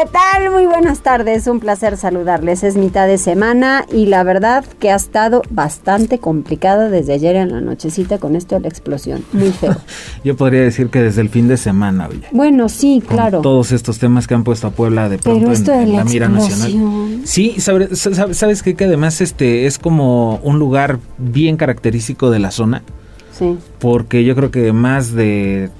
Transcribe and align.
¿Qué 0.00 0.04
tal? 0.12 0.52
Muy 0.52 0.64
buenas 0.66 1.00
tardes, 1.00 1.48
un 1.48 1.58
placer 1.58 1.96
saludarles. 1.96 2.62
Es 2.62 2.76
mitad 2.76 3.08
de 3.08 3.18
semana 3.18 3.84
y 3.92 4.06
la 4.06 4.22
verdad 4.22 4.64
que 4.78 4.92
ha 4.92 4.94
estado 4.94 5.42
bastante 5.50 6.20
complicada 6.20 6.88
desde 6.88 7.14
ayer 7.14 7.34
en 7.34 7.50
la 7.50 7.60
nochecita 7.60 8.18
con 8.18 8.36
esto 8.36 8.54
de 8.54 8.60
la 8.60 8.68
explosión. 8.68 9.24
Muy 9.32 9.50
feo. 9.50 9.74
Yo 10.24 10.36
podría 10.36 10.60
decir 10.60 10.88
que 10.90 11.02
desde 11.02 11.20
el 11.22 11.30
fin 11.30 11.48
de 11.48 11.56
semana, 11.56 12.06
oye. 12.08 12.28
Bueno, 12.30 12.68
sí, 12.68 13.02
Con 13.04 13.16
claro. 13.16 13.40
Todos 13.40 13.72
estos 13.72 13.98
temas 13.98 14.28
que 14.28 14.34
han 14.34 14.44
puesto 14.44 14.68
a 14.68 14.70
Puebla 14.70 15.08
de 15.08 15.18
pronto 15.18 15.36
Pero 15.40 15.46
en, 15.48 15.52
esto 15.52 15.72
de 15.72 15.82
en 15.82 15.90
la, 15.92 15.98
la 15.98 16.04
mira 16.04 16.28
nacional. 16.28 17.20
Sí, 17.24 17.56
sabe- 17.58 17.96
sabe- 17.96 18.34
sabes 18.34 18.62
qué? 18.62 18.76
que 18.76 18.84
además 18.84 19.20
este 19.20 19.66
es 19.66 19.80
como 19.80 20.36
un 20.44 20.60
lugar 20.60 21.00
bien 21.18 21.56
característico 21.56 22.30
de 22.30 22.38
la 22.38 22.52
zona, 22.52 22.84
Sí. 23.36 23.58
porque 23.80 24.22
yo 24.24 24.36
creo 24.36 24.52
que 24.52 24.72
más 24.72 25.10
de 25.12 25.70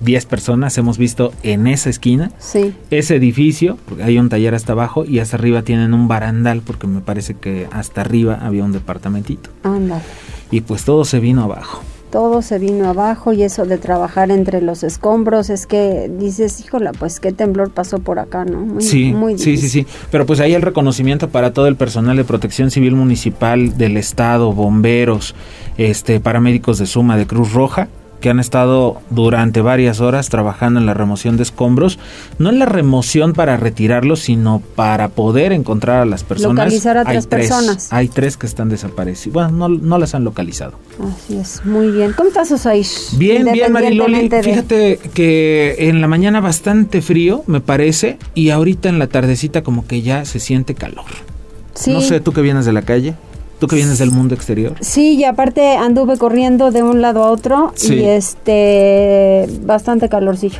10 0.00 0.26
personas 0.26 0.76
hemos 0.78 0.98
visto 0.98 1.32
en 1.42 1.66
esa 1.66 1.90
esquina 1.90 2.30
Sí. 2.38 2.74
ese 2.90 3.16
edificio, 3.16 3.78
porque 3.86 4.02
hay 4.02 4.18
un 4.18 4.28
taller 4.28 4.54
hasta 4.54 4.72
abajo 4.72 5.04
y 5.04 5.18
hasta 5.18 5.36
arriba 5.36 5.62
tienen 5.62 5.94
un 5.94 6.08
barandal, 6.08 6.62
porque 6.64 6.86
me 6.86 7.00
parece 7.00 7.34
que 7.34 7.68
hasta 7.70 8.00
arriba 8.00 8.38
había 8.42 8.64
un 8.64 8.72
departamentito. 8.72 9.50
Ándale. 9.62 10.02
Y 10.50 10.62
pues 10.62 10.84
todo 10.84 11.04
se 11.04 11.20
vino 11.20 11.42
abajo. 11.44 11.82
Todo 12.10 12.42
se 12.42 12.58
vino 12.58 12.88
abajo 12.88 13.32
y 13.32 13.44
eso 13.44 13.66
de 13.66 13.78
trabajar 13.78 14.32
entre 14.32 14.60
los 14.60 14.82
escombros 14.82 15.48
es 15.48 15.66
que 15.68 16.10
dices, 16.18 16.58
híjola, 16.58 16.90
pues 16.90 17.20
qué 17.20 17.30
temblor 17.30 17.70
pasó 17.70 18.00
por 18.00 18.18
acá, 18.18 18.44
¿no? 18.44 18.58
Muy, 18.62 18.82
Sí, 18.82 19.12
muy 19.12 19.38
sí, 19.38 19.56
sí, 19.56 19.68
sí. 19.68 19.86
Pero 20.10 20.26
pues 20.26 20.40
ahí 20.40 20.52
el 20.54 20.62
reconocimiento 20.62 21.28
para 21.28 21.52
todo 21.52 21.68
el 21.68 21.76
personal 21.76 22.16
de 22.16 22.24
protección 22.24 22.72
civil 22.72 22.96
municipal 22.96 23.78
del 23.78 23.96
estado, 23.96 24.52
bomberos, 24.52 25.36
este, 25.78 26.18
paramédicos 26.18 26.78
de 26.78 26.86
Suma, 26.86 27.16
de 27.16 27.28
Cruz 27.28 27.52
Roja, 27.52 27.86
que 28.20 28.30
han 28.30 28.38
estado 28.40 29.00
durante 29.10 29.60
varias 29.60 30.00
horas 30.00 30.28
trabajando 30.28 30.78
en 30.80 30.86
la 30.86 30.94
remoción 30.94 31.36
de 31.36 31.42
escombros, 31.42 31.98
no 32.38 32.50
en 32.50 32.58
la 32.58 32.66
remoción 32.66 33.32
para 33.32 33.56
retirarlos, 33.56 34.20
sino 34.20 34.62
para 34.76 35.08
poder 35.08 35.52
encontrar 35.52 36.02
a 36.02 36.04
las 36.04 36.22
personas. 36.24 36.56
Localizar 36.56 36.98
a 36.98 37.00
Hay 37.00 37.06
tres 37.06 37.26
personas. 37.26 37.92
Hay 37.92 38.08
tres 38.08 38.36
que 38.36 38.46
están 38.46 38.68
desaparecidas. 38.68 39.32
Bueno, 39.32 39.50
no, 39.50 39.68
no 39.68 39.98
las 39.98 40.14
han 40.14 40.24
localizado. 40.24 40.74
Así 41.16 41.36
es, 41.36 41.64
muy 41.64 41.90
bien. 41.90 42.12
¿Cómo 42.16 42.28
estás, 42.28 42.50
Osair? 42.52 42.86
Bien, 43.16 43.46
bien, 43.52 43.72
Mariloli. 43.72 44.28
De- 44.28 44.42
Fíjate 44.42 44.98
que 45.14 45.76
en 45.78 46.00
la 46.00 46.06
mañana 46.08 46.40
bastante 46.40 47.02
frío, 47.02 47.42
me 47.46 47.60
parece, 47.60 48.18
y 48.34 48.50
ahorita 48.50 48.88
en 48.88 48.98
la 48.98 49.06
tardecita 49.06 49.62
como 49.62 49.86
que 49.86 50.02
ya 50.02 50.24
se 50.24 50.40
siente 50.40 50.74
calor. 50.74 51.06
Sí. 51.74 51.92
No 51.92 52.00
sé, 52.00 52.20
tú 52.20 52.32
que 52.32 52.42
vienes 52.42 52.66
de 52.66 52.72
la 52.72 52.82
calle, 52.82 53.14
tú 53.60 53.68
que 53.68 53.76
vienes 53.76 53.98
del 53.98 54.10
mundo 54.10 54.34
exterior. 54.34 54.74
Sí, 54.80 55.14
y 55.14 55.24
aparte 55.24 55.76
anduve 55.76 56.16
corriendo 56.18 56.72
de 56.72 56.82
un 56.82 57.00
lado 57.02 57.22
a 57.22 57.30
otro 57.30 57.72
Sí. 57.76 57.94
y 57.94 58.04
este 58.06 59.46
bastante 59.62 60.08
calorcillo. 60.08 60.58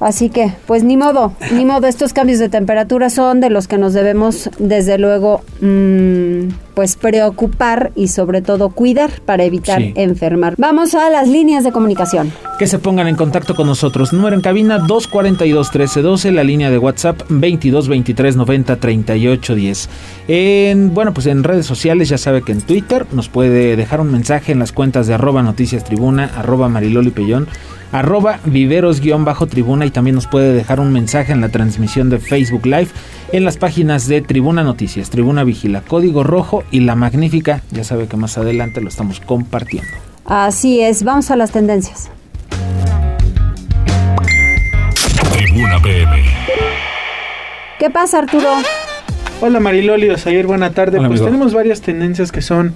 Así 0.00 0.30
que, 0.30 0.52
pues 0.66 0.82
ni 0.82 0.96
modo, 0.96 1.34
ni 1.52 1.64
modo, 1.66 1.86
estos 1.86 2.12
cambios 2.14 2.38
de 2.38 2.48
temperatura 2.48 3.10
son 3.10 3.40
de 3.40 3.50
los 3.50 3.68
que 3.68 3.76
nos 3.78 3.92
debemos, 3.92 4.48
desde 4.58 4.96
luego, 4.96 5.42
mm, 5.60 6.48
pues 6.74 6.96
preocupar 6.96 7.92
y 7.94 8.08
sobre 8.08 8.40
todo 8.40 8.70
cuidar 8.70 9.10
para 9.26 9.44
evitar 9.44 9.82
Sí. 9.82 9.92
enfermar. 9.96 10.54
Vamos 10.56 10.94
a 10.94 11.10
las 11.10 11.28
líneas 11.28 11.64
de 11.64 11.72
comunicación. 11.72 12.32
Que 12.58 12.66
se 12.66 12.78
pongan 12.78 13.08
en 13.08 13.16
contacto 13.16 13.54
con 13.54 13.66
nosotros. 13.66 14.12
Número 14.14 14.34
en 14.36 14.40
cabina 14.42 14.78
242-1312, 14.78 16.30
la 16.32 16.44
línea 16.44 16.70
de 16.70 16.78
WhatsApp 16.78 17.20
2223903810. 17.28 19.88
En, 20.28 20.94
bueno, 20.94 21.12
pues 21.12 21.26
en 21.26 21.42
redes 21.44 21.66
sociales 21.66 22.08
ya 22.08 22.16
sabe 22.18 22.42
que 22.42 22.52
en 22.52 22.60
Twitter 22.62 23.06
nos 23.12 23.28
puede 23.28 23.76
dejar 23.76 24.00
un 24.00 24.10
mensaje 24.12 24.52
en 24.52 24.58
las 24.58 24.72
cuentas 24.72 25.06
de 25.06 25.14
arroba 25.14 25.42
noticias 25.42 25.84
tribuna, 25.84 26.30
arroba 26.36 26.68
mariloli 26.68 27.10
pellón, 27.10 27.48
arroba 27.92 28.40
viveros-tribuna 28.44 29.86
y 29.86 29.90
también 29.90 30.14
nos 30.14 30.26
puede 30.26 30.52
dejar 30.52 30.80
un 30.80 30.92
mensaje 30.92 31.32
en 31.32 31.40
la 31.40 31.48
transmisión 31.48 32.10
de 32.10 32.18
Facebook 32.18 32.66
Live 32.66 32.88
en 33.32 33.44
las 33.44 33.56
páginas 33.56 34.06
de 34.08 34.20
Tribuna 34.22 34.62
Noticias, 34.62 35.10
Tribuna 35.10 35.44
Vigila, 35.44 35.82
Código 35.82 36.24
Rojo 36.24 36.64
y 36.70 36.80
La 36.80 36.94
Magnífica. 36.94 37.62
Ya 37.70 37.84
sabe 37.84 38.06
que 38.06 38.16
más 38.16 38.38
adelante 38.38 38.80
lo 38.80 38.88
estamos 38.88 39.20
compartiendo. 39.20 39.90
Así 40.24 40.80
es, 40.80 41.02
vamos 41.02 41.30
a 41.30 41.36
las 41.36 41.50
tendencias. 41.50 42.10
Tribuna 45.32 45.80
PM. 45.82 46.24
¿Qué 47.78 47.90
pasa, 47.90 48.18
Arturo? 48.18 48.48
Hola 49.40 49.58
Mariloli, 49.58 50.10
Osair, 50.10 50.46
buena 50.46 50.72
tarde. 50.72 50.98
Hola, 50.98 51.08
pues 51.08 51.20
amigo. 51.20 51.32
tenemos 51.32 51.54
varias 51.54 51.80
tendencias 51.80 52.30
que 52.30 52.42
son, 52.42 52.74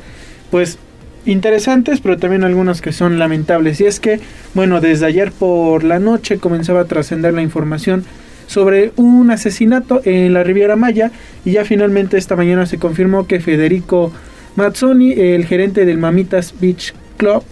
pues, 0.50 0.78
interesantes, 1.26 2.00
pero 2.00 2.16
también 2.16 2.44
algunas 2.44 2.80
que 2.80 2.92
son 2.92 3.18
lamentables. 3.18 3.80
Y 3.80 3.86
es 3.86 4.00
que, 4.00 4.20
bueno, 4.54 4.80
desde 4.80 5.06
ayer 5.06 5.32
por 5.32 5.84
la 5.84 5.98
noche 5.98 6.38
comenzaba 6.38 6.80
a 6.80 6.84
trascender 6.84 7.34
la 7.34 7.42
información 7.42 8.04
sobre 8.46 8.92
un 8.96 9.30
asesinato 9.30 10.00
en 10.04 10.32
la 10.32 10.42
Riviera 10.44 10.76
Maya 10.76 11.10
y 11.44 11.52
ya 11.52 11.64
finalmente 11.64 12.18
esta 12.18 12.36
mañana 12.36 12.66
se 12.66 12.78
confirmó 12.78 13.26
que 13.26 13.40
Federico 13.40 14.12
Mazzoni, 14.56 15.12
el 15.12 15.46
gerente 15.46 15.84
del 15.84 15.98
Mamitas 15.98 16.54
Beach 16.60 16.94
Club 17.16 17.42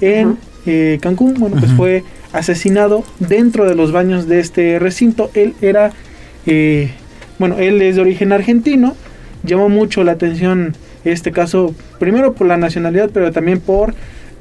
en 0.00 0.36
eh, 0.66 0.98
Cancún, 1.00 1.34
bueno, 1.34 1.56
pues 1.58 1.72
fue 1.72 2.04
asesinado 2.32 3.04
dentro 3.18 3.68
de 3.68 3.74
los 3.74 3.92
baños 3.92 4.28
de 4.28 4.40
este 4.40 4.78
recinto. 4.78 5.30
Él 5.34 5.54
era, 5.60 5.92
eh, 6.46 6.90
bueno, 7.38 7.58
él 7.58 7.80
es 7.82 7.96
de 7.96 8.02
origen 8.02 8.32
argentino. 8.32 8.96
Llamó 9.42 9.68
mucho 9.68 10.04
la 10.04 10.12
atención 10.12 10.76
este 11.04 11.32
caso, 11.32 11.74
primero 11.98 12.34
por 12.34 12.46
la 12.46 12.56
nacionalidad, 12.56 13.10
pero 13.12 13.32
también 13.32 13.60
por 13.60 13.94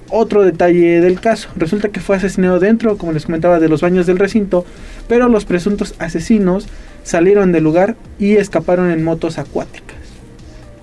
otro 0.09 0.43
detalle 0.43 1.01
del 1.01 1.19
caso. 1.19 1.49
Resulta 1.55 1.89
que 1.89 1.99
fue 1.99 2.17
asesinado 2.17 2.59
dentro, 2.59 2.97
como 2.97 3.13
les 3.13 3.25
comentaba, 3.25 3.59
de 3.59 3.69
los 3.69 3.81
baños 3.81 4.05
del 4.05 4.19
recinto, 4.19 4.65
pero 5.07 5.29
los 5.29 5.45
presuntos 5.45 5.95
asesinos 5.99 6.67
salieron 7.03 7.51
del 7.51 7.63
lugar 7.63 7.95
y 8.19 8.35
escaparon 8.35 8.91
en 8.91 9.03
motos 9.03 9.37
acuáticas. 9.37 9.97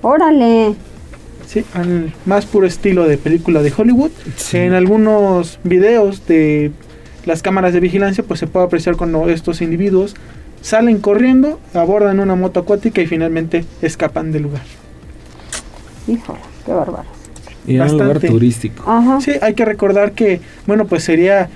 Órale. 0.02 0.74
Sí, 1.46 1.64
al 1.74 2.12
más 2.26 2.44
puro 2.44 2.66
estilo 2.66 3.06
de 3.06 3.16
película 3.16 3.62
de 3.62 3.72
Hollywood. 3.74 4.10
Sí. 4.36 4.58
En 4.58 4.74
algunos 4.74 5.58
videos 5.64 6.26
de 6.26 6.72
las 7.24 7.42
cámaras 7.42 7.72
de 7.72 7.80
vigilancia, 7.80 8.24
pues 8.24 8.40
se 8.40 8.46
puede 8.46 8.66
apreciar 8.66 8.96
cuando 8.96 9.28
estos 9.28 9.60
individuos 9.60 10.14
salen 10.60 10.98
corriendo, 10.98 11.58
abordan 11.74 12.20
una 12.20 12.34
moto 12.34 12.60
acuática 12.60 13.00
y 13.00 13.06
finalmente 13.06 13.64
escapan 13.82 14.32
del 14.32 14.42
lugar. 14.42 14.62
Híjole, 16.08 16.40
qué 16.66 16.72
bárbaro. 16.72 17.04
Y 17.66 17.74
era 17.76 17.84
un 17.84 17.92
lugar 17.92 18.06
Bastante. 18.08 18.28
turístico. 18.28 18.82
Ajá. 18.90 19.20
Sí, 19.20 19.32
hay 19.42 19.54
que 19.54 19.64
recordar 19.64 20.12
que, 20.12 20.40
bueno, 20.66 20.86
pues 20.86 21.04
sería 21.04 21.50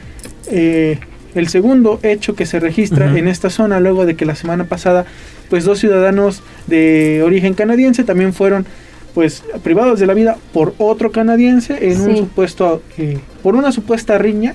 eh, 0.50 0.98
el 1.34 1.48
segundo 1.48 1.98
hecho 2.02 2.34
que 2.34 2.44
se 2.44 2.60
registra 2.60 3.16
en 3.16 3.26
esta 3.28 3.48
zona 3.48 3.80
luego 3.80 4.04
de 4.04 4.14
que 4.14 4.26
la 4.26 4.34
semana 4.34 4.64
pasada, 4.64 5.06
pues 5.48 5.64
dos 5.64 5.78
ciudadanos 5.78 6.42
de 6.66 7.22
origen 7.24 7.54
canadiense 7.54 8.04
también 8.04 8.34
fueron, 8.34 8.66
pues, 9.14 9.42
privados 9.62 10.00
de 10.00 10.06
la 10.06 10.12
vida 10.14 10.36
por 10.52 10.74
otro 10.76 11.12
canadiense 11.12 11.90
en 11.90 12.00
un 12.02 12.16
supuesto, 12.18 12.82
eh, 12.98 13.18
por 13.42 13.56
una 13.56 13.72
supuesta 13.72 14.18
riña. 14.18 14.54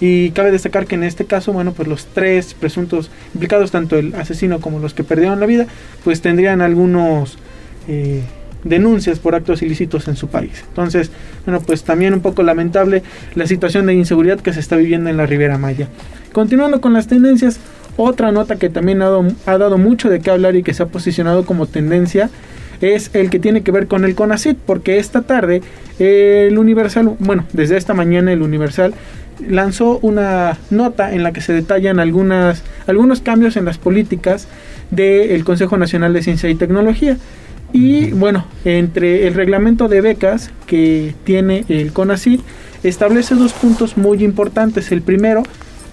Y 0.00 0.30
cabe 0.30 0.50
destacar 0.50 0.86
que 0.86 0.96
en 0.96 1.04
este 1.04 1.26
caso, 1.26 1.52
bueno, 1.52 1.72
pues 1.72 1.86
los 1.86 2.06
tres 2.06 2.54
presuntos 2.54 3.08
implicados, 3.34 3.70
tanto 3.70 3.96
el 3.96 4.14
asesino 4.16 4.60
como 4.60 4.80
los 4.80 4.94
que 4.94 5.04
perdieron 5.04 5.38
la 5.38 5.46
vida, 5.46 5.66
pues 6.02 6.20
tendrían 6.20 6.60
algunos 6.60 7.38
eh, 7.86 8.22
denuncias 8.64 9.18
por 9.18 9.34
actos 9.34 9.62
ilícitos 9.62 10.08
en 10.08 10.16
su 10.16 10.28
país. 10.28 10.64
Entonces, 10.68 11.10
bueno, 11.44 11.60
pues 11.60 11.84
también 11.84 12.14
un 12.14 12.20
poco 12.20 12.42
lamentable 12.42 13.02
la 13.34 13.46
situación 13.46 13.86
de 13.86 13.94
inseguridad 13.94 14.40
que 14.40 14.52
se 14.52 14.60
está 14.60 14.76
viviendo 14.76 15.10
en 15.10 15.16
la 15.16 15.26
Ribera 15.26 15.58
Maya. 15.58 15.88
Continuando 16.32 16.80
con 16.80 16.92
las 16.92 17.08
tendencias, 17.08 17.58
otra 17.96 18.32
nota 18.32 18.56
que 18.56 18.70
también 18.70 19.02
ha 19.02 19.10
dado, 19.46 19.78
mucho 19.78 20.08
de 20.08 20.20
qué 20.20 20.30
hablar 20.30 20.56
y 20.56 20.62
que 20.62 20.72
se 20.72 20.82
ha 20.82 20.86
posicionado 20.86 21.44
como 21.44 21.66
tendencia 21.66 22.30
es 22.80 23.10
el 23.12 23.30
que 23.30 23.38
tiene 23.38 23.62
que 23.62 23.70
ver 23.70 23.86
con 23.86 24.04
el 24.04 24.14
CONACIT, 24.14 24.58
porque 24.58 24.98
esta 24.98 25.22
tarde 25.22 25.62
el 25.98 26.58
Universal, 26.58 27.14
bueno, 27.18 27.44
desde 27.52 27.76
esta 27.76 27.94
mañana 27.94 28.32
el 28.32 28.42
Universal 28.42 28.94
lanzó 29.46 29.98
una 30.02 30.58
nota 30.70 31.12
en 31.12 31.22
la 31.22 31.32
que 31.32 31.40
se 31.40 31.52
detallan 31.52 32.00
algunas, 32.00 32.62
algunos 32.86 33.20
cambios 33.20 33.56
en 33.56 33.64
las 33.64 33.78
políticas 33.78 34.48
del 34.90 35.44
Consejo 35.44 35.76
Nacional 35.76 36.12
de 36.12 36.22
Ciencia 36.22 36.48
y 36.48 36.54
Tecnología. 36.54 37.16
Y 37.72 38.10
bueno, 38.12 38.44
entre 38.64 39.26
el 39.26 39.34
reglamento 39.34 39.88
de 39.88 40.00
becas 40.02 40.50
que 40.66 41.14
tiene 41.24 41.64
el 41.68 41.92
CONACYT, 41.92 42.42
establece 42.82 43.34
dos 43.34 43.52
puntos 43.52 43.96
muy 43.96 44.22
importantes. 44.22 44.92
El 44.92 45.02
primero, 45.02 45.42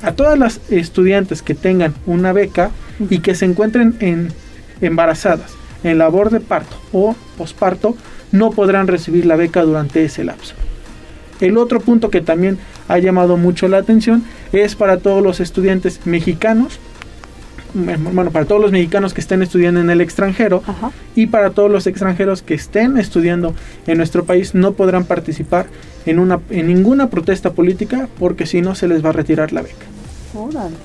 a 0.02 0.12
todas 0.12 0.38
las 0.38 0.60
estudiantes 0.70 1.42
que 1.42 1.56
tengan 1.56 1.94
una 2.06 2.34
beca 2.34 2.72
y 3.10 3.20
que 3.20 3.36
se 3.36 3.46
encuentren 3.46 3.96
en, 4.00 4.30
embarazadas 4.82 5.60
en 5.84 5.98
labor 5.98 6.30
de 6.30 6.40
parto 6.40 6.76
o 6.92 7.16
posparto 7.38 7.96
no 8.32 8.52
podrán 8.52 8.88
recibir 8.88 9.26
la 9.26 9.36
beca 9.36 9.64
durante 9.64 10.04
ese 10.04 10.24
lapso. 10.24 10.56
El 11.40 11.58
otro 11.58 11.80
punto 11.80 12.10
que 12.10 12.22
también 12.22 12.58
ha 12.88 13.00
llamado 13.00 13.38
mucho 13.38 13.68
la 13.68 13.78
atención 13.78 14.24
es 14.52 14.76
para 14.76 14.98
todos 14.98 15.24
los 15.24 15.40
estudiantes 15.40 16.06
mexicanos, 16.06 16.80
bueno, 17.74 18.32
para 18.32 18.46
todos 18.46 18.62
los 18.62 18.72
mexicanos 18.72 19.14
que 19.14 19.22
estén 19.22 19.42
estudiando 19.42 19.80
en 19.80 19.90
el 19.90 20.02
extranjero 20.02 20.64
Ajá. 20.66 20.92
y 21.16 21.28
para 21.28 21.52
todos 21.52 21.70
los 21.70 21.88
extranjeros 21.88 22.42
que 22.42 22.54
estén 22.54 22.98
estudiando 22.98 23.54
en 23.88 23.98
nuestro 23.98 24.26
país 24.26 24.56
no 24.56 24.74
podrán 24.74 25.06
participar 25.06 25.68
en, 26.06 26.20
una, 26.20 26.40
en 26.50 26.68
ninguna 26.68 27.10
protesta 27.10 27.52
política 27.52 28.08
porque 28.18 28.46
si 28.46 28.62
no 28.62 28.76
se 28.76 28.88
les 28.88 29.04
va 29.04 29.10
a 29.10 29.14
retirar 29.14 29.54
la 29.54 29.62
beca. 29.62 29.86
Órale. 30.34 30.76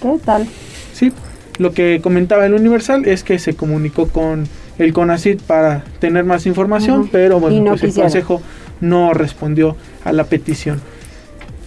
¿Qué 0.00 0.18
tal? 0.24 0.46
Sí, 0.92 1.12
lo 1.58 1.72
que 1.72 2.00
comentaba 2.02 2.46
el 2.46 2.54
Universal 2.54 3.06
es 3.06 3.22
que 3.22 3.38
se 3.38 3.54
comunicó 3.54 4.08
con 4.08 4.46
el 4.78 4.92
CONACIT 4.92 5.42
para 5.42 5.84
tener 6.00 6.24
más 6.24 6.46
información, 6.46 7.08
pero 7.10 7.38
bueno, 7.40 7.62
no 7.62 7.70
pues 7.76 7.84
el. 7.84 7.94
Consejo 7.94 8.42
no 8.80 9.14
respondió 9.14 9.76
a 10.04 10.12
la 10.12 10.24
petición. 10.24 10.80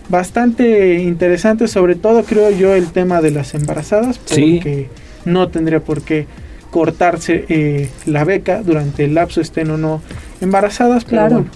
Bastante 0.10 1.00
interesante, 1.02 1.68
sobre 1.68 1.96
todo 1.96 2.24
creo 2.24 2.52
yo 2.52 2.74
el 2.76 2.88
tema 2.88 3.22
de 3.22 3.32
las 3.32 3.54
embarazadas, 3.56 4.20
Sí. 4.26 4.56
porque 4.58 4.90
no 5.26 5.48
tendría 5.50 5.80
por 5.80 6.02
qué 6.04 6.28
cortarse 6.70 7.46
eh, 7.50 7.90
la 8.06 8.24
beca 8.24 8.62
durante 8.62 9.06
el 9.06 9.16
lapso 9.16 9.42
estén 9.42 9.72
o 9.72 9.78
no 9.78 10.02
embarazadas, 10.42 11.06
pero 11.06 11.16
Claro. 11.22 11.36
bueno, 11.38 11.50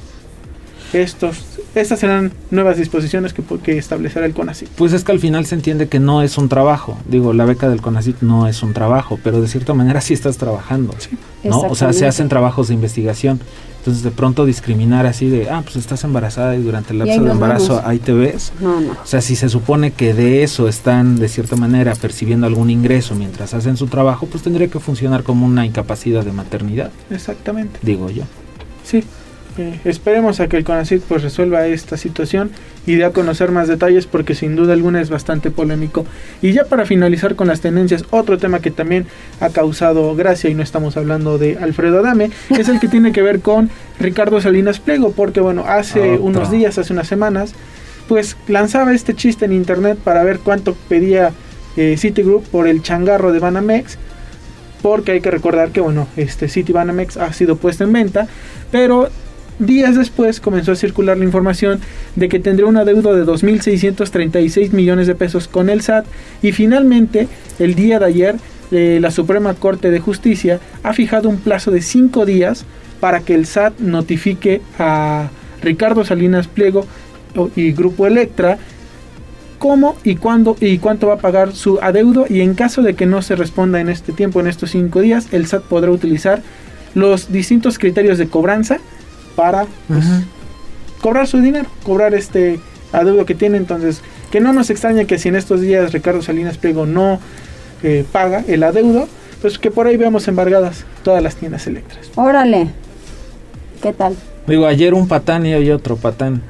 estos, 0.93 1.43
estas 1.75 1.99
serán 1.99 2.31
nuevas 2.49 2.77
disposiciones 2.77 3.33
que, 3.33 3.43
que 3.61 3.77
establecerá 3.77 4.25
el 4.25 4.33
CONACIT. 4.33 4.69
Pues 4.69 4.93
es 4.93 5.03
que 5.03 5.11
al 5.11 5.19
final 5.19 5.45
se 5.45 5.53
entiende 5.53 5.87
que 5.87 5.99
no 5.99 6.23
es 6.23 6.37
un 6.39 6.49
trabajo. 6.49 6.97
Digo, 7.07 7.33
la 7.33 7.45
beca 7.45 7.69
del 7.69 7.81
CONACYT 7.81 8.21
no 8.21 8.47
es 8.47 8.63
un 8.63 8.73
trabajo, 8.73 9.19
pero 9.23 9.39
de 9.41 9.47
cierta 9.47 9.75
manera 9.75 10.01
sí 10.01 10.15
estás 10.15 10.37
trabajando. 10.37 10.95
¿no? 11.43 11.59
O 11.61 11.75
sea, 11.75 11.93
se 11.93 12.07
hacen 12.07 12.27
trabajos 12.29 12.69
de 12.69 12.73
investigación. 12.73 13.39
Entonces, 13.79 14.03
de 14.03 14.11
pronto 14.11 14.45
discriminar 14.45 15.05
así 15.05 15.29
de, 15.29 15.49
ah, 15.49 15.61
pues 15.63 15.77
estás 15.77 16.03
embarazada 16.03 16.55
y 16.55 16.61
durante 16.61 16.91
el 16.91 16.99
lapso 16.99 17.23
de 17.23 17.31
embarazo 17.31 17.81
ahí 17.85 17.97
te 17.99 18.11
ves. 18.13 18.51
No, 18.59 18.79
no. 18.81 18.91
O 18.91 19.05
sea, 19.05 19.21
si 19.21 19.35
se 19.35 19.47
supone 19.49 19.91
que 19.91 20.13
de 20.13 20.43
eso 20.43 20.67
están 20.67 21.15
de 21.15 21.29
cierta 21.29 21.55
manera 21.55 21.95
percibiendo 21.95 22.45
algún 22.45 22.69
ingreso 22.69 23.15
mientras 23.15 23.53
hacen 23.53 23.77
su 23.77 23.87
trabajo, 23.87 24.27
pues 24.27 24.43
tendría 24.43 24.67
que 24.67 24.79
funcionar 24.79 25.23
como 25.23 25.45
una 25.45 25.65
incapacidad 25.65 26.25
de 26.25 26.33
maternidad, 26.33 26.91
Exactamente. 27.09 27.79
digo 27.81 28.09
yo. 28.09 28.23
Sí, 28.83 29.03
eh, 29.57 29.79
esperemos 29.83 30.39
a 30.39 30.47
que 30.47 30.57
el 30.57 30.63
CONACYT 30.63 31.03
pues 31.03 31.23
resuelva 31.23 31.65
esta 31.67 31.97
situación 31.97 32.51
y 32.85 32.95
dé 32.95 33.05
a 33.05 33.11
conocer 33.11 33.51
más 33.51 33.67
detalles 33.67 34.05
porque 34.05 34.35
sin 34.35 34.55
duda 34.55 34.73
alguna 34.73 35.01
es 35.01 35.09
bastante 35.09 35.51
polémico. 35.51 36.05
Y 36.41 36.53
ya 36.53 36.65
para 36.65 36.85
finalizar 36.85 37.35
con 37.35 37.47
las 37.47 37.61
tendencias, 37.61 38.05
otro 38.11 38.37
tema 38.37 38.59
que 38.59 38.71
también 38.71 39.05
ha 39.39 39.49
causado 39.49 40.15
gracia 40.15 40.49
y 40.49 40.53
no 40.53 40.63
estamos 40.63 40.97
hablando 40.97 41.37
de 41.37 41.57
Alfredo 41.57 41.99
Adame, 41.99 42.31
es 42.49 42.69
el 42.69 42.79
que 42.79 42.87
tiene 42.89 43.11
que 43.11 43.21
ver 43.21 43.41
con 43.41 43.69
Ricardo 43.99 44.39
Salinas 44.41 44.79
Pliego, 44.79 45.11
porque 45.11 45.41
bueno, 45.41 45.65
hace 45.67 46.17
unos 46.17 46.51
días, 46.51 46.77
hace 46.77 46.93
unas 46.93 47.07
semanas, 47.07 47.53
pues 48.07 48.37
lanzaba 48.47 48.93
este 48.93 49.13
chiste 49.13 49.45
en 49.45 49.53
internet 49.53 49.97
para 50.03 50.23
ver 50.23 50.39
cuánto 50.39 50.75
pedía 50.87 51.31
eh, 51.77 51.95
Citigroup 51.97 52.43
por 52.47 52.67
el 52.67 52.81
changarro 52.81 53.31
de 53.31 53.39
Banamex 53.39 53.97
porque 54.81 55.11
hay 55.11 55.21
que 55.21 55.31
recordar 55.31 55.71
que 55.71 55.81
bueno, 55.81 56.07
este 56.15 56.47
Citibanamex 56.47 57.17
ha 57.17 57.33
sido 57.33 57.57
puesto 57.57 57.83
en 57.83 57.93
venta, 57.93 58.27
pero 58.71 59.09
días 59.59 59.95
después 59.95 60.39
comenzó 60.39 60.71
a 60.71 60.75
circular 60.75 61.17
la 61.17 61.25
información 61.25 61.79
de 62.15 62.29
que 62.29 62.39
tendría 62.39 62.67
una 62.67 62.85
deuda 62.85 63.13
de 63.13 63.25
2.636 63.25 64.71
millones 64.71 65.07
de 65.07 65.15
pesos 65.15 65.47
con 65.47 65.69
el 65.69 65.81
SAT 65.81 66.05
y 66.41 66.53
finalmente 66.53 67.27
el 67.59 67.75
día 67.75 67.99
de 67.99 68.05
ayer 68.05 68.35
eh, 68.71 68.99
la 69.01 69.11
Suprema 69.11 69.53
Corte 69.53 69.91
de 69.91 69.99
Justicia 69.99 70.59
ha 70.83 70.93
fijado 70.93 71.29
un 71.29 71.37
plazo 71.37 71.71
de 71.71 71.81
cinco 71.81 72.25
días 72.25 72.65
para 72.99 73.19
que 73.19 73.35
el 73.35 73.45
SAT 73.45 73.79
notifique 73.79 74.61
a 74.77 75.29
Ricardo 75.61 76.05
Salinas 76.05 76.47
Pliego 76.47 76.85
y 77.55 77.73
Grupo 77.73 78.07
Electra 78.07 78.57
cómo 79.57 79.97
y 80.03 80.15
cuándo 80.15 80.55
y 80.59 80.77
cuánto 80.77 81.07
va 81.07 81.15
a 81.15 81.19
pagar 81.19 81.53
su 81.53 81.79
adeudo 81.81 82.25
y 82.29 82.41
en 82.41 82.55
caso 82.55 82.81
de 82.81 82.93
que 82.93 83.05
no 83.05 83.21
se 83.21 83.35
responda 83.35 83.81
en 83.81 83.89
este 83.89 84.13
tiempo, 84.13 84.39
en 84.39 84.47
estos 84.47 84.71
cinco 84.71 85.01
días, 85.01 85.27
el 85.33 85.45
SAT 85.45 85.63
podrá 85.63 85.91
utilizar 85.91 86.41
los 86.95 87.31
distintos 87.31 87.77
criterios 87.77 88.17
de 88.17 88.27
cobranza 88.29 88.79
para 89.39 89.67
pues, 89.87 90.03
cobrar 91.01 91.25
su 91.25 91.39
dinero, 91.39 91.69
cobrar 91.83 92.13
este 92.13 92.59
adeudo 92.91 93.25
que 93.25 93.35
tiene. 93.35 93.55
Entonces, 93.55 94.01
que 94.31 94.41
no 94.41 94.51
nos 94.51 94.69
extrañe 94.69 95.05
que 95.05 95.17
si 95.17 95.29
en 95.29 95.37
estos 95.37 95.61
días 95.61 95.93
Ricardo 95.93 96.21
Salinas 96.21 96.57
Pliego 96.57 96.85
no 96.85 97.21
eh, 97.81 98.03
paga 98.11 98.43
el 98.49 98.63
adeudo, 98.63 99.07
pues 99.41 99.57
que 99.57 99.71
por 99.71 99.87
ahí 99.87 99.95
veamos 99.95 100.27
embargadas 100.27 100.83
todas 101.03 101.23
las 101.23 101.37
tiendas 101.37 101.65
eléctricas. 101.67 102.09
Órale. 102.15 102.67
¿Qué 103.81 103.93
tal? 103.93 104.17
Digo, 104.45 104.65
ayer 104.65 104.93
un 104.93 105.07
patán 105.07 105.45
y 105.45 105.53
hoy 105.53 105.71
otro 105.71 105.95
patán. 105.95 106.41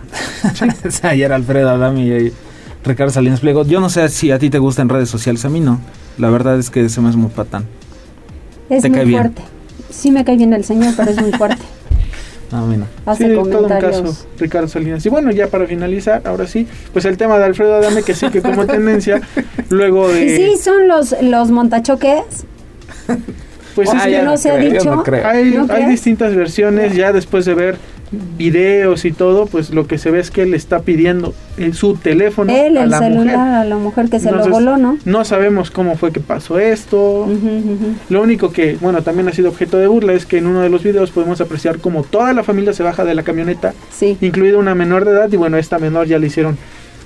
Ayer 1.03 1.31
Alfredo 1.31 1.69
Adame 1.69 2.05
y 2.05 2.11
hoy 2.11 2.33
Ricardo 2.83 3.11
Salinas 3.11 3.41
Pliego. 3.41 3.65
Yo 3.65 3.81
no 3.81 3.89
sé 3.89 4.09
si 4.09 4.31
a 4.31 4.39
ti 4.39 4.49
te 4.49 4.57
gusta 4.57 4.81
en 4.81 4.89
redes 4.89 5.09
sociales, 5.09 5.45
a 5.45 5.49
mí 5.49 5.59
no. 5.59 5.79
La 6.17 6.31
verdad 6.31 6.57
es 6.57 6.71
que 6.71 6.85
ese 6.85 7.01
me 7.01 7.09
es 7.11 7.15
muy 7.15 7.29
patán. 7.29 7.65
Es 8.67 8.81
Te 8.81 8.89
muy 8.89 8.97
cae 8.97 9.05
bien. 9.05 9.21
fuerte. 9.21 9.41
Sí 9.91 10.09
me 10.09 10.25
cae 10.25 10.37
bien 10.37 10.53
el 10.53 10.63
señor, 10.63 10.95
pero 10.97 11.11
es 11.11 11.21
muy 11.21 11.31
fuerte. 11.33 11.61
No, 12.51 12.57
a 12.59 12.65
mí 12.65 12.77
no. 12.77 12.87
Hace 13.05 13.27
Sí, 13.27 13.33
todo 13.33 13.63
un 13.63 13.69
caso, 13.69 14.15
Ricardo 14.39 14.67
Salinas. 14.67 15.05
Y 15.05 15.09
bueno, 15.09 15.31
ya 15.31 15.47
para 15.47 15.67
finalizar, 15.67 16.21
ahora 16.25 16.47
sí, 16.47 16.67
pues 16.93 17.05
el 17.05 17.15
tema 17.17 17.37
de 17.37 17.45
Alfredo 17.45 17.75
Adame, 17.75 18.01
que 18.03 18.13
sí 18.15 18.29
que 18.29 18.41
como 18.41 18.65
tendencia, 18.67 19.21
luego 19.69 20.07
de... 20.09 20.25
¿Y 20.25 20.29
sí 20.37 20.57
son 20.57 20.87
los, 20.87 21.15
los 21.21 21.51
montachoques? 21.51 22.45
pues 23.75 23.93
es 23.93 24.01
que 24.03 24.21
no 24.23 24.35
se 24.37 24.51
ha 24.51 24.57
creo, 24.57 24.71
dicho. 24.71 24.95
no 24.95 25.03
hay, 25.23 25.51
¿No 25.51 25.67
hay 25.71 25.85
distintas 25.85 26.35
versiones, 26.35 26.95
ya 26.95 27.11
después 27.13 27.45
de 27.45 27.53
ver 27.53 27.77
videos 28.37 29.05
y 29.05 29.11
todo, 29.11 29.45
pues 29.45 29.69
lo 29.71 29.85
que 29.87 29.97
se 29.97 30.09
ve 30.11 30.19
es 30.19 30.31
que 30.31 30.41
él 30.43 30.53
está 30.53 30.79
pidiendo 30.79 31.33
eh, 31.57 31.73
su 31.73 31.95
teléfono 31.95 32.51
Él, 32.51 32.77
a 32.77 32.83
el 32.83 32.89
la 32.89 32.99
celular, 32.99 33.23
mujer. 33.25 33.35
a 33.39 33.63
la 33.65 33.75
mujer 33.77 34.09
que 34.09 34.19
se 34.19 34.29
Entonces, 34.29 34.49
lo 34.49 34.55
voló, 34.55 34.77
¿no? 34.77 34.97
No 35.05 35.25
sabemos 35.25 35.71
cómo 35.71 35.95
fue 35.95 36.11
que 36.11 36.19
pasó 36.19 36.59
esto. 36.59 37.27
Lo 38.09 38.21
único 38.21 38.51
que, 38.51 38.77
bueno, 38.81 39.01
también 39.03 39.27
ha 39.27 39.33
sido 39.33 39.49
objeto 39.49 39.77
de 39.77 39.87
burla 39.87 40.13
es 40.13 40.25
que 40.25 40.37
en 40.37 40.47
uno 40.47 40.61
de 40.61 40.69
los 40.69 40.83
videos 40.83 41.11
podemos 41.11 41.39
apreciar 41.41 41.79
como 41.79 42.03
toda 42.03 42.33
la 42.33 42.43
familia 42.43 42.73
se 42.73 42.83
baja 42.83 43.03
de 43.05 43.13
la 43.15 43.23
camioneta, 43.23 43.73
Sí. 43.91 44.17
incluida 44.21 44.57
una 44.57 44.75
menor 44.75 45.05
de 45.05 45.11
edad, 45.11 45.31
y 45.31 45.37
bueno, 45.37 45.57
esta 45.57 45.77
menor 45.79 46.07
ya 46.07 46.17
le 46.19 46.27
hicieron 46.27 46.57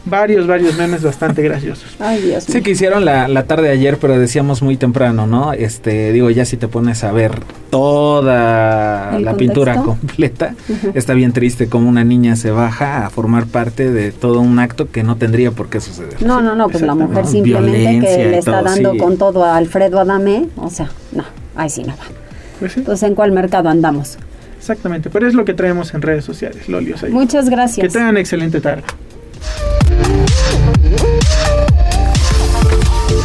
varios, 0.05 0.47
varios 0.47 0.77
memes 0.77 1.01
bastante 1.03 1.41
graciosos. 1.41 1.95
Ay, 1.99 2.21
Dios 2.21 2.43
Sí 2.43 2.53
mío. 2.53 2.63
que 2.63 2.71
hicieron 2.71 3.05
la, 3.05 3.27
la 3.27 3.43
tarde 3.45 3.67
de 3.67 3.73
ayer, 3.73 3.97
pero 3.99 4.17
decíamos 4.19 4.61
muy 4.61 4.77
temprano, 4.77 5.27
¿no? 5.27 5.53
Este, 5.53 6.11
digo, 6.11 6.29
ya 6.29 6.45
si 6.45 6.57
te 6.57 6.67
pones 6.67 7.03
a 7.03 7.11
ver 7.11 7.39
toda 7.69 9.15
¿El 9.17 9.25
la 9.25 9.35
pintura 9.35 9.75
completa, 9.77 10.55
está 10.93 11.13
bien 11.13 11.33
triste 11.33 11.67
como 11.67 11.89
una 11.89 12.03
niña 12.03 12.35
se 12.35 12.51
baja 12.51 13.05
a 13.05 13.09
formar 13.09 13.45
parte 13.45 13.91
de 13.91 14.11
todo 14.11 14.39
un 14.41 14.59
acto 14.59 14.89
que 14.91 15.03
no 15.03 15.15
tendría 15.17 15.51
por 15.51 15.69
qué 15.69 15.79
suceder. 15.81 16.21
No, 16.21 16.41
no, 16.41 16.55
no, 16.55 16.69
pues 16.69 16.81
la 16.83 16.95
mujer 16.95 17.25
simplemente 17.25 17.77
Violencia 17.79 18.17
que 18.17 18.25
le 18.29 18.37
está 18.37 18.59
todo, 18.59 18.63
dando 18.63 18.91
sí. 18.93 18.97
con 18.97 19.17
todo 19.17 19.43
a 19.43 19.57
Alfredo 19.57 19.99
Adame, 19.99 20.47
o 20.57 20.69
sea, 20.69 20.89
no, 21.11 21.23
ahí 21.55 21.69
sí 21.69 21.81
no 21.83 21.89
va. 21.97 22.03
Pues 22.59 22.73
sí, 22.73 22.79
Entonces, 22.79 23.07
¿en 23.09 23.15
cuál 23.15 23.31
mercado 23.31 23.69
andamos? 23.69 24.17
exactamente, 24.57 25.09
pero 25.09 25.27
es 25.27 25.33
lo 25.33 25.43
que 25.43 25.53
traemos 25.53 25.93
en 25.93 26.01
redes 26.01 26.23
sociales, 26.23 26.69
Lolios. 26.69 27.03
ahí. 27.03 27.11
Muchas 27.11 27.45
Que 27.45 27.51
gracias. 27.51 27.91
tengan 27.91 28.15
excelente 28.15 28.61
tarde. 28.61 28.83
Woo! 31.01 31.22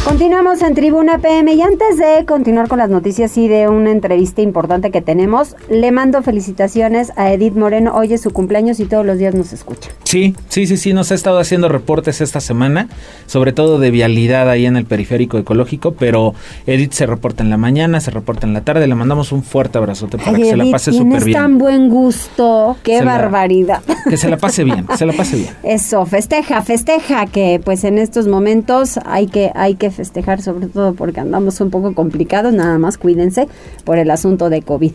Continuamos 0.09 0.63
en 0.63 0.73
Tribuna 0.73 1.19
PM 1.19 1.53
y 1.53 1.61
antes 1.61 1.97
de 1.99 2.25
continuar 2.25 2.67
con 2.67 2.79
las 2.79 2.89
noticias 2.89 3.37
y 3.37 3.47
de 3.47 3.67
una 3.67 3.91
entrevista 3.91 4.41
importante 4.41 4.89
que 4.89 5.01
tenemos, 5.03 5.55
le 5.69 5.91
mando 5.91 6.23
felicitaciones 6.23 7.11
a 7.15 7.31
Edith 7.31 7.53
Moreno. 7.53 7.93
Hoy 7.93 8.13
es 8.13 8.21
su 8.21 8.31
cumpleaños 8.31 8.79
y 8.79 8.85
todos 8.85 9.05
los 9.05 9.19
días 9.19 9.35
nos 9.35 9.53
escucha. 9.53 9.91
Sí, 10.03 10.35
sí, 10.47 10.65
sí, 10.65 10.77
sí, 10.77 10.93
nos 10.93 11.11
ha 11.11 11.15
estado 11.15 11.37
haciendo 11.37 11.69
reportes 11.69 12.21
esta 12.21 12.39
semana, 12.41 12.89
sobre 13.27 13.53
todo 13.53 13.77
de 13.77 13.91
vialidad 13.91 14.49
ahí 14.49 14.65
en 14.65 14.77
el 14.77 14.85
periférico 14.85 15.37
ecológico, 15.37 15.93
pero 15.93 16.33
Edith 16.65 16.93
se 16.93 17.05
reporta 17.05 17.43
en 17.43 17.51
la 17.51 17.57
mañana, 17.57 18.01
se 18.01 18.09
reporta 18.09 18.47
en 18.47 18.53
la 18.55 18.61
tarde, 18.61 18.87
le 18.87 18.95
mandamos 18.95 19.31
un 19.31 19.43
fuerte 19.43 19.77
abrazote 19.77 20.17
para 20.17 20.31
Ay, 20.31 20.41
que 20.43 20.49
se 20.49 20.57
la 20.57 20.65
pase 20.71 20.91
súper 20.91 21.23
bien. 21.23 21.37
tan 21.37 21.57
buen 21.59 21.87
gusto, 21.89 22.77
qué 22.81 22.97
Se 22.97 23.05
la- 23.05 23.17
barbaridad. 23.19 23.81
Que 24.09 24.17
se 24.17 24.27
la 24.27 24.37
pase 24.37 24.63
bien, 24.63 24.87
que 24.87 24.97
se 24.97 25.05
la 25.05 25.13
pase 25.13 25.35
bien. 25.35 25.49
Eso, 25.63 26.03
festeja, 26.07 26.63
festeja, 26.63 27.27
que 27.27 27.61
pues 27.63 27.83
en 27.83 27.99
estos 27.99 28.27
momentos 28.27 28.99
hay 29.05 29.27
que, 29.27 29.51
hay 29.53 29.75
que 29.75 29.91
festejar, 29.99 30.41
sobre 30.41 30.67
todo 30.67 30.93
porque 30.93 31.19
andamos 31.19 31.59
un 31.59 31.71
poco 31.71 31.93
complicados, 31.93 32.53
nada 32.53 32.77
más 32.79 32.97
cuídense 32.97 33.49
por 33.83 33.97
el 33.97 34.09
asunto 34.11 34.49
de 34.49 34.61
COVID. 34.61 34.93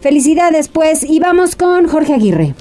Felicidades 0.00 0.68
pues, 0.68 1.04
y 1.04 1.20
vamos 1.20 1.56
con 1.56 1.86
Jorge 1.86 2.14
Aguirre. 2.14 2.54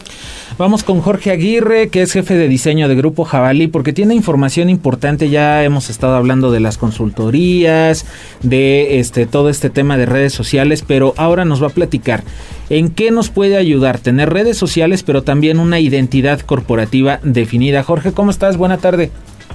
Vamos 0.58 0.84
con 0.84 1.00
Jorge 1.00 1.32
Aguirre, 1.32 1.90
que 1.90 2.02
es 2.02 2.12
jefe 2.12 2.34
de 2.34 2.50
diseño 2.50 2.90
de 2.90 2.96
Grupo 2.96 3.24
Jabalí, 3.24 3.68
porque 3.68 3.94
tiene 3.94 4.14
información 4.14 4.70
importante. 4.70 5.30
Ya 5.30 5.64
hemos 5.64 5.90
estado 5.90 6.16
hablando 6.16 6.52
de 6.52 6.60
las 6.60 6.78
consultorías, 6.78 8.06
de 8.42 9.00
este 9.00 9.26
todo 9.26 9.50
este 9.50 9.70
tema 9.70 9.98
de 9.98 10.06
redes 10.06 10.34
sociales, 10.34 10.84
pero 10.86 11.14
ahora 11.16 11.46
nos 11.46 11.64
va 11.64 11.68
a 11.68 11.72
platicar 11.72 12.24
en 12.70 12.94
qué 12.94 13.12
nos 13.12 13.30
puede 13.30 13.56
ayudar 13.56 14.00
tener 14.00 14.34
redes 14.34 14.58
sociales, 14.58 15.04
pero 15.04 15.24
también 15.24 15.60
una 15.60 15.80
identidad 15.80 16.42
corporativa 16.42 17.20
definida. 17.24 17.84
Jorge, 17.84 18.12
¿cómo 18.12 18.32
estás? 18.32 18.58
Buena 18.58 18.78
tarde. 18.78 19.12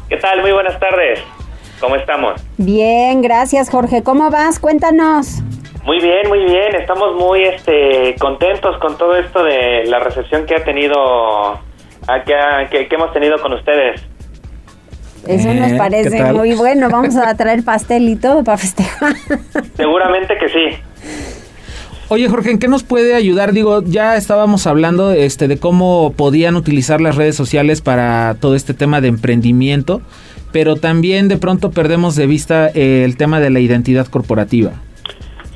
¿Qué 0.08 0.16
tal? 0.16 0.40
Muy 0.40 0.52
buenas 0.52 0.78
tardes. 0.80 1.20
¿Cómo 1.80 1.96
estamos? 1.96 2.40
Bien, 2.58 3.22
gracias 3.22 3.70
Jorge. 3.70 4.02
¿Cómo 4.02 4.30
vas? 4.30 4.58
Cuéntanos. 4.58 5.42
Muy 5.84 5.98
bien, 5.98 6.28
muy 6.28 6.44
bien. 6.44 6.76
Estamos 6.78 7.14
muy 7.16 7.42
este, 7.42 8.14
contentos 8.20 8.76
con 8.78 8.98
todo 8.98 9.16
esto 9.16 9.42
de 9.42 9.84
la 9.86 9.98
recepción 9.98 10.44
que 10.44 10.56
ha 10.56 10.64
tenido, 10.64 11.58
que, 12.70 12.86
que, 12.86 12.94
hemos 12.94 13.12
tenido 13.12 13.38
con 13.40 13.54
ustedes. 13.54 14.02
Eso 15.26 15.52
nos 15.54 15.72
parece 15.72 16.32
muy 16.32 16.54
bueno. 16.54 16.90
Vamos 16.90 17.16
a 17.16 17.34
traer 17.36 17.64
pastel 17.64 18.08
y 18.08 18.16
todo 18.16 18.44
para 18.44 18.58
festejar. 18.58 19.14
Seguramente 19.76 20.36
que 20.38 20.48
sí. 20.48 20.82
Oye, 22.08 22.28
Jorge, 22.28 22.50
¿en 22.50 22.58
qué 22.58 22.66
nos 22.66 22.82
puede 22.82 23.14
ayudar? 23.14 23.52
Digo, 23.52 23.84
ya 23.84 24.16
estábamos 24.16 24.66
hablando 24.66 25.12
este, 25.12 25.46
de 25.46 25.58
cómo 25.58 26.12
podían 26.16 26.56
utilizar 26.56 27.00
las 27.00 27.14
redes 27.14 27.36
sociales 27.36 27.82
para 27.82 28.36
todo 28.40 28.56
este 28.56 28.74
tema 28.74 29.00
de 29.00 29.06
emprendimiento, 29.06 30.02
pero 30.52 30.76
también 30.76 31.28
de 31.28 31.36
pronto 31.36 31.70
perdemos 31.70 32.16
de 32.16 32.26
vista 32.26 32.68
eh, 32.68 33.04
el 33.04 33.16
tema 33.16 33.40
de 33.40 33.50
la 33.50 33.60
identidad 33.60 34.06
corporativa. 34.06 34.72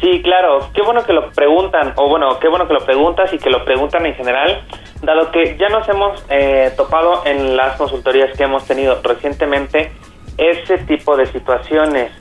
Sí, 0.00 0.20
claro, 0.22 0.68
qué 0.74 0.82
bueno 0.82 1.02
que 1.04 1.14
lo 1.14 1.30
preguntan, 1.30 1.94
o 1.96 2.08
bueno, 2.08 2.38
qué 2.38 2.48
bueno 2.48 2.68
que 2.68 2.74
lo 2.74 2.84
preguntas 2.84 3.32
y 3.32 3.38
que 3.38 3.48
lo 3.48 3.64
preguntan 3.64 4.04
en 4.04 4.14
general, 4.14 4.62
dado 5.02 5.30
que 5.30 5.56
ya 5.58 5.68
nos 5.68 5.88
hemos 5.88 6.22
eh, 6.28 6.72
topado 6.76 7.22
en 7.24 7.56
las 7.56 7.76
consultorías 7.76 8.36
que 8.36 8.44
hemos 8.44 8.66
tenido 8.66 9.00
recientemente 9.02 9.92
ese 10.36 10.78
tipo 10.78 11.16
de 11.16 11.26
situaciones. 11.26 12.12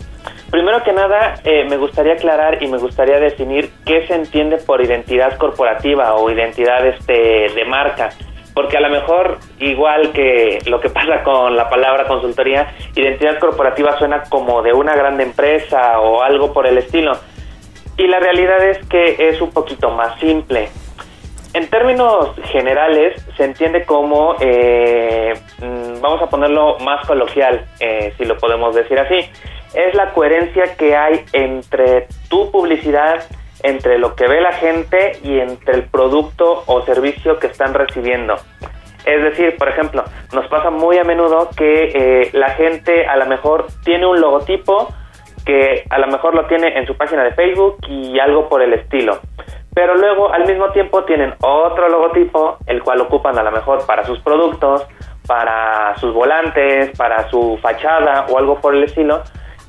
Primero 0.49 0.83
que 0.83 0.93
nada, 0.93 1.35
eh, 1.43 1.65
me 1.67 1.77
gustaría 1.77 2.13
aclarar 2.13 2.61
y 2.61 2.67
me 2.67 2.77
gustaría 2.77 3.19
definir 3.19 3.71
qué 3.85 4.07
se 4.07 4.13
entiende 4.13 4.57
por 4.57 4.81
identidad 4.81 5.37
corporativa 5.37 6.13
o 6.13 6.29
identidad 6.29 6.85
este, 6.85 7.49
de 7.53 7.65
marca. 7.65 8.11
Porque 8.53 8.77
a 8.77 8.81
lo 8.81 8.89
mejor, 8.89 9.39
igual 9.59 10.11
que 10.11 10.59
lo 10.65 10.79
que 10.79 10.89
pasa 10.97 11.23
con 11.23 11.55
la 11.55 11.69
palabra 11.69 12.07
consultoría, 12.07 12.73
identidad 12.95 13.39
corporativa 13.39 13.97
suena 13.97 14.23
como 14.23 14.61
de 14.61 14.73
una 14.73 14.95
grande 14.95 15.23
empresa 15.23 15.99
o 15.99 16.21
algo 16.21 16.53
por 16.53 16.67
el 16.67 16.77
estilo. 16.77 17.13
Y 17.97 18.07
la 18.07 18.19
realidad 18.19 18.63
es 18.63 18.79
que 18.87 19.29
es 19.29 19.39
un 19.41 19.51
poquito 19.51 19.91
más 19.91 20.19
simple. 20.19 20.69
En 21.53 21.69
términos 21.69 22.31
generales, 22.45 23.23
se 23.37 23.43
entiende 23.45 23.85
como, 23.85 24.35
eh, 24.39 25.33
mm, 25.59 26.01
vamos 26.01 26.19
a 26.23 26.25
ponerlo 26.25 26.79
más 26.79 27.05
coloquial, 27.05 27.65
eh, 27.79 28.11
si 28.17 28.25
lo 28.25 28.37
podemos 28.37 28.73
decir 28.73 28.97
así, 28.97 29.19
es 29.75 29.93
la 29.93 30.13
coherencia 30.13 30.75
que 30.75 30.95
hay 30.95 31.23
entre 31.31 32.07
tu 32.27 32.49
publicidad, 32.49 33.23
entre 33.63 33.97
lo 33.97 34.15
que 34.15 34.27
ve 34.27 34.41
la 34.41 34.51
gente 34.51 35.13
y 35.23 35.39
entre 35.39 35.75
el 35.75 35.83
producto 35.83 36.63
o 36.67 36.81
servicio 36.83 37.39
que 37.39 37.47
están 37.47 37.73
recibiendo. 37.73 38.35
Es 39.05 39.21
decir, 39.23 39.57
por 39.57 39.67
ejemplo, 39.67 40.03
nos 40.33 40.47
pasa 40.47 40.69
muy 40.69 40.97
a 40.97 41.03
menudo 41.03 41.49
que 41.57 41.91
eh, 41.93 42.29
la 42.33 42.51
gente 42.51 43.05
a 43.05 43.17
lo 43.17 43.25
mejor 43.25 43.67
tiene 43.83 44.05
un 44.05 44.21
logotipo 44.21 44.87
que 45.45 45.83
a 45.89 45.99
lo 45.99 46.07
mejor 46.07 46.35
lo 46.35 46.45
tiene 46.47 46.77
en 46.77 46.87
su 46.87 46.95
página 46.95 47.23
de 47.23 47.31
Facebook 47.31 47.77
y 47.87 48.19
algo 48.19 48.47
por 48.47 48.61
el 48.61 48.73
estilo. 48.73 49.19
Pero 49.73 49.95
luego 49.95 50.31
al 50.31 50.45
mismo 50.45 50.69
tiempo 50.71 51.03
tienen 51.03 51.33
otro 51.41 51.89
logotipo, 51.89 52.57
el 52.67 52.81
cual 52.83 53.01
ocupan 53.01 53.37
a 53.37 53.43
lo 53.43 53.51
mejor 53.51 53.85
para 53.85 54.05
sus 54.05 54.19
productos, 54.19 54.85
para 55.27 55.95
sus 55.97 56.13
volantes, 56.13 56.95
para 56.97 57.29
su 57.29 57.57
fachada 57.61 58.27
o 58.29 58.37
algo 58.37 58.59
por 58.59 58.75
el 58.75 58.83
estilo, 58.83 59.23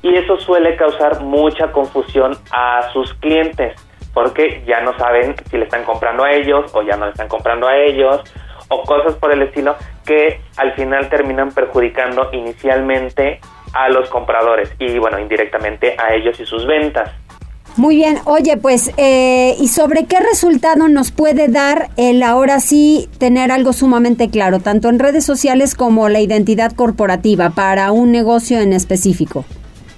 y 0.05 0.15
eso 0.15 0.37
suele 0.37 0.75
causar 0.75 1.21
mucha 1.21 1.71
confusión 1.71 2.37
a 2.51 2.91
sus 2.93 3.11
clientes 3.15 3.73
porque 4.13 4.63
ya 4.67 4.81
no 4.81 4.95
saben 4.99 5.35
si 5.49 5.57
le 5.57 5.63
están 5.63 5.83
comprando 5.83 6.23
a 6.23 6.31
ellos 6.31 6.71
o 6.75 6.83
ya 6.83 6.95
no 6.95 7.05
le 7.05 7.11
están 7.11 7.27
comprando 7.27 7.67
a 7.67 7.75
ellos 7.75 8.21
o 8.67 8.83
cosas 8.83 9.15
por 9.15 9.33
el 9.33 9.41
estilo 9.41 9.75
que 10.05 10.41
al 10.57 10.73
final 10.73 11.09
terminan 11.09 11.49
perjudicando 11.49 12.29
inicialmente 12.33 13.39
a 13.73 13.89
los 13.89 14.07
compradores 14.09 14.71
y 14.77 14.99
bueno 14.99 15.19
indirectamente 15.19 15.95
a 15.97 16.13
ellos 16.13 16.39
y 16.39 16.45
sus 16.45 16.67
ventas. 16.67 17.09
Muy 17.75 17.97
bien, 17.97 18.19
oye, 18.23 18.55
pues, 18.55 18.91
eh, 18.95 19.55
¿y 19.59 19.67
sobre 19.67 20.05
qué 20.05 20.19
resultado 20.21 20.87
nos 20.87 21.11
puede 21.11 21.49
dar 21.49 21.89
el 21.97 22.23
ahora 22.23 22.61
sí 22.61 23.09
tener 23.17 23.51
algo 23.51 23.73
sumamente 23.73 24.29
claro, 24.29 24.61
tanto 24.61 24.87
en 24.87 24.97
redes 24.97 25.25
sociales 25.25 25.75
como 25.75 26.07
la 26.07 26.21
identidad 26.21 26.71
corporativa 26.71 27.49
para 27.49 27.91
un 27.91 28.13
negocio 28.13 28.61
en 28.61 28.71
específico? 28.71 29.43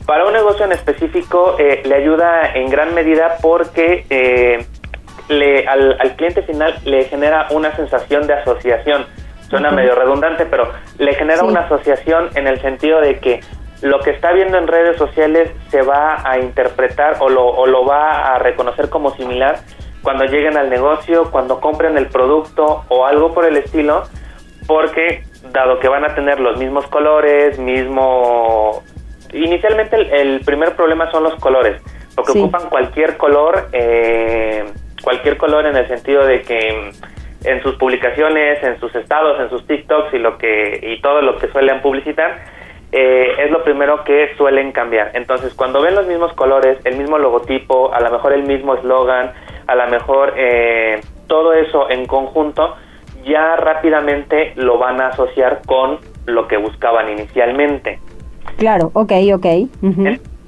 Para 0.08 0.26
un 0.26 0.32
negocio 0.32 0.64
en 0.64 0.72
específico 0.72 1.58
eh, 1.60 1.84
le 1.84 1.96
ayuda 1.96 2.54
en 2.54 2.70
gran 2.70 2.94
medida 2.96 3.36
porque 3.42 4.06
eh, 4.10 4.66
le, 5.28 5.68
al, 5.68 5.98
cliente 6.16 6.44
final 6.44 6.74
le 6.86 7.04
genera 7.04 7.48
una 7.52 7.76
sensación 7.76 8.26
de 8.26 8.36
asociación. 8.36 9.06
Suena 9.50 9.70
medio 9.70 9.96
redundante, 9.96 10.46
pero 10.46 10.72
le 10.98 11.14
genera 11.16 11.44
una 11.44 11.62
asociación 11.62 12.30
en 12.36 12.48
el 12.48 12.62
sentido 12.62 13.02
de 13.02 13.20
que 13.20 13.42
lo 13.82 14.00
que 14.00 14.12
está 14.12 14.32
viendo 14.32 14.58
en 14.58 14.68
redes 14.68 14.96
sociales 14.96 15.52
se 15.70 15.82
va 15.82 16.22
a 16.24 16.40
interpretar 16.40 17.18
o 17.20 17.28
lo, 17.28 17.46
o 17.46 17.68
lo 17.68 17.86
va 17.86 18.34
a 18.34 18.40
reconocer 18.40 18.90
como 18.90 19.12
similar 19.12 19.60
cuando 20.04 20.24
lleguen 20.24 20.56
al 20.56 20.70
negocio, 20.70 21.32
cuando 21.32 21.60
compren 21.60 21.98
el 21.98 22.08
producto 22.08 22.86
o 22.88 23.06
algo 23.06 23.34
por 23.34 23.44
el 23.44 23.58
estilo, 23.58 24.04
porque 24.68 25.24
dado 25.52 25.80
que 25.80 25.90
van 25.90 26.06
a 26.06 26.16
tener 26.16 26.40
los 26.40 26.58
mismos 26.58 26.88
colores, 26.88 27.60
mismo 27.60 28.84
Inicialmente 29.34 29.98
el, 30.22 30.42
primer 30.42 30.76
problema 30.76 31.12
son 31.12 31.24
los 31.24 31.36
colores, 31.36 31.82
porque 32.16 32.32
ocupan 32.32 32.70
cualquier 32.70 33.18
color, 33.18 33.70
eh, 33.74 34.66
cualquier 35.02 35.38
color 35.38 35.66
en 35.66 35.76
el 35.76 35.88
sentido 35.88 36.26
de 36.26 36.42
que 36.42 36.92
en 37.44 37.62
sus 37.62 37.76
publicaciones, 37.76 38.62
en 38.64 38.80
sus 38.80 38.94
estados, 38.96 39.40
en 39.40 39.50
sus 39.50 39.66
TikToks 39.68 40.14
y 40.14 40.18
lo 40.18 40.38
que 40.38 40.80
y 40.82 41.02
todo 41.02 41.22
lo 41.22 41.38
que 41.38 41.48
suelen 41.50 41.82
publicitar 41.82 42.40
eh, 42.92 43.36
es 43.40 43.52
lo 43.52 43.64
primero 43.64 44.04
que 44.04 44.34
suelen 44.38 44.72
cambiar. 44.72 45.12
Entonces, 45.14 45.54
cuando 45.54 45.82
ven 45.82 45.96
los 45.96 46.08
mismos 46.08 46.34
colores, 46.34 46.78
el 46.86 46.98
mismo 46.98 47.18
logotipo, 47.18 47.94
a 47.94 48.00
lo 48.00 48.12
mejor 48.12 48.34
el 48.34 48.44
mismo 48.44 48.76
eslogan, 48.76 49.34
a 49.68 49.76
lo 49.76 49.88
mejor 49.88 50.34
eh, 50.38 51.02
todo 51.28 51.54
eso 51.54 51.90
en 51.90 52.06
conjunto, 52.06 52.76
ya 53.26 53.58
rápidamente 53.58 54.54
lo 54.56 54.78
van 54.78 55.02
a 55.02 55.08
asociar 55.08 55.62
con 55.66 56.00
lo 56.26 56.48
que 56.48 56.58
buscaban 56.58 57.10
inicialmente. 57.10 58.00
Claro, 58.58 58.92
ok, 58.94 59.12
ok. 59.34 59.46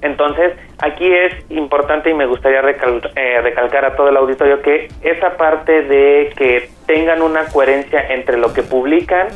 Entonces, 0.02 0.54
aquí 0.80 1.06
es 1.06 1.34
importante 1.50 2.10
y 2.10 2.14
me 2.14 2.26
gustaría 2.26 2.62
eh, 2.62 3.42
recalcar 3.42 3.86
a 3.86 3.96
todo 3.96 4.10
el 4.10 4.18
auditorio 4.18 4.62
que 4.62 4.88
esa 5.02 5.36
parte 5.36 5.82
de 5.84 6.32
que 6.38 6.70
tengan 6.86 7.22
una 7.22 7.46
coherencia 7.48 8.02
entre 8.10 8.38
lo 8.38 8.54
que 8.54 8.64
publican, 8.64 9.28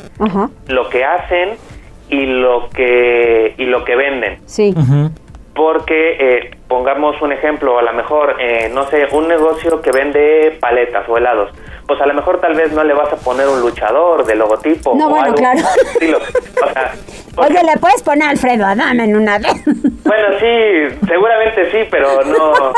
lo 0.68 0.89
que 0.89 1.03
hacen 1.03 1.50
y 2.10 2.25
lo 2.25 2.70
que 2.70 3.56
y 3.58 3.65
lo 3.65 3.84
que 3.84 3.96
venden. 3.96 4.38
Sí. 4.46 4.74
Porque 5.53 6.18
eh, 6.20 6.51
pongamos 6.68 7.22
un 7.22 7.32
ejemplo, 7.32 7.77
a 7.77 7.84
lo 7.84 7.94
mejor, 7.94 8.38
eh, 8.39 8.72
no 8.74 8.86
sé, 8.86 9.06
un 9.12 9.27
negocio 9.27 9.82
que 9.82 9.92
vende 9.92 10.58
paletas 10.60 11.08
o 11.08 11.18
helados 11.18 11.51
pues 11.88 12.00
a 12.02 12.06
lo 12.06 12.13
mejor 12.13 12.40
tal 12.40 12.56
vez 12.56 12.72
no 12.72 12.84
le 12.84 12.94
vas 12.94 13.12
a 13.12 13.18
poner 13.18 13.48
un 13.48 13.60
luchador 13.62 14.25
de 14.25 14.36
logotipo. 14.36 14.96
No, 14.96 15.10
bueno, 15.10 15.34
claro. 15.34 15.60
Oye, 17.36 17.63
¿le 17.63 17.80
puedes 17.80 18.04
poner 18.04 18.30
Alfredo 18.30 18.66
Adame 18.66 19.06
en 19.06 19.16
una 19.18 19.40
vez? 19.40 19.63
Bueno, 20.04 20.28
sí, 20.38 20.98
seguramente 21.08 21.72
sí, 21.72 21.88
pero 21.90 22.24
no... 22.25 22.74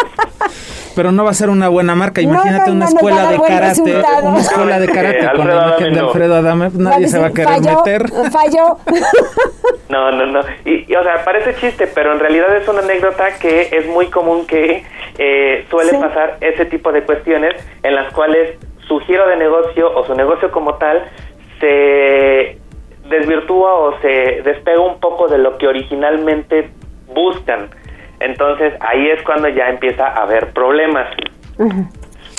Pero 0.95 1.11
no 1.11 1.25
va 1.25 1.31
a 1.31 1.33
ser 1.33 1.49
una 1.49 1.67
buena 1.67 1.95
marca. 1.95 2.21
Imagínate 2.21 2.71
una 2.71 2.85
escuela 2.85 3.31
de 3.31 3.39
karate, 3.39 3.81
una 4.23 4.39
escuela 4.39 4.79
de 4.79 4.87
karate 4.87 5.31
con 5.35 5.47
la 5.47 5.53
imagen 5.55 5.93
de 5.95 5.99
Alfredo 5.99 6.35
Adame, 6.35 6.69
nadie 6.75 7.07
se 7.07 7.19
va 7.19 7.27
a 7.27 7.31
querer 7.31 7.61
meter. 7.61 8.09
Falló. 8.31 8.77
No, 9.87 10.11
no, 10.11 10.25
no. 10.25 10.41
Y, 10.65 10.93
o 10.95 11.03
sea, 11.03 11.23
parece 11.23 11.55
chiste, 11.55 11.87
pero 11.87 12.11
en 12.11 12.19
realidad 12.19 12.55
es 12.57 12.67
una 12.67 12.79
anécdota 12.79 13.37
que 13.39 13.69
es 13.71 13.87
muy 13.87 14.07
común 14.07 14.45
que 14.47 14.83
eh, 15.17 15.65
suele 15.69 15.93
pasar 15.99 16.37
ese 16.41 16.65
tipo 16.65 16.91
de 16.91 17.03
cuestiones 17.03 17.53
en 17.83 17.93
las 17.93 18.11
cuales 18.11 18.57
su 18.87 18.99
giro 18.99 19.27
de 19.27 19.37
negocio 19.37 19.91
o 19.95 20.05
su 20.05 20.13
negocio 20.15 20.51
como 20.51 20.75
tal 20.75 21.03
se 21.59 22.59
desvirtúa 23.09 23.73
o 23.73 23.99
se 24.01 24.41
despega 24.43 24.79
un 24.79 24.99
poco 24.99 25.27
de 25.27 25.37
lo 25.37 25.57
que 25.57 25.67
originalmente 25.67 26.69
buscan. 27.13 27.69
Entonces 28.19 28.73
ahí 28.79 29.09
es 29.09 29.21
cuando 29.23 29.49
ya 29.49 29.69
empieza 29.69 30.07
a 30.07 30.23
haber 30.23 30.51
problemas. 30.53 31.07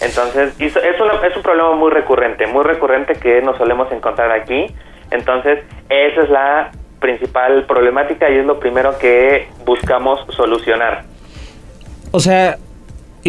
Entonces 0.00 0.54
es, 0.60 0.76
es 0.76 1.36
un 1.36 1.42
problema 1.42 1.72
muy 1.72 1.90
recurrente, 1.90 2.46
muy 2.46 2.64
recurrente 2.64 3.14
que 3.14 3.40
nos 3.42 3.56
solemos 3.56 3.90
encontrar 3.92 4.30
aquí. 4.32 4.66
Entonces 5.10 5.64
esa 5.88 6.22
es 6.22 6.30
la 6.30 6.70
principal 7.00 7.64
problemática 7.66 8.28
y 8.30 8.38
es 8.38 8.46
lo 8.46 8.58
primero 8.58 8.98
que 8.98 9.48
buscamos 9.64 10.24
solucionar. 10.34 11.04
O 12.12 12.20
sea, 12.20 12.56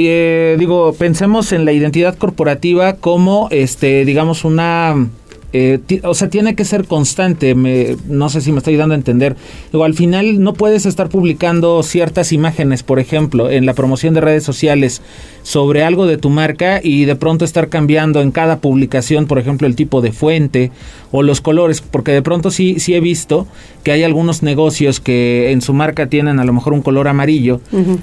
eh, 0.06 0.56
digo, 0.60 0.94
pensemos 0.94 1.52
en 1.52 1.66
la 1.66 1.72
identidad 1.72 2.16
corporativa 2.16 2.94
como, 2.94 3.48
este, 3.52 4.06
digamos, 4.06 4.46
una 4.46 5.08
eh, 5.54 5.80
o 6.04 6.14
sea, 6.14 6.30
tiene 6.30 6.56
que 6.56 6.66
ser 6.66 6.86
constante. 6.86 7.56
no 7.56 8.30
sé 8.30 8.42
si 8.42 8.52
me 8.52 8.60
estoy 8.60 8.76
dando 8.76 8.94
a 8.94 8.98
entender. 8.98 9.36
Digo, 9.72 9.86
al 9.86 9.94
final 9.94 10.44
no 10.44 10.54
puedes 10.54 10.86
estar 10.86 11.10
publicando 11.10 11.82
ciertas 11.84 12.32
imágenes, 12.32 12.84
por 12.84 13.00
ejemplo, 13.00 13.50
en 13.50 13.66
la 13.66 13.74
promoción 13.74 14.14
de 14.14 14.22
redes 14.22 14.44
sociales 14.44 15.02
sobre 15.48 15.82
algo 15.82 16.08
de 16.08 16.18
tu 16.18 16.30
marca 16.30 16.82
y 16.84 17.06
de 17.06 17.16
pronto 17.16 17.46
estar 17.46 17.70
cambiando 17.70 18.20
en 18.20 18.32
cada 18.32 18.60
publicación, 18.60 19.28
por 19.28 19.40
ejemplo, 19.40 19.66
el 19.66 19.78
tipo 19.78 20.02
de 20.02 20.12
fuente 20.12 20.72
o 21.10 21.24
los 21.24 21.40
colores, 21.40 21.80
porque 21.80 22.12
de 22.12 22.22
pronto 22.22 22.52
sí, 22.52 22.82
sí 22.82 22.96
he 22.96 23.00
visto 23.00 23.48
que 23.82 23.94
hay 23.94 24.04
algunos 24.04 24.44
negocios 24.44 25.00
que 25.00 25.54
en 25.54 25.62
su 25.62 25.74
marca 25.74 26.08
tienen 26.08 26.42
a 26.42 26.44
lo 26.44 26.52
mejor 26.52 26.74
un 26.74 26.82
color 26.82 27.08
amarillo, 27.08 27.62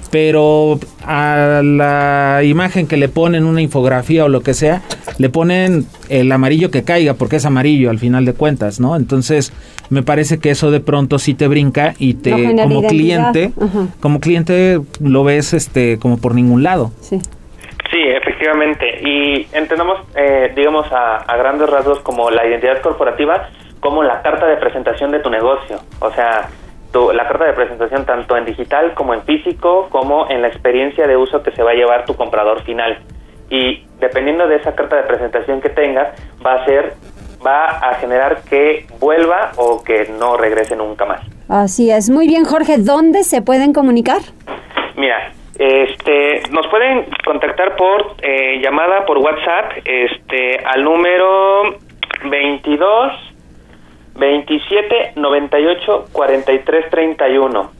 pero 0.09 0.79
a 1.03 1.61
la 1.63 2.41
imagen 2.43 2.87
que 2.87 2.97
le 2.97 3.09
ponen 3.09 3.43
una 3.43 3.61
infografía 3.61 4.25
o 4.25 4.27
lo 4.27 4.41
que 4.41 4.55
sea, 4.55 4.81
le 5.19 5.29
ponen 5.29 5.85
el 6.09 6.31
amarillo 6.31 6.71
que 6.71 6.81
caiga, 6.81 7.13
porque 7.13 7.35
es 7.35 7.45
amarillo 7.45 7.91
al 7.91 7.99
final 7.99 8.25
de 8.25 8.33
cuentas, 8.33 8.79
¿no? 8.79 8.95
Entonces, 8.95 9.53
me 9.91 10.01
parece 10.01 10.39
que 10.39 10.49
eso 10.49 10.71
de 10.71 10.79
pronto 10.79 11.19
sí 11.19 11.35
te 11.35 11.47
brinca 11.47 11.93
y 11.99 12.15
te 12.15 12.55
como 12.55 12.81
cliente, 12.81 13.51
como 13.99 14.19
cliente 14.19 14.81
lo 14.99 15.23
ves 15.23 15.53
este 15.53 15.99
como 15.99 16.17
por 16.17 16.33
ningún 16.33 16.63
lado. 16.63 16.91
Sí. 17.01 17.19
Sí, 17.95 18.01
efectivamente. 18.09 18.99
Y 19.01 19.47
entendemos, 19.53 20.01
eh, 20.15 20.51
digamos, 20.53 20.91
a, 20.91 21.15
a 21.15 21.37
grandes 21.37 21.69
rasgos 21.69 22.01
como 22.01 22.29
la 22.29 22.45
identidad 22.45 22.81
corporativa 22.81 23.47
como 23.79 24.03
la 24.03 24.21
carta 24.21 24.47
de 24.47 24.57
presentación 24.57 25.11
de 25.11 25.19
tu 25.19 25.29
negocio. 25.29 25.77
O 26.01 26.11
sea, 26.11 26.49
la 27.13 27.27
carta 27.27 27.45
de 27.45 27.53
presentación 27.53 28.05
tanto 28.05 28.35
en 28.35 28.43
digital 28.43 28.93
como 28.95 29.13
en 29.13 29.21
físico, 29.21 29.87
como 29.91 30.29
en 30.29 30.41
la 30.41 30.49
experiencia 30.49 31.07
de 31.07 31.15
uso 31.15 31.41
que 31.41 31.51
se 31.51 31.63
va 31.63 31.71
a 31.71 31.73
llevar 31.73 32.03
tu 32.03 32.15
comprador 32.15 32.63
final. 32.63 32.97
Y 33.49 33.85
dependiendo 33.99 34.45
de 34.47 34.57
esa 34.57 34.75
carta 34.75 34.97
de 34.97 35.03
presentación 35.03 35.61
que 35.61 35.69
tengas, 35.69 36.19
va 36.45 36.55
a 36.55 36.65
ser 36.65 36.95
va 37.45 37.65
a 37.65 37.93
generar 37.95 38.41
que 38.49 38.87
vuelva 38.99 39.51
o 39.55 39.83
que 39.83 40.11
no 40.19 40.35
regrese 40.35 40.75
nunca 40.75 41.05
más. 41.05 41.21
Así 41.47 41.91
es. 41.91 42.09
Muy 42.09 42.27
bien, 42.27 42.43
Jorge, 42.43 42.77
¿dónde 42.77 43.23
se 43.23 43.41
pueden 43.41 43.71
comunicar? 43.71 44.19
Mira, 44.97 45.31
este, 45.57 46.43
nos 46.51 46.67
pueden 46.67 47.07
contactar 47.23 47.75
por 47.75 48.15
eh, 48.21 48.59
llamada 48.61 49.05
por 49.05 49.17
WhatsApp, 49.19 49.71
este, 49.85 50.59
al 50.65 50.83
número 50.83 51.77
22 52.25 53.13
27 54.15 55.13
98 55.15 56.05
43 56.11 56.89
31. 56.89 57.71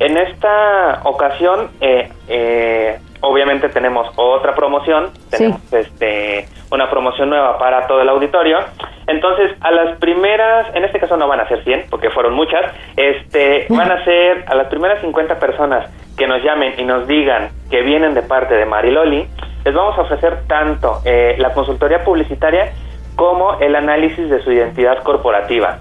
En 0.00 0.16
esta 0.16 1.00
ocasión, 1.04 1.70
eh, 1.80 2.08
eh, 2.28 2.98
obviamente 3.24 3.68
tenemos 3.68 4.06
otra 4.16 4.54
promoción, 4.54 5.10
tenemos 5.30 5.60
este, 5.72 6.46
una 6.70 6.90
promoción 6.90 7.30
nueva 7.30 7.58
para 7.58 7.86
todo 7.86 8.00
el 8.00 8.08
auditorio. 8.08 8.58
Entonces, 9.06 9.52
a 9.60 9.70
las 9.70 9.98
primeras, 9.98 10.74
en 10.74 10.84
este 10.84 10.98
caso 10.98 11.16
no 11.16 11.28
van 11.28 11.40
a 11.40 11.48
ser 11.48 11.62
100, 11.64 11.86
porque 11.90 12.10
fueron 12.10 12.34
muchas, 12.34 12.72
este, 12.96 13.66
van 13.68 13.90
a 13.90 14.04
ser 14.04 14.44
a 14.46 14.54
las 14.54 14.68
primeras 14.68 15.00
50 15.00 15.38
personas 15.38 15.90
que 16.16 16.26
nos 16.26 16.42
llamen 16.42 16.74
y 16.78 16.84
nos 16.84 17.06
digan 17.06 17.50
que 17.70 17.82
vienen 17.82 18.14
de 18.14 18.22
parte 18.22 18.54
de 18.54 18.64
Mariloli, 18.64 19.26
les 19.64 19.74
vamos 19.74 19.98
a 19.98 20.02
ofrecer 20.02 20.44
tanto 20.46 21.00
eh, 21.04 21.36
la 21.38 21.52
consultoría 21.52 22.04
publicitaria 22.04 22.72
como 23.16 23.58
el 23.60 23.74
análisis 23.76 24.28
de 24.28 24.42
su 24.42 24.52
identidad 24.52 25.02
corporativa. 25.02 25.78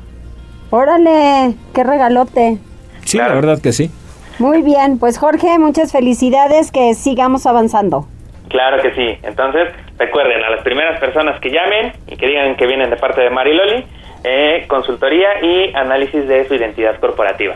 Órale, 0.70 1.56
qué 1.74 1.84
regalote. 1.84 2.58
Sí, 3.06 3.18
la 3.18 3.34
verdad 3.34 3.60
que 3.62 3.72
sí. 3.72 3.92
Muy 4.40 4.62
bien, 4.62 5.00
pues 5.00 5.18
Jorge, 5.18 5.60
muchas 5.60 5.92
felicidades, 5.92 6.72
que 6.72 6.94
sigamos 6.96 7.46
avanzando. 7.46 8.08
Claro 8.50 8.82
que 8.82 8.94
sí. 8.94 9.18
Entonces, 9.24 9.70
recuerden 9.98 10.44
a 10.44 10.50
las 10.50 10.62
primeras 10.64 11.00
personas 11.00 11.40
que 11.40 11.50
llamen 11.50 11.94
y 12.08 12.18
que 12.18 12.28
digan 12.28 12.56
que 12.56 12.68
vienen 12.68 12.90
de 12.90 12.98
parte 12.98 13.22
de 13.22 13.30
Mariloli, 13.30 13.86
eh, 14.24 14.66
consultoría 14.68 15.44
y 15.44 15.74
análisis 15.76 16.28
de 16.28 16.48
su 16.48 16.56
identidad 16.56 17.00
corporativa. 17.00 17.56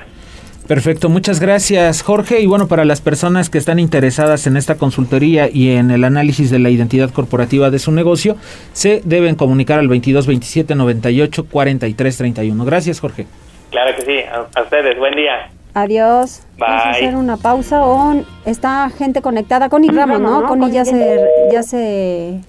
Perfecto, 0.68 1.08
muchas 1.08 1.40
gracias 1.40 2.02
Jorge. 2.02 2.42
Y 2.42 2.46
bueno, 2.46 2.68
para 2.68 2.84
las 2.84 3.00
personas 3.00 3.50
que 3.50 3.58
están 3.58 3.80
interesadas 3.80 4.48
en 4.48 4.58
esta 4.58 4.76
consultoría 4.76 5.48
y 5.52 5.78
en 5.78 5.92
el 5.92 6.04
análisis 6.04 6.52
de 6.52 6.60
la 6.60 6.70
identidad 6.70 7.10
corporativa 7.12 7.70
de 7.70 7.80
su 7.80 7.94
negocio, 7.94 8.36
se 8.74 9.02
deben 9.06 9.36
comunicar 9.36 9.80
al 9.80 9.88
22 9.88 10.28
27 10.28 10.76
98 10.76 11.46
43 11.50 12.18
31. 12.18 12.66
Gracias 12.66 13.00
Jorge. 13.00 13.28
Claro 13.72 13.96
que 13.96 14.02
sí, 14.02 14.20
a, 14.30 14.62
ustedes, 14.62 14.98
buen 14.98 15.16
día. 15.16 15.50
Adiós. 15.78 16.42
Vamos 16.58 16.86
a 16.86 16.90
hacer 16.90 17.16
una 17.16 17.38
pausa 17.38 17.86
o 17.86 18.24
está 18.46 18.90
gente 18.90 19.22
conectada. 19.22 19.70
Connie 19.70 19.92
Ramos, 19.92 20.20
¿no? 20.20 20.42
¿no? 20.42 20.48
Connie 20.48 20.72
ya 20.72 20.84
se, 20.84 21.24
ya 21.52 21.62
se 21.62 22.40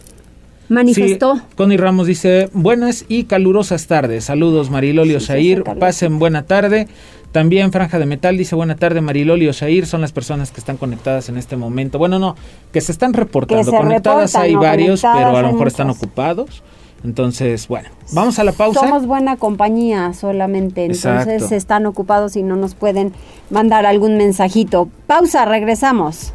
manifestó. 0.70 1.36
Sí, 1.36 1.42
Connie 1.54 1.76
Ramos 1.76 2.06
dice, 2.06 2.48
buenas 2.54 3.04
y 3.06 3.24
calurosas 3.24 3.86
tardes. 3.86 4.24
Saludos 4.24 4.70
Marilolio 4.70 5.20
sí, 5.20 5.56
Pasen 5.78 6.18
buena 6.18 6.46
tarde. 6.46 6.88
También 7.30 7.70
Franja 7.70 7.98
de 7.98 8.06
Metal 8.06 8.34
dice, 8.34 8.54
buena 8.54 8.76
tarde 8.76 9.02
Mariloli 9.02 9.46
Osair, 9.46 9.84
son 9.84 10.00
las 10.00 10.12
personas 10.12 10.50
que 10.50 10.60
están 10.60 10.78
conectadas 10.78 11.28
en 11.28 11.36
este 11.36 11.56
momento. 11.56 11.98
Bueno, 11.98 12.18
no, 12.18 12.34
que 12.72 12.80
se 12.80 12.92
están 12.92 13.12
reportando. 13.12 13.70
conectadas 13.70 14.36
hay 14.36 14.54
varios, 14.54 15.02
pero 15.02 15.36
a 15.36 15.42
lo 15.42 15.52
mejor 15.52 15.66
están 15.66 15.90
ocupados. 15.90 16.62
Entonces, 17.04 17.68
bueno, 17.68 17.88
vamos 18.12 18.38
a 18.38 18.44
la 18.44 18.52
pausa. 18.52 18.80
Somos 18.80 19.06
buena 19.06 19.36
compañía 19.36 20.12
solamente, 20.14 20.84
entonces 20.84 21.52
están 21.52 21.86
ocupados 21.86 22.36
y 22.36 22.42
no 22.42 22.56
nos 22.56 22.74
pueden 22.74 23.12
mandar 23.50 23.86
algún 23.86 24.16
mensajito. 24.16 24.88
Pausa, 25.06 25.44
regresamos. 25.44 26.32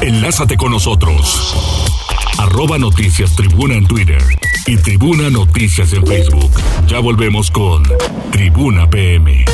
Enlázate 0.00 0.56
con 0.56 0.70
nosotros. 0.70 1.54
Arroba 2.38 2.78
Noticias 2.78 3.36
Tribuna 3.36 3.74
en 3.74 3.86
Twitter 3.86 4.22
y 4.66 4.76
Tribuna 4.78 5.28
Noticias 5.28 5.92
en 5.92 6.06
Facebook. 6.06 6.50
Ya 6.86 7.00
volvemos 7.00 7.50
con 7.50 7.82
Tribuna 8.30 8.88
PM. 8.88 9.44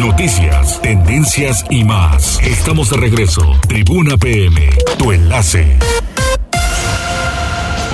Noticias, 0.00 0.80
tendencias 0.80 1.62
y 1.68 1.84
más. 1.84 2.40
Estamos 2.42 2.88
de 2.88 2.96
regreso. 2.96 3.42
Tribuna 3.68 4.16
PM, 4.16 4.70
tu 4.98 5.12
enlace. 5.12 5.76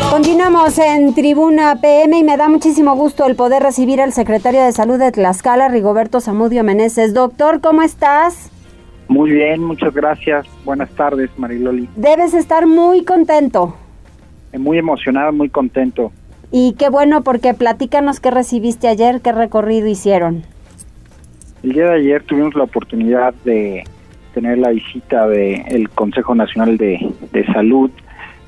Continuamos 0.09 0.79
en 0.79 1.15
Tribuna 1.15 1.81
PM 1.81 2.17
y 2.17 2.23
me 2.23 2.37
da 2.37 2.49
muchísimo 2.49 2.95
gusto 2.95 3.27
el 3.27 3.35
poder 3.35 3.61
recibir 3.61 4.01
al 4.01 4.13
secretario 4.13 4.63
de 4.63 4.71
Salud 4.71 5.01
de 5.01 5.11
Tlaxcala, 5.11 5.67
Rigoberto 5.67 6.21
Zamudio 6.21 6.63
Meneses. 6.63 7.13
Doctor, 7.13 7.61
¿cómo 7.61 7.83
estás? 7.83 8.53
Muy 9.09 9.33
bien, 9.33 9.65
muchas 9.65 9.93
gracias. 9.93 10.47
Buenas 10.65 10.91
tardes, 10.91 11.31
Mariloli. 11.37 11.89
Debes 11.97 12.35
estar 12.35 12.69
muy 12.69 13.03
contento. 13.05 13.75
Eh, 14.53 14.59
muy 14.59 14.79
emocionado, 14.79 15.33
muy 15.33 15.49
contento. 15.49 16.13
Y 16.53 16.75
qué 16.79 16.89
bueno, 16.89 17.25
porque 17.25 17.53
platícanos 17.53 18.21
qué 18.21 18.31
recibiste 18.31 18.87
ayer, 18.87 19.21
qué 19.23 19.33
recorrido 19.33 19.89
hicieron. 19.89 20.45
El 21.67 21.73
día 21.73 21.87
de 21.87 21.95
ayer 21.97 22.23
tuvimos 22.23 22.55
la 22.55 22.63
oportunidad 22.63 23.35
de 23.45 23.83
tener 24.35 24.57
la 24.57 24.71
visita 24.71 25.27
del 25.27 25.89
Consejo 25.89 26.33
Nacional 26.33 26.77
de, 26.77 27.45
Salud 27.53 27.91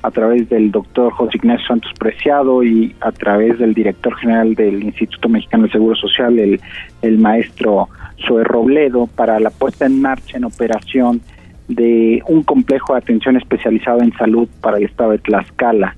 a 0.02 0.12
través 0.12 0.48
del 0.48 0.70
doctor 0.70 1.12
José 1.12 1.32
Ignacio 1.38 1.66
Santos 1.66 1.90
Preciado 1.98 2.62
y 2.62 2.94
a 3.00 3.10
través 3.10 3.58
del 3.58 3.74
director 3.74 4.14
general 4.14 4.54
del 4.54 4.84
Instituto 4.84 5.28
Mexicano 5.28 5.64
de 5.64 5.72
Seguro 5.72 5.96
Social, 5.96 6.38
el, 6.38 6.60
el 7.02 7.18
maestro 7.18 7.88
Zoe 8.24 8.44
Robledo 8.44 9.08
para 9.08 9.40
la 9.40 9.50
puesta 9.50 9.86
en 9.86 10.00
marcha 10.00 10.36
en 10.36 10.44
operación 10.44 11.20
de 11.66 12.22
un 12.28 12.44
complejo 12.44 12.92
de 12.92 13.00
atención 13.00 13.36
especializado 13.36 14.00
en 14.00 14.12
salud 14.12 14.48
para 14.60 14.76
el 14.76 14.84
estado 14.84 15.10
de 15.10 15.18
Tlaxcala. 15.18 15.96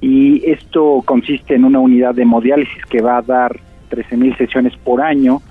Y 0.00 0.50
esto 0.50 1.02
consiste 1.04 1.56
en 1.56 1.66
una 1.66 1.78
unidad 1.78 2.14
de 2.14 2.22
hemodiálisis 2.22 2.86
que 2.86 3.02
va 3.02 3.18
a 3.18 3.22
dar 3.22 3.60
13.000 3.90 4.38
sesiones 4.38 4.74
por 4.78 5.02
año 5.02 5.42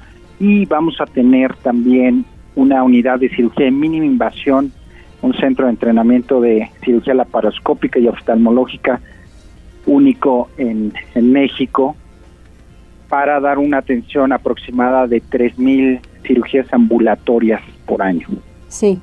y 0.42 0.66
vamos 0.66 1.00
a 1.00 1.06
tener 1.06 1.56
también 1.58 2.26
una 2.56 2.84
unidad 2.84 3.20
de 3.20 3.30
cirugía 3.30 3.66
de 3.66 3.72
mínima 3.72 4.08
invasión, 4.08 4.74
un 5.22 5.36
centro 5.36 5.66
de 5.66 5.72
entrenamiento 5.72 6.42
de 6.42 6.72
cirugía 6.84 7.14
laparoscópica 7.14 8.00
y 8.00 8.08
oftalmológica 8.08 9.00
único 9.86 10.50
en, 10.58 10.94
en 11.14 11.32
México 11.32 11.96
para 13.08 13.40
dar 13.40 13.60
una 13.60 13.78
atención 13.78 14.34
aproximada 14.34 15.06
de 15.06 15.22
3.000 15.22 16.00
cirugías 16.26 16.66
ambulatorias 16.74 17.62
por 17.86 18.02
año. 18.02 18.28
Sí. 18.68 19.00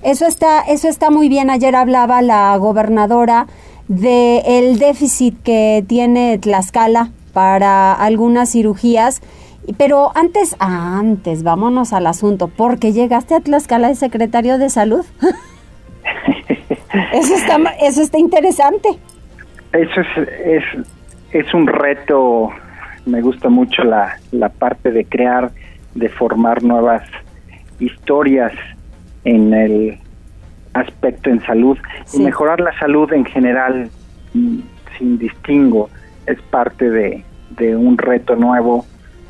Eso 0.00 0.26
está, 0.26 0.60
eso 0.60 0.86
está 0.86 1.10
muy 1.10 1.28
bien. 1.28 1.50
Ayer 1.50 1.74
hablaba 1.74 2.22
la 2.22 2.56
gobernadora 2.56 3.48
de 3.88 4.42
el 4.46 4.78
déficit 4.78 5.42
que 5.42 5.84
tiene 5.88 6.38
Tlaxcala 6.38 7.10
para 7.32 7.92
algunas 7.94 8.52
cirugías. 8.52 9.20
Pero 9.78 10.12
antes, 10.14 10.56
antes, 10.58 11.42
vámonos 11.42 11.92
al 11.92 12.06
asunto. 12.06 12.48
¿Por 12.48 12.78
qué 12.78 12.92
llegaste 12.92 13.34
a 13.34 13.40
Tlaxcala 13.40 13.88
de 13.88 13.94
secretario 13.94 14.58
de 14.58 14.68
salud? 14.70 15.04
eso 17.12 17.34
está, 17.34 17.56
eso 17.80 18.02
está 18.02 18.18
interesante. 18.18 18.88
Eso 19.72 20.00
es, 20.00 20.28
es, 20.44 20.64
es 21.32 21.54
un 21.54 21.66
reto 21.66 22.52
me 23.06 23.20
gusta 23.20 23.48
mucho 23.48 23.84
la, 23.84 24.18
la 24.32 24.48
parte 24.48 24.90
de 24.90 25.04
crear, 25.04 25.50
de 25.94 26.08
formar 26.08 26.62
nuevas 26.62 27.02
historias 27.78 28.52
en 29.24 29.52
el 29.52 29.98
aspecto 30.72 31.30
en 31.30 31.40
salud 31.42 31.78
y 32.12 32.18
mejorar 32.20 32.60
la 32.60 32.76
salud 32.78 33.12
en 33.12 33.24
general 33.24 33.90
mm, 34.32 34.58
sin 34.98 35.18
distingo 35.18 35.88
es 36.26 36.40
parte 36.42 36.90
de, 36.90 37.24
de 37.50 37.76
un 37.76 37.96
reto 37.98 38.36
nuevo 38.36 38.84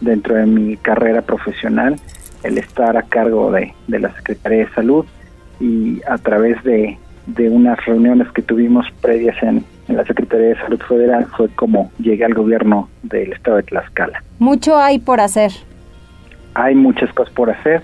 dentro 0.05 0.35
de 0.37 0.47
mi 0.47 0.77
carrera 0.77 1.23
profesional 1.23 1.97
el 2.43 2.59
estar 2.59 2.97
a 2.97 3.03
cargo 3.03 3.51
de, 3.51 3.75
de 3.89 3.99
la 3.99 4.15
Secretaría 4.15 4.67
de 4.67 4.75
Salud 4.75 5.07
y 5.61 6.01
a 6.09 6.19
través 6.19 6.63
de, 6.63 6.99
de 7.27 7.49
unas 7.49 7.83
reuniones 7.87 8.31
que 8.33 8.43
tuvimos 8.43 8.87
previas 9.01 9.43
en, 9.43 9.65
en 9.89 9.97
la 9.97 10.05
Secretaría 10.05 10.49
de 10.49 10.57
Salud 10.57 10.81
Federal 10.87 11.27
fue 11.37 11.49
como 11.49 11.91
llegué 11.99 12.25
al 12.25 12.35
gobierno 12.35 12.89
del 13.03 13.33
estado 13.33 13.57
de 13.57 13.63
Tlaxcala. 13.65 14.23
Mucho 14.39 14.79
hay 14.79 14.99
por 14.99 15.21
hacer. 15.21 15.53
Hay 16.55 16.75
muchas 16.75 17.13
cosas 17.13 17.33
por 17.35 17.51
hacer. 17.51 17.83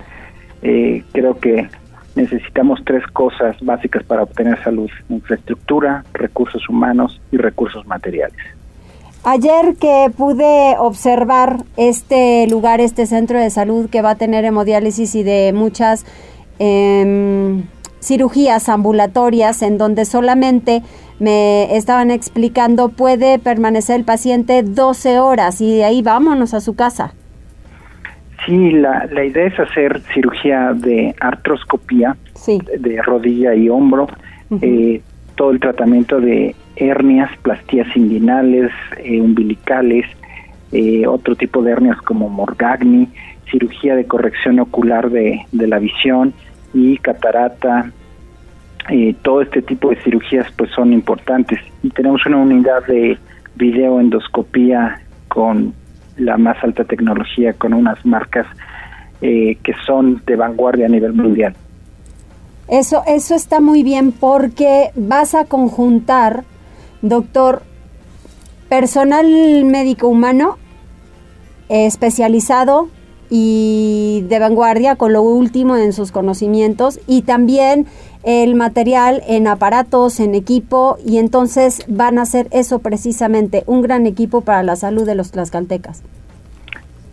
Eh, 0.62 1.02
creo 1.12 1.38
que 1.38 1.68
necesitamos 2.14 2.80
tres 2.84 3.06
cosas 3.08 3.56
básicas 3.62 4.02
para 4.04 4.22
obtener 4.22 4.62
salud, 4.62 4.90
infraestructura, 5.08 6.04
recursos 6.12 6.68
humanos 6.68 7.20
y 7.32 7.38
recursos 7.38 7.86
materiales. 7.86 8.36
Ayer 9.22 9.76
que 9.78 10.10
pude 10.16 10.76
observar 10.78 11.64
este 11.76 12.46
lugar, 12.48 12.80
este 12.80 13.04
centro 13.04 13.38
de 13.38 13.50
salud 13.50 13.90
que 13.90 14.00
va 14.00 14.10
a 14.10 14.14
tener 14.14 14.46
hemodiálisis 14.46 15.14
y 15.14 15.22
de 15.22 15.52
muchas 15.54 16.06
em, 16.58 17.64
cirugías 18.00 18.70
ambulatorias 18.70 19.60
en 19.60 19.76
donde 19.76 20.06
solamente 20.06 20.82
me 21.18 21.76
estaban 21.76 22.10
explicando 22.10 22.88
puede 22.88 23.38
permanecer 23.38 23.96
el 23.96 24.04
paciente 24.04 24.62
12 24.62 25.18
horas 25.18 25.60
y 25.60 25.76
de 25.76 25.84
ahí 25.84 26.00
vámonos 26.00 26.54
a 26.54 26.60
su 26.60 26.74
casa. 26.74 27.12
Sí, 28.46 28.70
la, 28.70 29.06
la 29.12 29.22
idea 29.22 29.48
es 29.48 29.60
hacer 29.60 30.00
cirugía 30.14 30.72
de 30.72 31.14
artroscopía 31.20 32.16
de 32.46 33.02
rodilla 33.02 33.54
y 33.54 33.68
hombro, 33.68 34.08
eh, 34.62 35.02
todo 35.36 35.50
el 35.50 35.60
tratamiento 35.60 36.20
de 36.20 36.54
hernias, 36.80 37.30
plastías 37.42 37.86
inguinales, 37.96 38.70
eh, 38.98 39.20
umbilicales, 39.20 40.06
eh, 40.72 41.06
otro 41.06 41.36
tipo 41.36 41.62
de 41.62 41.72
hernias 41.72 42.00
como 42.02 42.28
morgagni, 42.28 43.08
cirugía 43.50 43.96
de 43.96 44.06
corrección 44.06 44.60
ocular 44.60 45.10
de, 45.10 45.44
la 45.52 45.78
visión 45.78 46.32
y 46.72 46.96
catarata. 46.98 47.90
todo 49.22 49.42
este 49.42 49.62
tipo 49.62 49.90
de 49.90 49.96
cirugías 50.02 50.46
pues 50.56 50.70
son 50.70 50.92
importantes 50.92 51.60
y 51.82 51.90
tenemos 51.90 52.24
una 52.26 52.38
unidad 52.38 52.84
de 52.86 53.18
videoendoscopía 53.54 55.00
con 55.28 55.74
la 56.16 56.36
más 56.36 56.62
alta 56.62 56.84
tecnología 56.84 57.52
con 57.54 57.72
unas 57.72 58.04
marcas 58.04 58.46
eh, 59.22 59.58
que 59.62 59.74
son 59.86 60.22
de 60.26 60.36
vanguardia 60.36 60.86
a 60.86 60.88
nivel 60.88 61.12
mundial. 61.12 61.54
Eso, 62.68 63.02
eso 63.06 63.34
está 63.34 63.60
muy 63.60 63.82
bien 63.82 64.12
porque 64.12 64.90
vas 64.94 65.34
a 65.34 65.44
conjuntar, 65.44 66.44
doctor, 67.02 67.62
personal 68.68 69.26
médico 69.64 70.08
humano 70.08 70.58
especializado 71.68 72.88
y 73.30 74.24
de 74.28 74.38
vanguardia 74.40 74.96
con 74.96 75.12
lo 75.12 75.22
último 75.22 75.76
en 75.76 75.92
sus 75.92 76.10
conocimientos 76.10 77.00
y 77.06 77.22
también 77.22 77.86
el 78.24 78.54
material 78.54 79.22
en 79.28 79.46
aparatos, 79.46 80.20
en 80.20 80.34
equipo 80.34 80.98
y 81.06 81.18
entonces 81.18 81.84
van 81.88 82.18
a 82.18 82.24
ser 82.24 82.48
eso 82.50 82.80
precisamente, 82.80 83.62
un 83.66 83.82
gran 83.82 84.06
equipo 84.06 84.40
para 84.40 84.62
la 84.62 84.76
salud 84.76 85.06
de 85.06 85.14
los 85.14 85.30
tlaxcaltecas. 85.30 86.02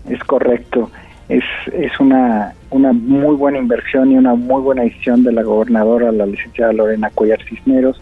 Es 0.09 0.19
correcto, 0.23 0.89
es, 1.29 1.43
es 1.73 1.99
una, 1.99 2.53
una 2.71 2.93
muy 2.93 3.35
buena 3.35 3.59
inversión 3.59 4.11
y 4.11 4.17
una 4.17 4.33
muy 4.33 4.61
buena 4.61 4.83
decisión 4.83 5.23
de 5.23 5.31
la 5.31 5.43
gobernadora, 5.43 6.11
la 6.11 6.25
licenciada 6.25 6.73
Lorena 6.73 7.11
Cuellar 7.13 7.43
Cisneros, 7.43 8.01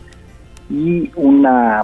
y 0.69 1.11
una 1.15 1.83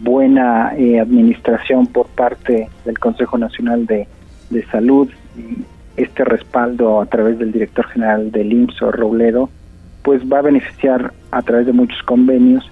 buena 0.00 0.74
eh, 0.76 1.00
administración 1.00 1.86
por 1.86 2.06
parte 2.08 2.68
del 2.84 2.98
Consejo 2.98 3.38
Nacional 3.38 3.86
de, 3.86 4.06
de 4.50 4.64
Salud 4.66 5.08
y 5.36 5.64
este 5.96 6.24
respaldo 6.24 7.00
a 7.00 7.06
través 7.06 7.38
del 7.38 7.52
director 7.52 7.86
general 7.88 8.30
del 8.30 8.52
IMSS, 8.52 8.80
Robledo, 8.92 9.50
pues 10.02 10.22
va 10.30 10.38
a 10.38 10.42
beneficiar 10.42 11.12
a 11.30 11.42
través 11.42 11.66
de 11.66 11.72
muchos 11.72 12.02
convenios 12.02 12.70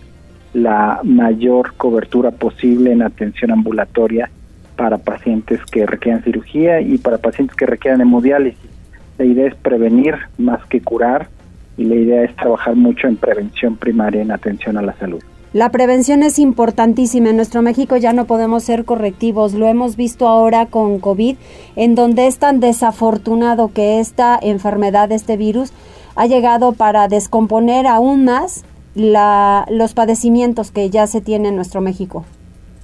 la 0.53 1.01
mayor 1.05 1.75
cobertura 1.77 2.31
posible 2.31 2.93
en 2.93 3.03
atención 3.03 3.53
ambulatoria 3.53 4.31
para 4.77 4.99
pacientes 4.99 5.61
que 5.71 5.87
requieran 5.87 6.23
cirugía 6.23 6.81
y 6.81 6.99
para 6.99 7.19
pacientes 7.19 7.57
que 7.57 7.67
requieran 7.67 8.01
hemodiálisis. 8.01 8.71
La 9.19 9.25
idea 9.27 9.47
es 9.47 9.55
prevenir 9.55 10.17
más 10.39 10.65
que 10.67 10.81
curar 10.81 11.29
y 11.77 11.85
la 11.85 11.95
idea 11.95 12.25
es 12.25 12.35
trabajar 12.35 12.75
mucho 12.75 13.07
en 13.07 13.17
prevención 13.17 13.77
primaria 13.77 14.23
en 14.23 14.33
atención 14.33 14.77
a 14.77 14.83
la 14.83 14.95
salud. 14.95 15.23
La 15.53 15.71
prevención 15.71 16.23
es 16.23 16.39
importantísima. 16.39 17.31
En 17.31 17.37
nuestro 17.37 17.61
México 17.61 17.97
ya 17.97 18.13
no 18.13 18.27
podemos 18.27 18.63
ser 18.63 18.85
correctivos. 18.85 19.53
Lo 19.53 19.67
hemos 19.67 19.97
visto 19.97 20.29
ahora 20.29 20.67
con 20.67 21.01
COVID, 21.01 21.37
en 21.75 21.95
donde 21.97 22.29
es 22.29 22.39
tan 22.39 22.61
desafortunado 22.61 23.73
que 23.75 23.99
esta 23.99 24.39
enfermedad, 24.41 25.11
este 25.11 25.37
virus, 25.37 25.73
ha 26.15 26.27
llegado 26.27 26.73
para 26.73 27.09
descomponer 27.09 27.89
aún 27.89 28.25
más 28.25 28.65
la, 28.95 29.67
los 29.69 29.93
padecimientos 29.93 30.71
que 30.71 30.89
ya 30.89 31.09
se 31.09 31.21
tienen 31.21 31.51
en 31.51 31.57
nuestro 31.57 31.81
México. 31.81 32.25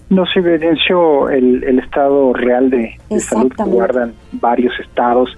No 0.08 0.24
se 0.26 0.40
evidenció 0.40 1.28
el, 1.30 1.62
el 1.62 1.78
estado 1.78 2.32
real 2.32 2.70
de, 2.70 2.98
salud 3.20 3.52
que 3.52 3.62
guardan 3.62 4.12
varios 4.32 4.72
estados. 4.80 5.36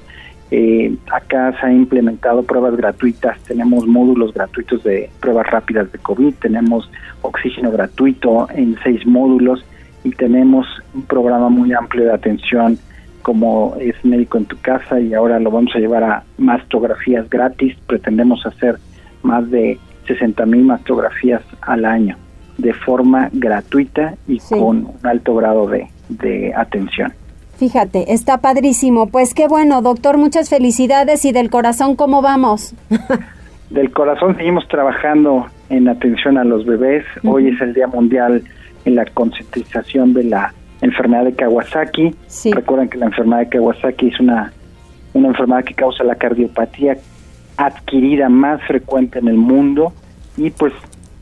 Eh, 0.51 0.97
acá 1.13 1.55
se 1.61 1.67
han 1.67 1.77
implementado 1.77 2.43
pruebas 2.43 2.77
gratuitas, 2.77 3.39
tenemos 3.41 3.87
módulos 3.87 4.33
gratuitos 4.33 4.83
de 4.83 5.11
pruebas 5.21 5.47
rápidas 5.47 5.93
de 5.93 5.99
COVID, 5.99 6.35
tenemos 6.41 6.91
oxígeno 7.21 7.71
gratuito 7.71 8.49
en 8.55 8.77
seis 8.83 9.07
módulos 9.07 9.65
y 10.05 10.11
tenemos 10.11 10.67
un 10.95 11.03
programa 11.03 11.51
muy 11.51 11.73
amplio 11.75 12.05
de 12.05 12.13
atención 12.13 12.79
como 13.23 13.77
es 13.79 14.03
médico 14.05 14.39
en 14.39 14.47
tu 14.47 14.57
casa 14.59 14.99
y 15.01 15.13
ahora 15.13 15.39
lo 15.39 15.51
vamos 15.51 15.75
a 15.75 15.79
llevar 15.79 16.03
a 16.03 16.25
mastografías 16.39 17.29
gratis. 17.29 17.77
Pretendemos 17.87 18.47
hacer 18.47 18.79
más 19.23 19.51
de 19.51 19.79
60 20.07 20.47
mil 20.47 20.65
mastografías 20.65 21.43
al 21.61 21.85
año 21.85 22.17
de 22.57 22.73
forma 22.73 23.29
gratuita 23.33 24.15
y 24.27 24.39
con 24.39 24.87
un 24.87 24.99
alto 25.03 25.35
grado 25.35 25.67
de, 25.67 25.89
de 26.09 26.55
atención. 26.55 27.13
Fíjate, 27.59 28.13
está 28.13 28.39
padrísimo. 28.39 29.09
Pues 29.09 29.35
qué 29.35 29.49
bueno, 29.49 29.83
doctor, 29.83 30.17
muchas 30.17 30.49
felicidades 30.49 31.25
y 31.25 31.33
del 31.33 31.51
corazón, 31.51 31.97
¿cómo 31.97 32.23
vamos? 32.23 32.73
del 33.71 33.91
corazón 33.91 34.37
seguimos 34.37 34.69
trabajando 34.69 35.47
en 35.69 35.89
atención 35.89 36.39
a 36.39 36.45
los 36.45 36.65
bebés. 36.65 37.05
Hoy 37.25 37.49
es 37.49 37.61
el 37.61 37.75
Día 37.75 37.89
Mundial 37.89 38.45
en 38.85 38.95
la 38.95 39.05
concientización 39.07 40.15
de 40.15 40.23
la 40.23 40.55
enfermedad 40.83 41.25
de 41.25 41.35
Kawasaki. 41.35 42.15
Recuerden 42.53 42.89
que 42.91 42.99
la 42.99 43.07
enfermedad 43.07 43.41
de 43.41 43.49
Kawasaki 43.49 44.07
es 44.07 44.21
una, 44.21 44.53
una 45.15 45.29
enfermedad 45.29 45.65
que 45.65 45.75
causa 45.75 46.05
la 46.05 46.15
cardiopatía 46.15 46.97
adquirida 47.57 48.29
más 48.29 48.63
frecuente 48.69 49.19
en 49.19 49.27
el 49.27 49.37
mundo 49.37 49.93
y 50.37 50.51
pues 50.51 50.73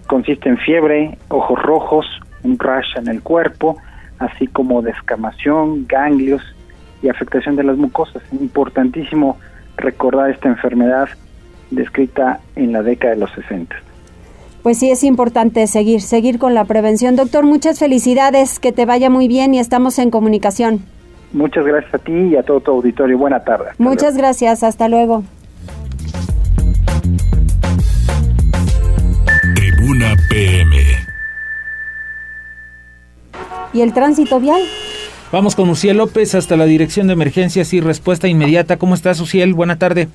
consiste 0.06 0.50
en 0.50 0.58
fiebre, 0.58 1.16
ojos 1.28 1.58
rojos, 1.62 2.04
un 2.42 2.58
rash 2.58 2.94
en 2.96 3.08
el 3.08 3.22
cuerpo, 3.22 3.78
así 4.18 4.46
como 4.46 4.82
descamación, 4.82 5.86
ganglios 5.86 6.42
y 7.02 7.08
afectación 7.08 7.56
de 7.56 7.64
las 7.64 7.76
mucosas. 7.76 8.22
Es 8.32 8.40
importantísimo 8.40 9.38
recordar 9.76 10.30
esta 10.30 10.48
enfermedad 10.48 11.08
descrita 11.70 12.40
en 12.54 12.72
la 12.72 12.82
década 12.82 13.14
de 13.14 13.20
los 13.20 13.30
60 13.32 13.76
pues 14.66 14.78
sí 14.80 14.90
es 14.90 15.04
importante 15.04 15.64
seguir, 15.68 16.00
seguir 16.00 16.40
con 16.40 16.52
la 16.52 16.64
prevención. 16.64 17.14
Doctor, 17.14 17.46
muchas 17.46 17.78
felicidades, 17.78 18.58
que 18.58 18.72
te 18.72 18.84
vaya 18.84 19.08
muy 19.08 19.28
bien 19.28 19.54
y 19.54 19.60
estamos 19.60 19.96
en 20.00 20.10
comunicación. 20.10 20.80
Muchas 21.32 21.64
gracias 21.64 21.94
a 21.94 21.98
ti 21.98 22.12
y 22.12 22.34
a 22.34 22.42
todo 22.42 22.60
tu 22.60 22.72
auditorio. 22.72 23.16
Buena 23.16 23.44
tarde. 23.44 23.66
Muchas 23.78 24.16
gracias, 24.16 24.64
hasta 24.64 24.88
luego. 24.88 25.22
Tribuna 29.54 30.16
PM. 30.28 30.85
¿Y 33.76 33.82
el 33.82 33.92
tránsito 33.92 34.40
vial? 34.40 34.62
Vamos 35.30 35.54
con 35.54 35.68
Uciel 35.68 35.98
López 35.98 36.34
hasta 36.34 36.56
la 36.56 36.64
Dirección 36.64 37.08
de 37.08 37.12
Emergencias 37.12 37.74
y 37.74 37.82
Respuesta 37.82 38.26
Inmediata. 38.26 38.78
¿Cómo 38.78 38.94
estás, 38.94 39.20
Uciel? 39.20 39.52
Buena 39.52 39.78
tarde. 39.78 40.08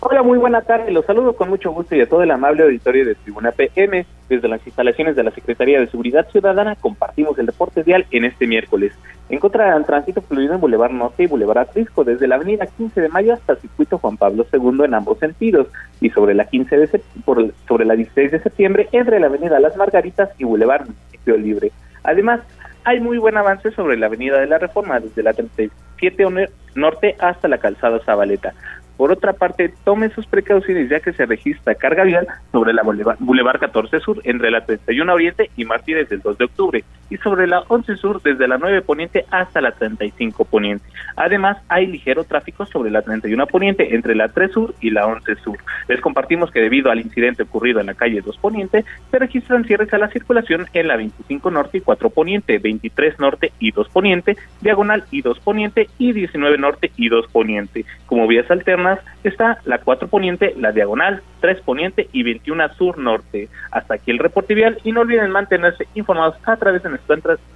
Hola, 0.00 0.22
muy 0.22 0.36
buena 0.36 0.60
tarde. 0.60 0.90
Los 0.90 1.06
saludo 1.06 1.32
con 1.32 1.48
mucho 1.48 1.72
gusto 1.72 1.96
y 1.96 2.02
a 2.02 2.06
todo 2.06 2.22
el 2.22 2.30
amable 2.30 2.64
auditorio 2.64 3.06
de 3.06 3.14
Tribuna 3.14 3.52
PM. 3.52 4.04
Desde 4.28 4.48
las 4.48 4.60
instalaciones 4.66 5.16
de 5.16 5.22
la 5.22 5.30
Secretaría 5.30 5.80
de 5.80 5.86
Seguridad 5.86 6.28
Ciudadana 6.30 6.76
compartimos 6.76 7.38
el 7.38 7.46
deporte 7.46 7.84
vial 7.84 8.04
en 8.10 8.26
este 8.26 8.46
miércoles. 8.46 8.92
Encontrarán 9.30 9.86
tránsito 9.86 10.20
fluido 10.20 10.52
en 10.52 10.60
Boulevard 10.60 10.92
Norte 10.92 11.22
y 11.22 11.28
Boulevard 11.28 11.56
Atrisco 11.56 12.04
desde 12.04 12.28
la 12.28 12.34
avenida 12.34 12.66
15 12.66 13.00
de 13.00 13.08
Mayo 13.08 13.32
hasta 13.32 13.54
el 13.54 13.60
circuito 13.60 13.96
Juan 13.96 14.18
Pablo 14.18 14.44
II 14.52 14.84
en 14.84 14.92
ambos 14.92 15.18
sentidos 15.20 15.68
y 16.02 16.10
sobre 16.10 16.34
la 16.34 16.44
15 16.44 16.76
de 16.76 17.00
por, 17.24 17.50
sobre 17.66 17.86
la 17.86 17.94
16 17.94 18.30
de 18.30 18.42
septiembre 18.42 18.88
entre 18.92 19.20
la 19.20 19.28
avenida 19.28 19.58
Las 19.58 19.74
Margaritas 19.78 20.28
y 20.36 20.44
Boulevard 20.44 20.82
Municipio 20.82 21.38
Libre. 21.38 21.72
Además, 22.04 22.40
hay 22.84 23.00
muy 23.00 23.18
buen 23.18 23.36
avance 23.36 23.70
sobre 23.72 23.96
la 23.96 24.06
avenida 24.06 24.40
de 24.40 24.46
la 24.46 24.58
Reforma 24.58 25.00
desde 25.00 25.22
la 25.22 25.32
37 25.32 26.26
Norte 26.74 27.16
hasta 27.20 27.48
la 27.48 27.58
calzada 27.58 28.00
Zabaleta. 28.04 28.54
Por 28.96 29.10
otra 29.10 29.32
parte, 29.32 29.72
tome 29.84 30.10
sus 30.10 30.26
precauciones 30.26 30.88
ya 30.88 31.00
que 31.00 31.12
se 31.12 31.26
registra 31.26 31.74
carga 31.74 32.04
vial 32.04 32.26
sobre 32.50 32.72
la 32.72 32.82
Boulevard 32.82 33.58
14 33.58 34.00
Sur 34.00 34.20
entre 34.24 34.50
la 34.50 34.64
31 34.64 35.12
Oriente 35.12 35.50
y 35.56 35.64
Martínez 35.64 36.08
del 36.08 36.20
2 36.20 36.38
de 36.38 36.44
octubre 36.44 36.84
y 37.12 37.18
sobre 37.18 37.46
la 37.46 37.62
11 37.68 37.96
Sur 37.96 38.22
desde 38.22 38.48
la 38.48 38.56
9 38.56 38.80
Poniente 38.80 39.26
hasta 39.30 39.60
la 39.60 39.72
35 39.72 40.46
Poniente. 40.46 40.86
Además, 41.14 41.58
hay 41.68 41.86
ligero 41.86 42.24
tráfico 42.24 42.64
sobre 42.64 42.90
la 42.90 43.02
31 43.02 43.46
Poniente 43.48 43.94
entre 43.94 44.14
la 44.14 44.28
3 44.28 44.50
Sur 44.50 44.74
y 44.80 44.88
la 44.88 45.06
11 45.06 45.36
Sur. 45.36 45.58
Les 45.88 46.00
compartimos 46.00 46.50
que 46.50 46.60
debido 46.60 46.90
al 46.90 47.00
incidente 47.00 47.42
ocurrido 47.42 47.80
en 47.80 47.86
la 47.86 47.94
calle 47.94 48.22
2 48.22 48.38
Poniente, 48.38 48.86
se 49.10 49.18
registran 49.18 49.64
cierres 49.64 49.92
a 49.92 49.98
la 49.98 50.08
circulación 50.08 50.66
en 50.72 50.88
la 50.88 50.96
25 50.96 51.50
Norte 51.50 51.78
y 51.78 51.80
4 51.82 52.08
Poniente, 52.08 52.58
23 52.58 53.18
Norte 53.20 53.52
y 53.58 53.72
2 53.72 53.90
Poniente, 53.90 54.38
Diagonal 54.62 55.04
y 55.10 55.20
2 55.20 55.38
Poniente 55.40 55.88
y 55.98 56.12
19 56.12 56.56
Norte 56.56 56.92
y 56.96 57.10
2 57.10 57.26
Poniente. 57.30 57.84
Como 58.06 58.26
vías 58.26 58.50
alternas 58.50 59.00
está 59.22 59.58
la 59.66 59.78
4 59.78 60.08
Poniente, 60.08 60.54
la 60.56 60.72
Diagonal, 60.72 61.20
3 61.40 61.60
Poniente 61.60 62.08
y 62.12 62.22
21 62.22 62.72
Sur 62.74 62.96
Norte. 62.96 63.50
Hasta 63.70 63.94
aquí 63.94 64.10
el 64.10 64.18
reporte 64.18 64.54
vial 64.54 64.78
y 64.82 64.92
no 64.92 65.02
olviden 65.02 65.30
mantenerse 65.30 65.86
informados 65.94 66.36
a 66.44 66.56
través 66.56 66.82
de 66.82 66.88
nuestras 66.88 67.01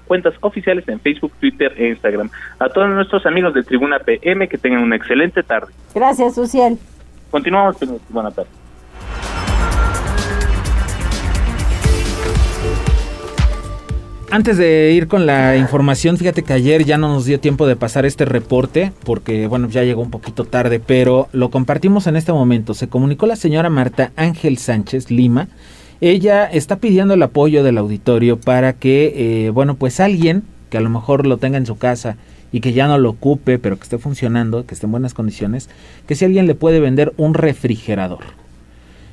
cuentas 0.07 0.35
oficiales 0.41 0.87
en 0.89 1.01
Facebook, 1.01 1.33
Twitter 1.41 1.73
e 1.77 1.89
Instagram. 1.89 2.31
A 2.59 2.69
todos 2.69 2.89
nuestros 2.89 3.27
amigos 3.27 3.55
de 3.55 3.63
Tribuna 3.63 3.99
PM 3.99 4.49
que 4.49 4.59
tengan 4.59 4.83
una 4.83 4.97
excelente 4.97 5.43
tarde. 5.43 5.73
Gracias, 5.95 6.35
Suciel. 6.35 6.79
Continuamos, 7.31 7.77
buena 8.09 8.31
tarde. 8.31 8.49
Antes 14.29 14.59
de 14.59 14.93
ir 14.93 15.07
con 15.07 15.25
la 15.25 15.57
información, 15.57 16.17
fíjate 16.17 16.43
que 16.43 16.53
ayer 16.53 16.85
ya 16.85 16.99
no 16.99 17.09
nos 17.09 17.27
dio 17.27 17.39
tiempo 17.39 17.67
de 17.67 17.77
pasar 17.77 18.05
este 18.05 18.25
reporte 18.25 18.93
porque, 19.05 19.47
bueno, 19.47 19.69
ya 19.69 19.85
llegó 19.85 20.03
un 20.03 20.11
poquito 20.11 20.45
tarde, 20.45 20.81
pero 20.81 21.29
lo 21.33 21.51
compartimos 21.51 22.09
en 22.09 22.17
este 22.17 22.33
momento. 22.33 22.75
Se 22.75 22.89
comunicó 22.89 23.27
la 23.27 23.37
señora 23.37 23.71
Marta 23.71 24.11
Ángel 24.17 24.59
Sánchez 24.59 25.11
Lima. 25.13 25.49
Ella 26.01 26.45
está 26.45 26.77
pidiendo 26.77 27.15
el 27.15 27.23
apoyo 27.23 27.65
del 27.65 27.79
auditorio 27.79 28.39
para 28.39 28.75
que, 28.75 29.47
eh, 29.47 29.51
bueno, 29.51 29.77
pues 29.77 30.01
alguien 30.01 30.43
que 30.71 30.79
a 30.79 30.81
lo 30.81 30.91
mejor 30.91 31.27
lo 31.27 31.39
tenga 31.39 31.59
en 31.59 31.67
su 31.67 31.79
casa 31.79 32.17
y 32.53 32.61
que 32.61 32.73
ya 32.73 32.87
no 32.87 32.99
lo 32.99 33.11
ocupe, 33.11 33.59
pero 33.59 33.77
que 33.77 33.85
esté 33.85 33.99
funcionando, 33.99 34.67
que 34.67 34.75
esté 34.75 34.87
en 34.87 34.93
buenas 34.93 35.15
condiciones, 35.15 35.69
que 36.07 36.15
si 36.15 36.25
alguien 36.25 36.47
le 36.47 36.55
puede 36.55 36.81
vender 36.81 37.13
un 37.17 37.35
refrigerador. 37.35 38.25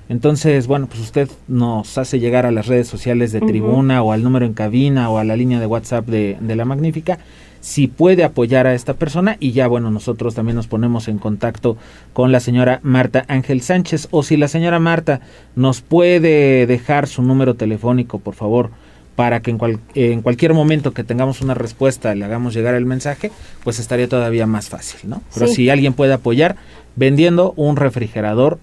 Entonces, 0.10 0.68
bueno, 0.68 0.88
pues 0.88 1.00
usted 1.00 1.30
nos 1.48 1.98
hace 1.98 2.20
llegar 2.20 2.46
a 2.46 2.52
las 2.52 2.68
redes 2.68 2.88
sociales 2.88 3.32
de 3.32 3.40
Tribuna 3.40 4.04
o 4.04 4.12
al 4.12 4.24
número 4.24 4.46
en 4.46 4.54
cabina 4.54 5.10
o 5.10 5.18
a 5.18 5.24
la 5.24 5.38
línea 5.38 5.60
de 5.60 5.66
WhatsApp 5.66 6.06
de, 6.08 6.38
de, 6.40 6.56
La 6.56 6.66
Magnífica 6.66 7.20
si 7.64 7.88
puede 7.88 8.26
apoyar 8.26 8.68
a 8.68 8.74
esta 8.74 8.94
persona. 8.96 9.38
Y 9.40 9.54
ya, 9.54 9.68
bueno, 9.68 9.90
nosotros 9.90 10.36
también 10.36 10.58
nos 10.58 10.68
ponemos 10.68 11.08
en 11.08 11.18
contacto 11.18 11.78
con 12.12 12.34
la 12.34 12.42
señora 12.42 12.82
Marta 12.84 13.24
Ángel 13.30 13.62
Sánchez. 13.62 14.10
O 14.12 14.22
si 14.22 14.36
la 14.36 14.50
señora 14.50 14.80
Marta 14.80 15.22
nos 15.56 15.80
puede 15.80 16.68
dejar 16.68 17.08
su 17.08 17.24
número 17.24 17.54
telefónico, 17.54 18.20
por 18.20 18.36
favor, 18.36 18.72
para 19.16 19.40
que 19.40 19.52
en, 19.52 19.60
en 19.96 20.22
cualquier 20.22 20.54
momento 20.54 20.92
que 20.92 21.06
tengamos 21.06 21.40
una 21.40 21.54
respuesta 21.54 22.14
le 22.16 22.26
hagamos 22.26 22.54
llegar 22.54 22.76
el 22.76 22.86
mensaje, 22.86 23.32
pues 23.64 23.80
estaría 23.80 24.10
todavía 24.10 24.46
más 24.46 24.68
fácil, 24.68 25.10
¿no? 25.10 25.22
Pero 25.34 25.48
si 25.48 25.70
alguien 25.70 25.94
puede 25.94 26.12
apoyar 26.12 26.58
vendiendo 26.98 27.54
un 27.56 27.78
refrigerador 27.78 28.60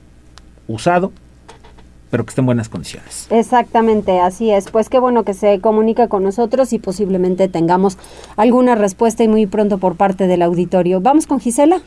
usado 0.69 1.11
pero 2.11 2.25
que 2.25 2.31
esté 2.31 2.41
en 2.41 2.47
buenas 2.47 2.69
condiciones. 2.69 3.27
Exactamente, 3.31 4.21
así 4.21 4.51
es. 4.51 4.71
Pues 4.71 4.89
qué 4.89 4.99
bueno 4.99 5.25
que 5.25 5.35
se 5.35 5.61
comunica 5.61 6.09
con 6.09 6.23
nosotros 6.23 6.73
y 6.73 6.79
posiblemente 6.79 7.49
tengamos 7.49 7.99
alguna 8.37 8.75
respuesta 8.75 9.25
y 9.25 9.29
muy 9.29 9.47
pronto 9.47 9.79
por 9.79 9.97
parte 9.97 10.27
del 10.27 10.43
auditorio. 10.43 11.01
¿Vamos 11.01 11.27
con 11.27 11.41
Gisela? 11.41 11.81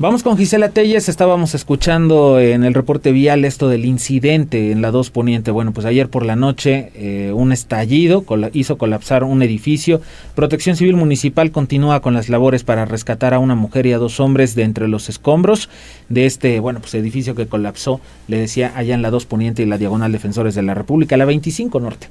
Vamos 0.00 0.22
con 0.22 0.38
Gisela 0.38 0.70
Telles, 0.70 1.10
estábamos 1.10 1.54
escuchando 1.54 2.40
en 2.40 2.64
el 2.64 2.72
reporte 2.72 3.12
vial 3.12 3.44
esto 3.44 3.68
del 3.68 3.84
incidente 3.84 4.72
en 4.72 4.80
la 4.80 4.90
2 4.92 5.10
Poniente. 5.10 5.50
Bueno, 5.50 5.72
pues 5.72 5.84
ayer 5.84 6.08
por 6.08 6.24
la 6.24 6.36
noche 6.36 6.90
eh, 6.94 7.32
un 7.34 7.52
estallido 7.52 8.24
hizo 8.54 8.78
colapsar 8.78 9.24
un 9.24 9.42
edificio. 9.42 10.00
Protección 10.34 10.76
Civil 10.76 10.96
Municipal 10.96 11.50
continúa 11.50 12.00
con 12.00 12.14
las 12.14 12.30
labores 12.30 12.64
para 12.64 12.86
rescatar 12.86 13.34
a 13.34 13.40
una 13.40 13.56
mujer 13.56 13.84
y 13.84 13.92
a 13.92 13.98
dos 13.98 14.20
hombres 14.20 14.54
de 14.54 14.62
entre 14.62 14.88
los 14.88 15.10
escombros 15.10 15.68
de 16.08 16.24
este, 16.24 16.60
bueno, 16.60 16.80
pues 16.80 16.94
edificio 16.94 17.34
que 17.34 17.46
colapsó, 17.46 18.00
le 18.26 18.38
decía, 18.38 18.72
allá 18.76 18.94
en 18.94 19.02
la 19.02 19.10
2 19.10 19.26
Poniente 19.26 19.64
y 19.64 19.66
la 19.66 19.76
Diagonal 19.76 20.12
Defensores 20.12 20.54
de 20.54 20.62
la 20.62 20.72
República, 20.72 21.18
la 21.18 21.26
25 21.26 21.78
Norte. 21.78 22.08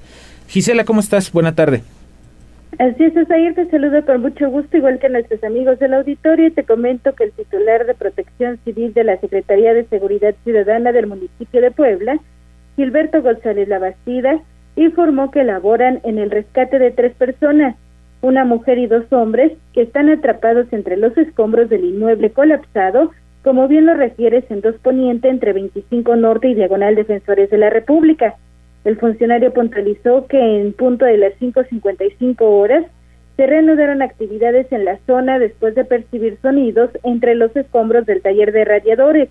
Gisela, 0.47 0.85
¿cómo 0.85 0.99
estás? 0.99 1.31
Buena 1.31 1.55
tarde. 1.55 1.81
Así 2.77 3.03
es, 3.03 3.31
ayer 3.31 3.55
te 3.55 3.69
saludo 3.69 4.05
con 4.05 4.21
mucho 4.21 4.49
gusto, 4.49 4.77
igual 4.77 4.99
que 4.99 5.09
nuestros 5.09 5.43
amigos 5.43 5.79
del 5.79 5.95
auditorio, 5.95 6.47
y 6.47 6.51
te 6.51 6.63
comento 6.63 7.13
que 7.13 7.25
el 7.25 7.31
titular 7.31 7.85
de 7.85 7.95
Protección 7.95 8.57
Civil 8.63 8.93
de 8.93 9.03
la 9.03 9.17
Secretaría 9.17 9.73
de 9.73 9.85
Seguridad 9.85 10.35
Ciudadana 10.43 10.91
del 10.91 11.07
municipio 11.07 11.61
de 11.61 11.71
Puebla, 11.71 12.19
Gilberto 12.75 13.21
González 13.21 13.67
Labastida, 13.67 14.39
informó 14.75 15.31
que 15.31 15.43
laboran 15.43 15.99
en 16.03 16.19
el 16.19 16.29
rescate 16.29 16.79
de 16.79 16.91
tres 16.91 17.13
personas, 17.15 17.75
una 18.21 18.45
mujer 18.45 18.77
y 18.77 18.87
dos 18.87 19.11
hombres, 19.11 19.53
que 19.73 19.81
están 19.81 20.09
atrapados 20.09 20.71
entre 20.71 20.95
los 20.95 21.17
escombros 21.17 21.69
del 21.69 21.83
inmueble 21.83 22.29
colapsado, 22.29 23.11
como 23.43 23.67
bien 23.67 23.87
lo 23.87 23.95
refieres 23.95 24.43
en 24.49 24.61
Dos 24.61 24.75
Poniente 24.75 25.29
entre 25.29 25.53
25 25.53 26.15
Norte 26.17 26.49
y 26.49 26.53
Diagonal 26.53 26.95
Defensores 26.95 27.49
de 27.49 27.57
la 27.57 27.69
República. 27.69 28.35
El 28.85 28.97
funcionario 28.97 29.53
puntualizó 29.53 30.27
que 30.27 30.39
en 30.39 30.73
punto 30.73 31.05
de 31.05 31.17
las 31.17 31.33
5.55 31.39 32.35
horas 32.39 32.85
se 33.35 33.47
reanudaron 33.47 34.01
actividades 34.01 34.71
en 34.71 34.85
la 34.85 34.99
zona 35.05 35.39
después 35.39 35.75
de 35.75 35.85
percibir 35.85 36.37
sonidos 36.41 36.89
entre 37.03 37.35
los 37.35 37.55
escombros 37.55 38.05
del 38.05 38.21
taller 38.21 38.51
de 38.51 38.65
radiadores. 38.65 39.29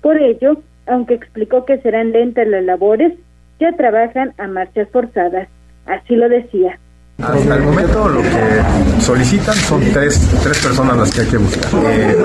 Por 0.00 0.20
ello, 0.20 0.60
aunque 0.86 1.14
explicó 1.14 1.64
que 1.64 1.78
serán 1.78 2.12
lentas 2.12 2.48
las 2.48 2.64
labores, 2.64 3.12
ya 3.60 3.72
trabajan 3.72 4.34
a 4.38 4.48
marchas 4.48 4.88
forzadas. 4.90 5.48
Así 5.86 6.16
lo 6.16 6.28
decía. 6.28 6.78
Hasta 7.22 7.54
el 7.54 7.62
momento 7.62 8.08
lo 8.08 8.22
que 8.22 9.00
solicitan 9.00 9.54
son 9.54 9.80
tres, 9.92 10.20
tres 10.42 10.58
personas 10.58 10.96
las 10.96 11.10
que 11.12 11.20
hay 11.20 11.26
que 11.28 11.36
buscar, 11.36 11.70
eh, 11.86 12.16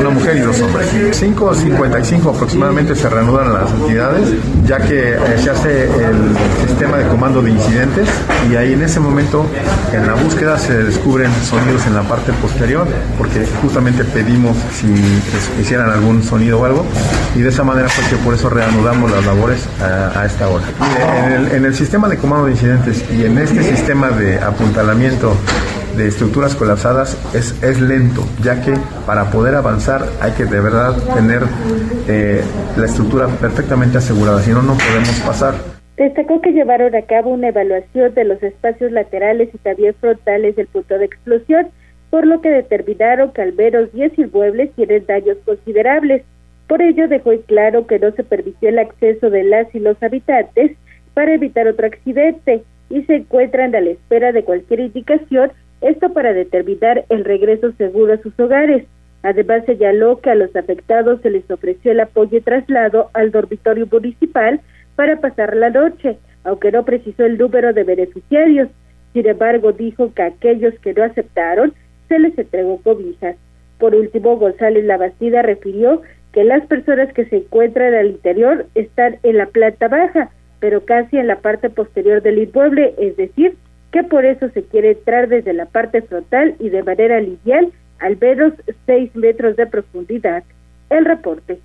una 0.00 0.08
mujer 0.08 0.36
y 0.38 0.40
dos 0.40 0.58
hombres. 0.62 0.88
5.55 0.90 2.34
aproximadamente 2.34 2.96
se 2.96 3.10
reanudan 3.10 3.52
las 3.52 3.70
actividades, 3.70 4.30
ya 4.66 4.78
que 4.78 5.12
eh, 5.12 5.18
se 5.36 5.50
hace 5.50 5.84
el 5.84 6.34
sistema 6.66 6.96
de 6.96 7.08
comando 7.08 7.42
de 7.42 7.50
incidentes 7.50 8.08
y 8.50 8.56
ahí 8.56 8.72
en 8.72 8.82
ese 8.82 9.00
momento 9.00 9.44
en 9.92 10.06
la 10.06 10.14
búsqueda 10.14 10.58
se 10.58 10.82
descubren 10.82 11.30
sonidos 11.44 11.86
en 11.86 11.94
la 11.94 12.02
parte 12.02 12.32
posterior, 12.32 12.86
porque 13.18 13.46
justamente 13.60 14.02
pedimos 14.02 14.56
si 14.72 14.86
hicieran 15.60 15.90
algún 15.90 16.22
sonido 16.22 16.60
o 16.60 16.64
algo 16.64 16.86
y 17.36 17.40
de 17.40 17.50
esa 17.50 17.64
manera 17.64 17.88
fue 17.90 18.04
que 18.08 18.16
por 18.24 18.32
eso 18.32 18.48
reanudamos 18.48 19.10
las 19.10 19.26
labores 19.26 19.60
a, 19.82 20.24
esta 20.24 20.48
hora. 20.48 20.64
En 21.26 21.32
el, 21.32 21.52
en 21.52 21.64
el 21.66 21.74
sistema 21.74 22.08
de 22.08 22.16
comando 22.16 22.46
de 22.46 22.52
incidentes 22.52 23.04
y 23.12 23.26
en 23.26 23.36
este 23.36 23.62
sistema 23.62 24.08
de 24.08 24.21
de 24.22 24.38
apuntalamiento 24.38 25.34
de 25.96 26.06
estructuras 26.06 26.54
colapsadas 26.54 27.18
es, 27.34 27.60
es 27.62 27.80
lento, 27.80 28.22
ya 28.42 28.62
que 28.62 28.72
para 29.04 29.30
poder 29.30 29.54
avanzar 29.54 30.02
hay 30.20 30.32
que 30.32 30.44
de 30.44 30.60
verdad 30.60 30.94
tener 31.14 31.42
eh, 32.08 32.40
la 32.76 32.86
estructura 32.86 33.26
perfectamente 33.26 33.98
asegurada, 33.98 34.40
si 34.40 34.52
no, 34.52 34.62
no 34.62 34.74
podemos 34.74 35.20
pasar. 35.26 35.54
Destacó 35.96 36.40
que 36.40 36.52
llevaron 36.52 36.94
a 36.94 37.02
cabo 37.02 37.30
una 37.30 37.48
evaluación 37.48 38.14
de 38.14 38.24
los 38.24 38.42
espacios 38.42 38.92
laterales 38.92 39.50
y 39.52 39.58
también 39.58 39.94
frontales 40.00 40.56
del 40.56 40.66
punto 40.68 40.96
de 40.98 41.04
explosión, 41.04 41.68
por 42.10 42.26
lo 42.26 42.40
que 42.40 42.50
determinaron 42.50 43.32
que 43.32 43.42
al 43.42 43.52
menos 43.52 43.92
10 43.92 44.18
inmuebles 44.18 44.72
tienen 44.74 45.04
daños 45.06 45.36
considerables. 45.44 46.22
Por 46.68 46.80
ello 46.80 47.08
dejó 47.08 47.32
claro 47.46 47.86
que 47.86 47.98
no 47.98 48.12
se 48.12 48.24
permitió 48.24 48.68
el 48.68 48.78
acceso 48.78 49.30
de 49.30 49.44
las 49.44 49.74
y 49.74 49.80
los 49.80 50.00
habitantes 50.02 50.72
para 51.12 51.34
evitar 51.34 51.66
otro 51.66 51.86
accidente 51.86 52.64
y 52.92 53.02
se 53.04 53.16
encuentran 53.16 53.74
a 53.74 53.80
la 53.80 53.90
espera 53.90 54.32
de 54.32 54.44
cualquier 54.44 54.80
indicación, 54.80 55.50
esto 55.80 56.12
para 56.12 56.34
determinar 56.34 57.06
el 57.08 57.24
regreso 57.24 57.72
seguro 57.72 58.12
a 58.12 58.18
sus 58.18 58.38
hogares. 58.38 58.84
Además, 59.22 59.64
señaló 59.64 60.20
que 60.20 60.28
a 60.28 60.34
los 60.34 60.54
afectados 60.54 61.22
se 61.22 61.30
les 61.30 61.50
ofreció 61.50 61.92
el 61.92 62.00
apoyo 62.00 62.36
y 62.36 62.42
traslado 62.42 63.08
al 63.14 63.30
dormitorio 63.30 63.88
municipal 63.90 64.60
para 64.94 65.20
pasar 65.20 65.56
la 65.56 65.70
noche, 65.70 66.18
aunque 66.44 66.70
no 66.70 66.84
precisó 66.84 67.24
el 67.24 67.38
número 67.38 67.72
de 67.72 67.84
beneficiarios. 67.84 68.68
Sin 69.14 69.26
embargo, 69.26 69.72
dijo 69.72 70.12
que 70.12 70.22
a 70.22 70.26
aquellos 70.26 70.74
que 70.80 70.92
no 70.92 71.04
aceptaron 71.04 71.72
se 72.08 72.18
les 72.18 72.36
entregó 72.36 72.78
cobijas. 72.82 73.36
Por 73.78 73.94
último, 73.94 74.36
González 74.36 74.84
Labastida 74.84 75.40
refirió 75.40 76.02
que 76.32 76.44
las 76.44 76.66
personas 76.66 77.10
que 77.14 77.24
se 77.24 77.36
encuentran 77.36 77.94
al 77.94 78.08
interior 78.08 78.66
están 78.74 79.16
en 79.22 79.38
la 79.38 79.46
planta 79.46 79.88
baja, 79.88 80.30
pero 80.62 80.84
casi 80.84 81.16
en 81.16 81.26
la 81.26 81.40
parte 81.40 81.70
posterior 81.70 82.22
del 82.22 82.38
inmueble, 82.38 82.94
es 82.96 83.16
decir, 83.16 83.56
que 83.90 84.04
por 84.04 84.24
eso 84.24 84.48
se 84.50 84.62
quiere 84.62 84.92
entrar 84.92 85.28
desde 85.28 85.52
la 85.52 85.66
parte 85.66 86.02
frontal 86.02 86.54
y 86.60 86.68
de 86.68 86.84
manera 86.84 87.20
lineal 87.20 87.72
al 87.98 88.16
menos 88.16 88.52
seis 88.86 89.10
metros 89.16 89.56
de 89.56 89.66
profundidad. 89.66 90.44
El 90.88 91.04
reporte. 91.04 91.58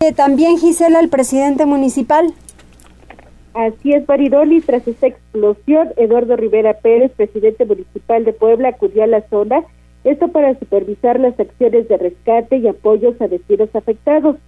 Eh, 0.00 0.12
también 0.12 0.58
Gisela, 0.58 0.98
el 0.98 1.10
presidente 1.10 1.64
municipal. 1.64 2.34
Así 3.54 3.92
es, 3.92 4.04
Baridoli, 4.04 4.60
tras 4.62 4.88
esta 4.88 5.06
explosión, 5.06 5.90
Eduardo 5.96 6.34
Rivera 6.34 6.74
Pérez, 6.74 7.12
presidente 7.12 7.64
municipal 7.64 8.24
de 8.24 8.32
Puebla, 8.32 8.70
acudió 8.70 9.04
a 9.04 9.06
la 9.06 9.22
zona 9.28 9.62
esto 10.02 10.26
para 10.28 10.58
supervisar 10.58 11.20
las 11.20 11.38
acciones 11.38 11.86
de 11.86 11.98
rescate 11.98 12.56
y 12.56 12.66
apoyos 12.66 13.20
a 13.20 13.28
destinos 13.28 13.68
afectados. 13.74 14.38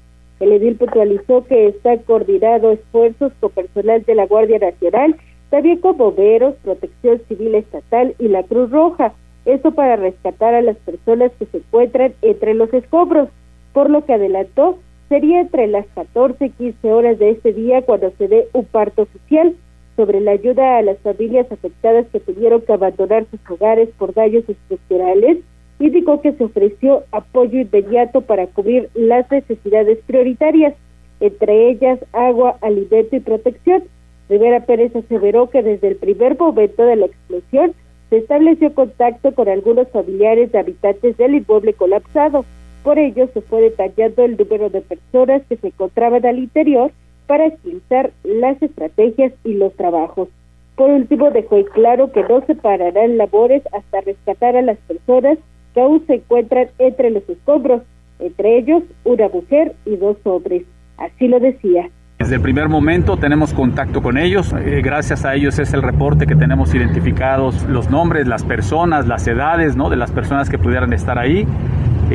El 0.42 0.50
edil 0.50 0.74
puntualizó 0.74 1.44
que 1.44 1.68
está 1.68 1.96
coordinado 1.98 2.72
esfuerzos 2.72 3.33
con 3.38 3.52
personal 3.52 4.02
de 4.02 4.16
la 4.16 4.26
Guardia 4.26 4.59
Nacional, 4.59 5.14
también 5.50 5.78
con 5.78 5.96
bomberos, 5.96 6.57
Protección 6.64 7.22
Civil 7.28 7.55
Estatal 7.55 8.16
y 8.18 8.26
la 8.26 8.42
Cruz 8.42 8.68
Roja, 8.72 9.12
esto 9.44 9.70
para 9.70 9.94
rescatar 9.94 10.52
a 10.55 10.62
las 10.62 10.76
personas 10.78 11.31
que 11.38 11.46
se 11.46 11.59
encuentran 11.59 12.14
entre 12.22 12.55
los 12.55 12.74
escombros, 12.74 13.28
por 13.72 13.88
lo 13.88 14.05
que 14.05 14.14
adelantó 14.14 14.81
sería 15.09 15.42
entre 15.42 15.68
las 15.68 15.87
14 15.94 16.46
y 16.46 16.50
15 16.50 16.92
horas 16.92 17.20
de 17.20 17.31
este 17.31 17.52
día 17.52 17.83
cuando 17.83 18.11
se 18.18 18.26
dé 18.26 18.48
un 18.52 18.64
parto 18.64 19.02
oficial 19.02 19.55
sobre 19.94 20.20
la 20.20 20.33
ayuda 20.33 20.78
a 20.78 20.83
las 20.83 20.98
familias 20.98 21.52
afectadas 21.52 22.07
que 22.11 22.18
tuvieron 22.18 22.62
que 22.62 22.72
abandonar 22.72 23.26
sus 23.31 23.38
hogares 23.48 23.90
por 23.96 24.12
daños 24.12 24.42
estructurales, 24.48 25.38
indicó 25.87 26.21
que 26.21 26.33
se 26.33 26.45
ofreció 26.45 27.03
apoyo 27.11 27.61
inmediato 27.61 28.21
para 28.21 28.47
cubrir 28.47 28.88
las 28.95 29.31
necesidades 29.31 29.99
prioritarias, 30.07 30.75
entre 31.21 31.71
ellas 31.71 31.99
agua, 32.12 32.57
alimento 32.61 33.16
y 33.16 33.21
protección. 33.21 33.83
Rivera 34.29 34.61
Pérez 34.64 34.95
aseveró 34.95 35.51
que 35.51 35.62
desde 35.62 35.88
el 35.88 35.97
primer 35.97 36.38
momento 36.38 36.85
de 36.85 36.97
la 36.97 37.07
explosión 37.07 37.75
se 38.11 38.18
estableció 38.18 38.73
contacto 38.75 39.33
con 39.35 39.49
algunos 39.49 39.88
familiares 39.88 40.53
de 40.53 40.59
habitantes 40.59 41.16
del 41.16 41.35
inmueble 41.35 41.73
colapsado. 41.73 42.45
Por 42.85 42.99
ello, 42.99 43.29
se 43.35 43.40
fue 43.40 43.62
detallando 43.62 44.25
el 44.25 44.37
número 44.37 44.71
de 44.71 44.83
personas 44.83 45.42
que 45.49 45.57
se 45.57 45.68
encontraban 45.68 46.25
al 46.27 46.38
interior 46.38 46.92
para 47.27 47.47
explicar 47.47 48.12
las 48.25 48.61
estrategias 48.62 49.33
y 49.45 49.55
los 49.55 49.73
trabajos. 49.75 50.29
Por 50.77 50.90
último, 50.90 51.31
dejó 51.31 51.62
claro 51.66 52.12
que 52.12 52.23
no 52.23 52.45
se 52.47 52.55
pararán 52.55 53.16
labores 53.16 53.62
hasta 53.73 54.01
rescatar 54.01 54.57
a 54.57 54.62
las 54.62 54.79
personas 54.79 55.38
que 55.75 56.01
se 56.07 56.15
encuentran 56.15 56.69
entre 56.79 57.11
los 57.11 57.29
escombros, 57.29 57.83
entre 58.19 58.59
ellos 58.59 58.83
una 59.05 59.29
mujer 59.29 59.75
y 59.85 59.97
dos 59.97 60.17
hombres. 60.25 60.65
Así 60.99 61.29
lo 61.29 61.41
decía. 61.41 61.89
Desde 62.19 62.37
el 62.37 62.41
primer 62.41 62.69
momento 62.69 63.17
tenemos 63.17 63.53
contacto 63.53 64.01
con 64.01 64.17
ellos, 64.17 64.53
eh, 64.53 64.81
gracias 64.81 65.25
a 65.25 65.35
ellos 65.35 65.59
es 65.59 65.73
el 65.73 65.83
reporte 65.83 66.25
que 66.25 66.37
tenemos 66.37 66.73
identificados 66.73 67.65
los 67.65 67.91
nombres, 67.91 68.29
las 68.29 68.45
personas, 68.45 69.09
las 69.09 69.27
edades, 69.27 69.75
¿no? 69.75 69.91
de 69.91 69.97
las 69.97 70.13
personas 70.13 70.49
que 70.49 70.57
pudieran 70.57 70.93
estar 70.93 71.19
ahí 71.19 71.45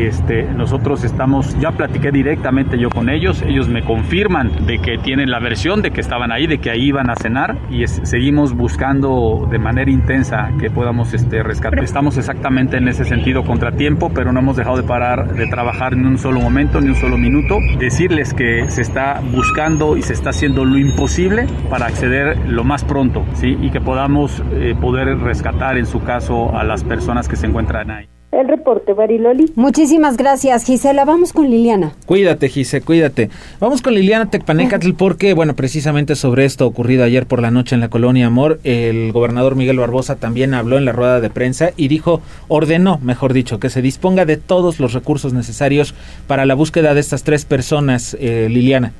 este, 0.05 0.43
nosotros 0.43 1.03
estamos, 1.03 1.57
ya 1.59 1.71
platiqué 1.71 2.11
directamente 2.11 2.77
yo 2.77 2.89
con 2.89 3.09
ellos, 3.09 3.41
ellos 3.41 3.67
me 3.69 3.83
confirman 3.83 4.65
de 4.65 4.79
que 4.79 4.97
tienen 4.97 5.31
la 5.31 5.39
versión 5.39 5.81
de 5.81 5.91
que 5.91 6.01
estaban 6.01 6.31
ahí, 6.31 6.47
de 6.47 6.59
que 6.59 6.69
ahí 6.69 6.87
iban 6.87 7.09
a 7.09 7.15
cenar 7.15 7.57
y 7.69 7.87
seguimos 7.87 8.53
buscando 8.53 9.47
de 9.49 9.59
manera 9.59 9.91
intensa 9.91 10.51
que 10.59 10.69
podamos 10.69 11.13
este, 11.13 11.43
rescatar. 11.43 11.83
Estamos 11.83 12.17
exactamente 12.17 12.77
en 12.77 12.87
ese 12.87 13.05
sentido 13.05 13.43
contratiempo, 13.43 14.11
pero 14.13 14.31
no 14.31 14.39
hemos 14.39 14.57
dejado 14.57 14.77
de 14.77 14.83
parar 14.83 15.33
de 15.33 15.47
trabajar 15.47 15.95
ni 15.95 16.05
un 16.05 16.17
solo 16.17 16.39
momento, 16.39 16.81
ni 16.81 16.89
un 16.89 16.95
solo 16.95 17.17
minuto. 17.17 17.59
Decirles 17.79 18.33
que 18.33 18.69
se 18.69 18.81
está 18.81 19.21
buscando 19.31 19.97
y 19.97 20.01
se 20.01 20.13
está 20.13 20.29
haciendo 20.31 20.65
lo 20.65 20.77
imposible 20.77 21.47
para 21.69 21.87
acceder 21.87 22.37
lo 22.47 22.63
más 22.63 22.83
pronto, 22.83 23.25
¿sí? 23.33 23.57
Y 23.61 23.69
que 23.69 23.81
podamos 23.81 24.43
eh, 24.53 24.75
poder 24.79 25.17
rescatar 25.19 25.77
en 25.77 25.85
su 25.85 26.03
caso 26.03 26.55
a 26.55 26.63
las 26.63 26.83
personas 26.83 27.27
que 27.27 27.35
se 27.35 27.47
encuentran 27.47 27.91
ahí 27.91 28.16
el 28.31 28.47
reporte, 28.47 28.93
Bariloli. 28.93 29.51
Muchísimas 29.55 30.17
gracias, 30.17 30.65
Gisela. 30.65 31.05
Vamos 31.05 31.31
con 31.31 31.49
Liliana. 31.49 31.93
Cuídate, 32.05 32.49
Gise, 32.49 32.81
cuídate. 32.81 33.29
Vamos 33.59 33.81
con 33.81 33.93
Liliana 33.93 34.29
Tecpanecatl 34.29 34.91
porque, 34.97 35.33
bueno, 35.33 35.55
precisamente 35.55 36.15
sobre 36.15 36.45
esto 36.45 36.67
ocurrido 36.67 37.03
ayer 37.03 37.25
por 37.25 37.41
la 37.41 37.51
noche 37.51 37.75
en 37.75 37.81
la 37.81 37.89
colonia 37.89 38.27
Amor, 38.27 38.59
el 38.63 39.11
gobernador 39.13 39.55
Miguel 39.55 39.79
Barbosa 39.79 40.17
también 40.17 40.53
habló 40.53 40.77
en 40.77 40.85
la 40.85 40.91
rueda 40.91 41.21
de 41.21 41.29
prensa 41.29 41.71
y 41.77 41.87
dijo, 41.87 42.21
ordenó, 42.49 42.99
mejor 43.01 43.33
dicho, 43.33 43.59
que 43.59 43.69
se 43.69 43.81
disponga 43.81 44.25
de 44.25 44.37
todos 44.37 44.79
los 44.79 44.93
recursos 44.93 45.33
necesarios 45.33 45.95
para 46.27 46.45
la 46.45 46.53
búsqueda 46.53 46.93
de 46.93 46.99
estas 46.99 47.23
tres 47.23 47.45
personas, 47.45 48.17
eh, 48.19 48.47
Liliana. 48.49 48.91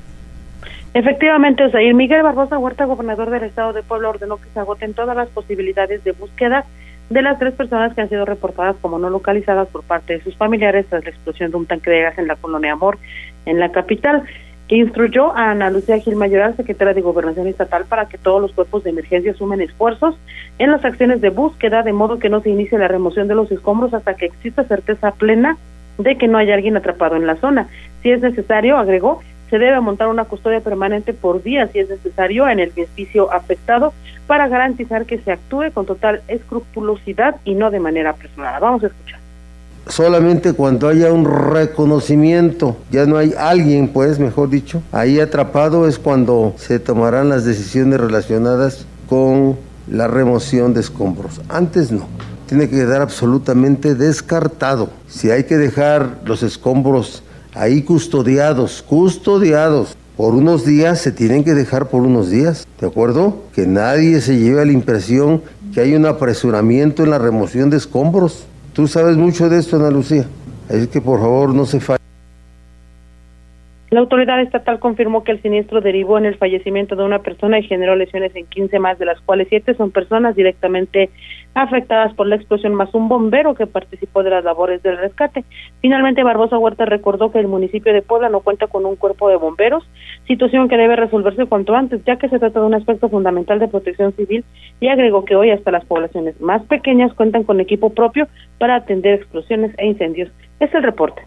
Efectivamente, 0.94 1.64
Osair 1.64 1.94
Miguel 1.94 2.22
Barbosa 2.22 2.58
Huerta, 2.58 2.86
gobernador 2.86 3.30
del 3.30 3.44
estado 3.44 3.74
de 3.74 3.82
Puebla, 3.82 4.08
ordenó 4.08 4.38
que 4.38 4.48
se 4.52 4.58
agoten 4.58 4.94
todas 4.94 5.14
las 5.14 5.28
posibilidades 5.28 6.02
de 6.02 6.12
búsqueda 6.12 6.64
de 7.10 7.22
las 7.22 7.38
tres 7.38 7.54
personas 7.54 7.94
que 7.94 8.02
han 8.02 8.08
sido 8.08 8.24
reportadas 8.24 8.76
como 8.80 8.98
no 8.98 9.08
localizadas 9.10 9.68
por 9.68 9.82
parte 9.82 10.14
de 10.14 10.22
sus 10.22 10.36
familiares 10.36 10.86
tras 10.88 11.04
la 11.04 11.10
explosión 11.10 11.50
de 11.50 11.56
un 11.56 11.66
tanque 11.66 11.90
de 11.90 12.02
gas 12.02 12.18
en 12.18 12.26
la 12.26 12.36
colonia 12.36 12.72
Amor, 12.72 12.98
en 13.46 13.58
la 13.58 13.70
capital, 13.70 14.24
que 14.68 14.76
instruyó 14.76 15.34
a 15.34 15.52
Ana 15.52 15.70
Lucía 15.70 15.98
Gil 15.98 16.16
Mayoral, 16.16 16.54
secretaria 16.54 16.92
de 16.92 17.00
Gobernación 17.00 17.46
Estatal, 17.46 17.86
para 17.88 18.06
que 18.06 18.18
todos 18.18 18.42
los 18.42 18.52
cuerpos 18.52 18.84
de 18.84 18.90
emergencia 18.90 19.32
sumen 19.32 19.62
esfuerzos 19.62 20.18
en 20.58 20.70
las 20.70 20.84
acciones 20.84 21.22
de 21.22 21.30
búsqueda, 21.30 21.82
de 21.82 21.94
modo 21.94 22.18
que 22.18 22.28
no 22.28 22.40
se 22.40 22.50
inicie 22.50 22.78
la 22.78 22.88
remoción 22.88 23.28
de 23.28 23.34
los 23.34 23.50
escombros 23.50 23.94
hasta 23.94 24.14
que 24.14 24.26
exista 24.26 24.64
certeza 24.64 25.12
plena 25.12 25.56
de 25.96 26.18
que 26.18 26.28
no 26.28 26.36
haya 26.36 26.54
alguien 26.54 26.76
atrapado 26.76 27.16
en 27.16 27.26
la 27.26 27.36
zona. 27.36 27.68
Si 28.02 28.10
es 28.10 28.20
necesario, 28.20 28.76
agregó, 28.76 29.22
se 29.50 29.58
debe 29.58 29.80
montar 29.80 30.08
una 30.08 30.24
custodia 30.24 30.60
permanente 30.60 31.12
por 31.12 31.42
día 31.42 31.68
si 31.68 31.78
es 31.78 31.88
necesario 31.88 32.48
en 32.48 32.60
el 32.60 32.72
edificio 32.76 33.32
afectado 33.32 33.92
para 34.26 34.48
garantizar 34.48 35.06
que 35.06 35.18
se 35.18 35.32
actúe 35.32 35.72
con 35.72 35.86
total 35.86 36.22
escrupulosidad 36.28 37.36
y 37.44 37.54
no 37.54 37.70
de 37.70 37.80
manera 37.80 38.10
apresurada. 38.10 38.58
Vamos 38.58 38.84
a 38.84 38.88
escuchar. 38.88 39.18
Solamente 39.88 40.52
cuando 40.52 40.88
haya 40.88 41.10
un 41.10 41.24
reconocimiento, 41.24 42.76
ya 42.90 43.06
no 43.06 43.16
hay 43.16 43.32
alguien, 43.38 43.88
pues, 43.88 44.18
mejor 44.18 44.50
dicho, 44.50 44.82
ahí 44.92 45.18
atrapado 45.18 45.88
es 45.88 45.98
cuando 45.98 46.52
se 46.56 46.78
tomarán 46.78 47.30
las 47.30 47.46
decisiones 47.46 47.98
relacionadas 47.98 48.86
con 49.08 49.56
la 49.90 50.06
remoción 50.06 50.74
de 50.74 50.80
escombros. 50.80 51.40
Antes 51.48 51.90
no 51.90 52.06
tiene 52.48 52.68
que 52.68 52.76
quedar 52.76 53.02
absolutamente 53.02 53.94
descartado. 53.94 54.90
Si 55.06 55.30
hay 55.30 55.44
que 55.44 55.56
dejar 55.56 56.18
los 56.24 56.42
escombros 56.42 57.22
ahí 57.54 57.82
custodiados, 57.82 58.82
custodiados. 58.82 59.96
Por 60.16 60.34
unos 60.34 60.66
días 60.66 61.00
se 61.00 61.12
tienen 61.12 61.44
que 61.44 61.54
dejar 61.54 61.88
por 61.88 62.02
unos 62.02 62.28
días, 62.28 62.66
¿de 62.80 62.86
acuerdo? 62.86 63.36
Que 63.54 63.66
nadie 63.66 64.20
se 64.20 64.36
lleve 64.36 64.66
la 64.66 64.72
impresión 64.72 65.42
que 65.72 65.80
hay 65.80 65.94
un 65.94 66.06
apresuramiento 66.06 67.04
en 67.04 67.10
la 67.10 67.18
remoción 67.18 67.70
de 67.70 67.76
escombros. 67.76 68.44
Tú 68.72 68.88
sabes 68.88 69.16
mucho 69.16 69.48
de 69.48 69.58
esto, 69.58 69.76
Ana 69.76 69.90
Lucía. 69.90 70.26
Es 70.68 70.88
que 70.88 71.00
por 71.00 71.20
favor 71.20 71.54
no 71.54 71.66
se 71.66 71.80
falle. 71.80 71.97
La 73.90 74.00
autoridad 74.00 74.38
estatal 74.42 74.80
confirmó 74.80 75.24
que 75.24 75.32
el 75.32 75.40
siniestro 75.40 75.80
derivó 75.80 76.18
en 76.18 76.26
el 76.26 76.36
fallecimiento 76.36 76.94
de 76.94 77.04
una 77.04 77.20
persona 77.20 77.58
y 77.58 77.62
generó 77.62 77.96
lesiones 77.96 78.36
en 78.36 78.44
15 78.44 78.78
más, 78.78 78.98
de 78.98 79.06
las 79.06 79.18
cuales 79.22 79.48
7 79.48 79.74
son 79.74 79.92
personas 79.92 80.36
directamente 80.36 81.08
afectadas 81.54 82.12
por 82.12 82.26
la 82.26 82.36
explosión, 82.36 82.74
más 82.74 82.92
un 82.92 83.08
bombero 83.08 83.54
que 83.54 83.66
participó 83.66 84.22
de 84.22 84.28
las 84.28 84.44
labores 84.44 84.82
del 84.82 84.98
rescate. 84.98 85.44
Finalmente, 85.80 86.22
Barbosa 86.22 86.58
Huerta 86.58 86.84
recordó 86.84 87.32
que 87.32 87.38
el 87.38 87.48
municipio 87.48 87.94
de 87.94 88.02
Puebla 88.02 88.28
no 88.28 88.40
cuenta 88.40 88.66
con 88.66 88.84
un 88.84 88.96
cuerpo 88.96 89.30
de 89.30 89.36
bomberos, 89.36 89.88
situación 90.26 90.68
que 90.68 90.76
debe 90.76 90.94
resolverse 90.94 91.46
cuanto 91.46 91.74
antes, 91.74 92.04
ya 92.04 92.16
que 92.16 92.28
se 92.28 92.38
trata 92.38 92.60
de 92.60 92.66
un 92.66 92.74
aspecto 92.74 93.08
fundamental 93.08 93.58
de 93.58 93.68
protección 93.68 94.12
civil, 94.12 94.44
y 94.80 94.88
agregó 94.88 95.24
que 95.24 95.34
hoy 95.34 95.50
hasta 95.50 95.70
las 95.70 95.86
poblaciones 95.86 96.38
más 96.42 96.62
pequeñas 96.64 97.14
cuentan 97.14 97.44
con 97.44 97.58
equipo 97.58 97.88
propio 97.94 98.28
para 98.58 98.76
atender 98.76 99.14
explosiones 99.14 99.72
e 99.78 99.86
incendios. 99.86 100.30
Es 100.60 100.72
el 100.74 100.82
reporte. 100.82 101.22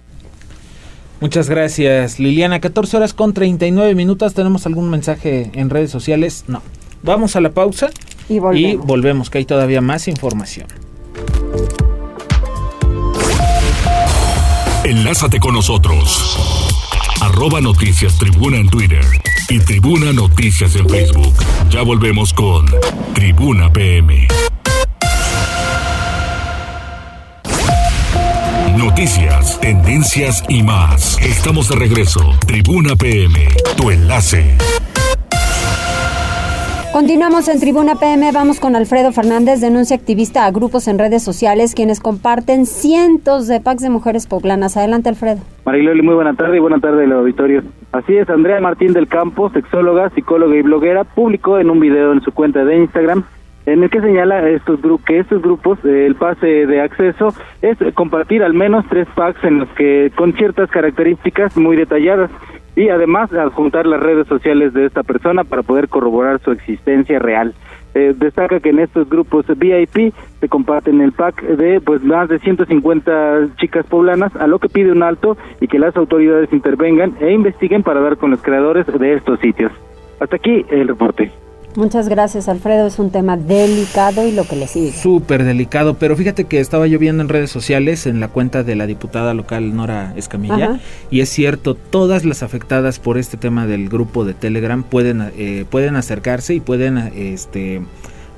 Muchas 1.22 1.48
gracias, 1.50 2.20
Liliana. 2.20 2.60
14 2.60 2.98
horas 2.98 3.14
con 3.14 3.34
39 3.34 3.94
minutos. 3.94 4.34
¿Tenemos 4.34 4.66
algún 4.66 4.90
mensaje 4.90 5.52
en 5.54 5.70
redes 5.70 5.92
sociales? 5.92 6.46
No. 6.48 6.64
Vamos 7.04 7.36
a 7.36 7.42
la 7.42 7.52
pausa 7.52 7.92
y 8.28 8.40
volvemos, 8.40 9.30
que 9.30 9.38
hay 9.38 9.46
todavía 9.46 9.82
más 9.82 10.08
información. 10.08 10.66
Enlázate 14.84 15.40
con 15.40 15.54
nosotros. 15.54 16.38
Arroba 17.22 17.62
Noticias 17.62 18.18
Tribuna 18.18 18.58
en 18.58 18.68
Twitter 18.68 19.06
y 19.48 19.60
Tribuna 19.60 20.12
Noticias 20.12 20.76
en 20.76 20.90
Facebook. 20.90 21.36
Ya 21.70 21.84
volvemos 21.84 22.34
con 22.34 22.66
Tribuna 23.14 23.72
PM. 23.72 24.28
Noticias, 28.84 29.62
tendencias 29.62 30.44
y 30.50 30.64
más. 30.64 31.20
Estamos 31.22 31.70
de 31.70 31.76
regreso. 31.76 32.20
Tribuna 32.48 32.96
PM, 32.96 33.38
tu 33.78 33.92
enlace. 33.92 34.58
Continuamos 36.92 37.48
en 37.48 37.60
Tribuna 37.60 37.96
PM, 37.98 38.32
vamos 38.32 38.60
con 38.60 38.76
Alfredo 38.76 39.12
Fernández, 39.12 39.62
denuncia 39.62 39.96
activista 39.96 40.48
a 40.48 40.52
grupos 40.52 40.88
en 40.88 40.98
redes 40.98 41.22
sociales 41.22 41.76
quienes 41.76 42.00
comparten 42.00 42.66
cientos 42.66 43.48
de 43.48 43.62
packs 43.62 43.84
de 43.84 43.92
mujeres 43.92 44.26
poblanas. 44.26 44.76
Adelante, 44.78 45.10
Alfredo. 45.10 45.42
Mariloli, 45.64 46.02
muy 46.02 46.16
buena 46.16 46.34
tarde 46.34 46.58
y 46.58 46.60
buena 46.60 46.80
tarde 46.80 47.04
al 47.04 47.12
auditorio. 47.12 47.62
Así 47.92 48.18
es, 48.18 48.28
Andrea 48.32 48.60
Martín 48.62 48.94
del 48.94 49.08
Campo, 49.08 49.52
sexóloga, 49.52 50.10
psicóloga 50.16 50.56
y 50.56 50.64
bloguera, 50.64 51.04
publicó 51.04 51.60
en 51.60 51.70
un 51.70 51.80
video 51.80 52.14
en 52.14 52.22
su 52.22 52.32
cuenta 52.32 52.66
de 52.66 52.80
Instagram 52.80 53.26
en 53.66 53.84
el 53.84 53.90
que 53.90 54.02
señala 54.02 54.50
estos 54.50 54.80
que 55.06 55.20
estos 55.20 55.42
grupos 55.42 55.80
eh, 55.86 56.06
el 56.06 56.16
pase 56.16 56.66
de 56.66 56.82
acceso 56.82 57.34
es 57.62 57.78
compartir 57.94 58.44
al 58.44 58.54
menos 58.54 58.86
tres 58.90 59.08
packs 59.16 59.44
en 59.44 59.60
los 59.60 59.70
que 59.70 60.12
con 60.16 60.34
ciertas 60.34 60.70
características 60.70 61.56
muy 61.58 61.76
detalladas 61.76 62.32
y 62.76 62.90
además 62.90 63.32
adjuntar 63.34 63.86
las 63.86 64.00
redes 64.00 64.28
sociales 64.28 64.74
de 64.74 64.86
esta 64.86 65.04
persona 65.04 65.44
para 65.44 65.62
poder 65.62 65.90
corroborar 65.90 66.40
su 66.42 66.52
existencia 66.52 67.20
real. 67.20 67.54
Eh, 67.94 68.14
destaca 68.16 68.62
que 68.62 68.70
en 68.70 68.80
estos 68.80 69.10
grupos 69.10 69.46
VIP 69.48 70.14
se 70.40 70.48
comparten 70.48 71.02
el 71.02 71.12
pack 71.12 71.42
de 71.44 71.82
pues 71.82 72.02
más 72.04 72.30
de 72.30 72.40
150 72.40 73.56
chicas 73.58 73.86
poblanas, 73.86 74.34
a 74.38 74.48
lo 74.48 74.60
que 74.60 74.70
pide 74.70 74.94
un 74.94 75.04
alto 75.04 75.38
y 75.60 75.68
que 75.68 75.78
las 75.78 75.96
autoridades 75.98 76.54
intervengan 76.54 77.16
e 77.20 77.32
investiguen 77.34 77.84
para 77.84 78.00
dar 78.00 78.16
con 78.16 78.32
los 78.32 78.42
creadores 78.42 78.88
de 78.88 79.14
estos 79.14 79.40
sitios. 79.42 79.74
Hasta 80.22 80.38
aquí 80.38 80.66
el 80.70 80.88
reporte. 80.88 81.32
Muchas 81.76 82.10
gracias, 82.10 82.50
Alfredo. 82.50 82.88
Es 82.88 83.00
un 83.00 83.12
tema 83.12 83.38
delicado 83.38 84.28
y 84.28 84.32
lo 84.32 84.44
que 84.44 84.56
le 84.56 84.68
sigue. 84.68 84.92
Súper 84.92 85.44
delicado, 85.44 85.96
pero 85.96 86.16
fíjate 86.16 86.46
que 86.46 86.60
estaba 86.60 86.88
yo 86.88 87.00
viendo 87.00 87.24
en 87.24 87.30
redes 87.30 87.50
sociales 87.50 88.08
en 88.08 88.20
la 88.20 88.28
cuenta 88.28 88.64
de 88.64 88.76
la 88.76 88.88
diputada 88.88 89.34
local 89.34 89.76
Nora 89.76 90.14
Escamilla 90.16 90.56
Ajá. 90.56 90.80
y 91.10 91.22
es 91.22 91.30
cierto, 91.30 91.76
todas 91.76 92.26
las 92.26 92.44
afectadas 92.44 93.00
por 93.00 93.18
este 93.18 93.38
tema 93.38 93.68
del 93.68 93.90
grupo 93.90 94.26
de 94.26 94.34
Telegram 94.34 94.84
pueden 94.84 95.32
eh, 95.38 95.66
pueden 95.70 95.96
acercarse 95.96 96.54
y 96.54 96.60
pueden 96.60 96.98
este 96.98 97.82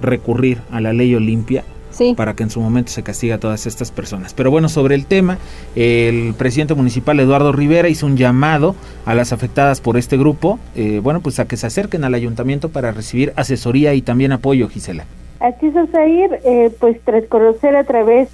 recurrir 0.02 0.60
a 0.72 0.82
la 0.82 0.94
ley 0.94 1.16
Olimpia 1.16 1.64
Sí. 1.94 2.14
para 2.16 2.34
que 2.36 2.44
en 2.44 2.50
su 2.50 2.60
momento 2.60 2.92
se 2.92 3.04
castigue 3.04 3.34
a 3.34 3.40
todas 3.40 3.66
estas 3.66 3.92
personas. 3.92 4.34
Pero 4.34 4.52
bueno, 4.52 4.68
sobre 4.68 4.96
el 4.96 5.06
tema, 5.06 5.38
el 5.76 6.34
presidente 6.34 6.74
municipal 6.74 7.20
Eduardo 7.20 7.52
Rivera 7.52 7.88
hizo 7.88 8.06
un 8.06 8.18
llamado 8.18 8.76
a 9.06 9.14
las 9.14 9.32
afectadas 9.32 9.80
por 9.80 9.96
este 9.98 10.18
grupo, 10.18 10.60
eh, 10.76 11.00
bueno, 11.02 11.22
pues 11.22 11.40
a 11.40 11.46
que 11.46 11.56
se 11.56 11.68
acerquen 11.68 12.04
al 12.04 12.14
ayuntamiento 12.14 12.70
para 12.70 12.92
recibir 12.92 13.32
asesoría 13.36 13.94
y 13.94 14.02
también 14.02 14.32
apoyo, 14.32 14.68
Gisela. 14.70 15.06
Así 15.40 15.68
es, 15.68 15.76
Osair, 15.76 16.40
eh, 16.46 16.72
pues 16.80 17.00
tras 17.04 17.26
conocer 17.26 17.76
a 17.76 17.84
través, 17.84 18.30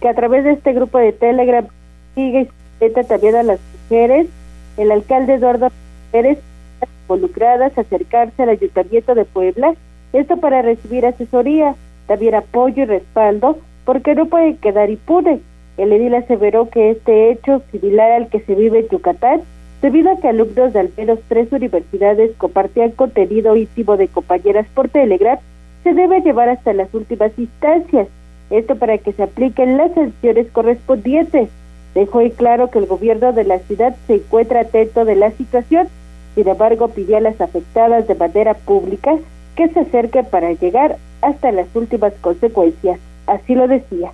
que 0.00 0.08
a 0.08 0.14
través 0.14 0.44
de 0.44 0.52
este 0.52 0.72
grupo 0.72 0.98
de 0.98 1.12
Telegram 1.12 1.66
sigue 2.14 2.48
y 2.80 3.06
también 3.06 3.34
a 3.34 3.42
las 3.42 3.60
mujeres, 3.82 4.26
el 4.76 4.92
alcalde 4.92 5.34
Eduardo 5.34 5.70
Pérez 6.12 6.38
involucradas 7.04 7.76
a 7.76 7.80
acercarse 7.80 8.42
al 8.42 8.50
ayuntamiento 8.50 9.14
de 9.14 9.24
Puebla, 9.24 9.74
esto 10.12 10.36
para 10.36 10.62
recibir 10.62 11.06
asesoría, 11.06 11.74
también 12.08 12.34
apoyo 12.34 12.82
y 12.82 12.86
respaldo, 12.86 13.58
porque 13.84 14.16
no 14.16 14.26
puede 14.26 14.56
quedar 14.56 14.90
impune. 14.90 15.40
El 15.76 15.92
edil 15.92 16.14
aseveró 16.14 16.68
que 16.68 16.90
este 16.90 17.30
hecho, 17.30 17.62
similar 17.70 18.10
al 18.10 18.28
que 18.28 18.40
se 18.40 18.56
vive 18.56 18.80
en 18.80 18.88
Yucatán, 18.88 19.42
debido 19.80 20.10
a 20.10 20.16
que 20.16 20.28
alumnos 20.28 20.72
de 20.72 20.80
al 20.80 20.90
menos 20.96 21.20
tres 21.28 21.52
universidades 21.52 22.32
compartían 22.36 22.90
contenido 22.90 23.54
íntimo 23.54 23.96
de 23.96 24.08
compañeras 24.08 24.66
por 24.74 24.88
Telegram, 24.88 25.38
se 25.84 25.94
debe 25.94 26.20
llevar 26.20 26.48
hasta 26.48 26.72
las 26.72 26.92
últimas 26.92 27.30
instancias. 27.38 28.08
Esto 28.50 28.74
para 28.76 28.98
que 28.98 29.12
se 29.12 29.22
apliquen 29.22 29.76
las 29.76 29.94
sanciones 29.94 30.48
correspondientes. 30.50 31.50
Dejó 31.94 32.22
en 32.22 32.30
claro 32.30 32.70
que 32.70 32.78
el 32.78 32.86
gobierno 32.86 33.32
de 33.32 33.44
la 33.44 33.58
ciudad 33.60 33.94
se 34.06 34.16
encuentra 34.16 34.60
atento 34.60 35.04
de 35.04 35.14
la 35.14 35.30
situación. 35.32 35.88
Sin 36.34 36.48
embargo, 36.48 36.88
pidió 36.88 37.18
a 37.18 37.20
las 37.20 37.40
afectadas 37.40 38.08
de 38.08 38.14
manera 38.14 38.54
pública 38.54 39.16
que 39.54 39.68
se 39.68 39.80
acerquen 39.80 40.24
para 40.24 40.52
llegar 40.52 40.96
hasta 41.22 41.52
las 41.52 41.66
últimas 41.74 42.12
consecuencias. 42.20 42.98
Así 43.26 43.54
lo 43.54 43.68
decía. 43.68 44.10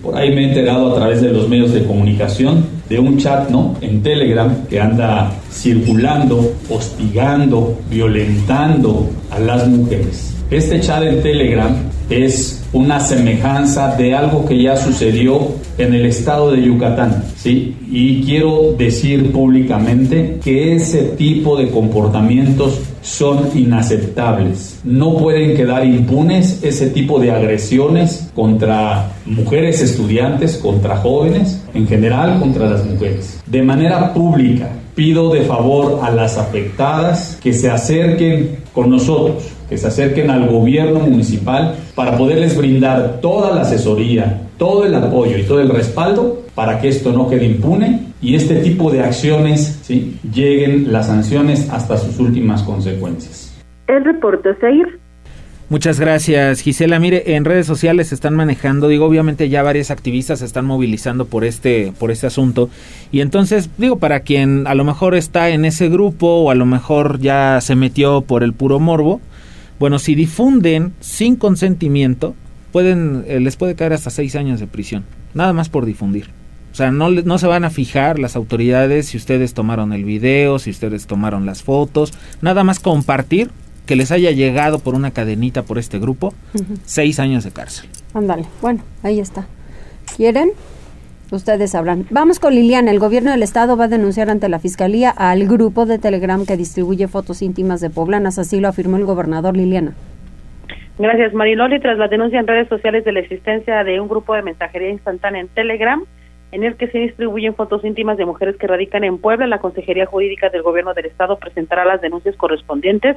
Por 0.00 0.16
ahí 0.16 0.34
me 0.34 0.42
he 0.42 0.48
enterado 0.48 0.92
a 0.92 0.94
través 0.94 1.20
de 1.20 1.32
los 1.32 1.48
medios 1.48 1.72
de 1.72 1.84
comunicación 1.84 2.64
de 2.88 2.98
un 2.98 3.18
chat, 3.18 3.50
¿no? 3.50 3.76
En 3.80 4.02
Telegram 4.02 4.66
que 4.66 4.80
anda 4.80 5.30
circulando, 5.50 6.54
hostigando, 6.70 7.78
violentando 7.90 9.10
a 9.30 9.38
las 9.38 9.68
mujeres. 9.68 10.34
Este 10.50 10.80
chat 10.80 11.02
en 11.02 11.22
Telegram 11.22 11.74
es 12.08 12.64
una 12.72 13.00
semejanza 13.00 13.94
de 13.96 14.14
algo 14.14 14.46
que 14.46 14.62
ya 14.62 14.76
sucedió 14.76 15.48
en 15.78 15.94
el 15.94 16.06
estado 16.06 16.52
de 16.52 16.62
Yucatán, 16.62 17.24
¿sí? 17.36 17.76
Y 17.90 18.22
quiero 18.22 18.74
decir 18.76 19.30
públicamente 19.30 20.38
que 20.42 20.74
ese 20.74 21.02
tipo 21.16 21.56
de 21.56 21.70
comportamientos 21.70 22.80
son 23.02 23.50
inaceptables. 23.54 24.80
No 24.84 25.16
pueden 25.16 25.56
quedar 25.56 25.84
impunes 25.84 26.62
ese 26.62 26.88
tipo 26.90 27.18
de 27.18 27.32
agresiones 27.32 28.30
contra 28.34 29.10
mujeres 29.26 29.82
estudiantes, 29.82 30.56
contra 30.56 30.96
jóvenes, 30.96 31.62
en 31.74 31.86
general 31.86 32.38
contra 32.40 32.70
las 32.70 32.84
mujeres. 32.86 33.40
De 33.46 33.62
manera 33.62 34.14
pública, 34.14 34.70
pido 34.94 35.32
de 35.32 35.42
favor 35.42 36.00
a 36.02 36.10
las 36.10 36.38
afectadas 36.38 37.38
que 37.42 37.52
se 37.52 37.70
acerquen 37.70 38.58
con 38.72 38.90
nosotros, 38.90 39.44
que 39.68 39.76
se 39.76 39.88
acerquen 39.88 40.30
al 40.30 40.48
gobierno 40.48 41.00
municipal 41.00 41.74
para 41.94 42.16
poderles 42.16 42.56
brindar 42.56 43.18
toda 43.20 43.54
la 43.54 43.62
asesoría, 43.62 44.42
todo 44.58 44.84
el 44.84 44.94
apoyo 44.94 45.36
y 45.36 45.42
todo 45.42 45.60
el 45.60 45.70
respaldo 45.70 46.42
para 46.54 46.80
que 46.80 46.88
esto 46.88 47.12
no 47.12 47.28
quede 47.28 47.46
impune 47.46 48.11
y 48.22 48.36
este 48.36 48.54
tipo 48.56 48.90
de 48.90 49.00
acciones 49.00 49.80
¿sí? 49.82 50.16
lleguen 50.32 50.92
las 50.92 51.08
sanciones 51.08 51.68
hasta 51.70 51.98
sus 51.98 52.18
últimas 52.20 52.62
consecuencias. 52.62 53.52
El 53.88 54.04
reporte 54.04 54.50
Osair. 54.50 55.00
Muchas 55.68 55.98
gracias, 55.98 56.60
Gisela. 56.60 56.98
Mire, 56.98 57.34
en 57.34 57.44
redes 57.44 57.66
sociales 57.66 58.08
se 58.08 58.14
están 58.14 58.34
manejando, 58.34 58.88
digo, 58.88 59.06
obviamente 59.06 59.48
ya 59.48 59.62
varias 59.62 59.90
activistas 59.90 60.40
se 60.40 60.44
están 60.44 60.66
movilizando 60.66 61.24
por 61.24 61.44
este, 61.44 61.92
por 61.98 62.10
este 62.10 62.26
asunto. 62.26 62.68
Y 63.10 63.20
entonces, 63.22 63.70
digo, 63.78 63.98
para 63.98 64.20
quien 64.20 64.66
a 64.66 64.74
lo 64.74 64.84
mejor 64.84 65.14
está 65.14 65.48
en 65.48 65.64
ese 65.64 65.88
grupo 65.88 66.26
o 66.26 66.50
a 66.50 66.54
lo 66.54 66.66
mejor 66.66 67.20
ya 67.20 67.58
se 67.60 67.74
metió 67.74 68.20
por 68.20 68.44
el 68.44 68.52
puro 68.52 68.80
morbo, 68.80 69.20
bueno, 69.80 69.98
si 69.98 70.14
difunden 70.14 70.92
sin 71.00 71.36
consentimiento, 71.36 72.34
pueden, 72.70 73.24
eh, 73.26 73.40
les 73.40 73.56
puede 73.56 73.74
caer 73.74 73.94
hasta 73.94 74.10
seis 74.10 74.36
años 74.36 74.60
de 74.60 74.66
prisión, 74.66 75.04
nada 75.34 75.54
más 75.54 75.70
por 75.70 75.86
difundir. 75.86 76.41
O 76.72 76.74
sea, 76.74 76.90
no, 76.90 77.10
le- 77.10 77.22
no 77.22 77.36
se 77.38 77.46
van 77.46 77.64
a 77.64 77.70
fijar 77.70 78.18
las 78.18 78.34
autoridades 78.34 79.06
si 79.06 79.16
ustedes 79.18 79.52
tomaron 79.54 79.92
el 79.92 80.04
video, 80.04 80.58
si 80.58 80.70
ustedes 80.70 81.06
tomaron 81.06 81.44
las 81.46 81.62
fotos, 81.62 82.12
nada 82.40 82.64
más 82.64 82.80
compartir 82.80 83.50
que 83.86 83.94
les 83.94 84.10
haya 84.10 84.30
llegado 84.30 84.78
por 84.78 84.94
una 84.94 85.10
cadenita 85.10 85.64
por 85.64 85.78
este 85.78 85.98
grupo, 85.98 86.32
seis 86.84 87.20
años 87.20 87.44
de 87.44 87.50
cárcel. 87.50 87.88
Ándale, 88.14 88.44
bueno, 88.62 88.80
ahí 89.02 89.20
está. 89.20 89.46
¿Quieren? 90.16 90.50
Ustedes 91.30 91.70
sabrán. 91.70 92.06
Vamos 92.10 92.38
con 92.38 92.54
Liliana. 92.54 92.90
El 92.90 92.98
gobierno 92.98 93.30
del 93.30 93.42
estado 93.42 93.76
va 93.76 93.84
a 93.84 93.88
denunciar 93.88 94.28
ante 94.30 94.48
la 94.50 94.58
fiscalía 94.58 95.08
al 95.10 95.46
grupo 95.48 95.86
de 95.86 95.98
Telegram 95.98 96.44
que 96.44 96.56
distribuye 96.58 97.08
fotos 97.08 97.40
íntimas 97.40 97.80
de 97.80 97.88
poblanas. 97.90 98.38
Así 98.38 98.60
lo 98.60 98.68
afirmó 98.68 98.98
el 98.98 99.06
gobernador 99.06 99.56
Liliana. 99.56 99.94
Gracias, 100.98 101.32
Mariloli. 101.32 101.80
Tras 101.80 101.96
la 101.98 102.08
denuncia 102.08 102.38
en 102.38 102.46
redes 102.46 102.68
sociales 102.68 103.04
de 103.04 103.12
la 103.12 103.20
existencia 103.20 103.82
de 103.82 103.98
un 104.00 104.08
grupo 104.08 104.34
de 104.34 104.42
mensajería 104.42 104.90
instantánea 104.90 105.40
en 105.40 105.48
Telegram, 105.48 106.02
en 106.52 106.64
el 106.64 106.76
que 106.76 106.86
se 106.88 106.98
distribuyen 106.98 107.54
fotos 107.54 107.82
íntimas 107.84 108.18
de 108.18 108.26
mujeres 108.26 108.56
que 108.56 108.66
radican 108.66 109.04
en 109.04 109.18
Puebla, 109.18 109.46
la 109.46 109.58
Consejería 109.58 110.04
Jurídica 110.04 110.50
del 110.50 110.62
Gobierno 110.62 110.92
del 110.92 111.06
Estado 111.06 111.38
presentará 111.38 111.86
las 111.86 112.02
denuncias 112.02 112.36
correspondientes 112.36 113.16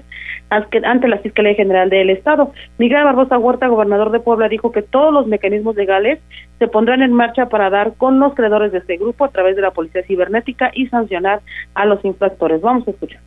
ante 0.49 1.07
la 1.07 1.17
Fiscalía 1.17 1.53
General 1.53 1.89
del 1.89 2.09
Estado. 2.09 2.53
Miguel 2.77 3.03
Barbosa 3.03 3.38
Huerta, 3.38 3.67
gobernador 3.67 4.11
de 4.11 4.21
Puebla, 4.21 4.47
dijo 4.47 4.71
que 4.71 4.81
todos 4.81 5.13
los 5.13 5.27
mecanismos 5.27 5.75
legales 5.75 6.19
se 6.59 6.67
pondrán 6.67 7.01
en 7.01 7.11
marcha 7.13 7.49
para 7.49 7.69
dar 7.69 7.95
con 7.97 8.19
los 8.19 8.33
creadores 8.36 8.71
de 8.71 8.77
este 8.77 8.95
grupo 8.95 9.25
a 9.25 9.29
través 9.29 9.57
de 9.57 9.61
la 9.61 9.71
Policía 9.71 10.03
Cibernética 10.03 10.71
y 10.73 10.88
sancionar 10.88 11.41
a 11.73 11.86
los 11.86 12.03
infractores. 12.05 12.61
Vamos 12.61 12.88
a 12.88 12.91
escuchar. 12.91 13.19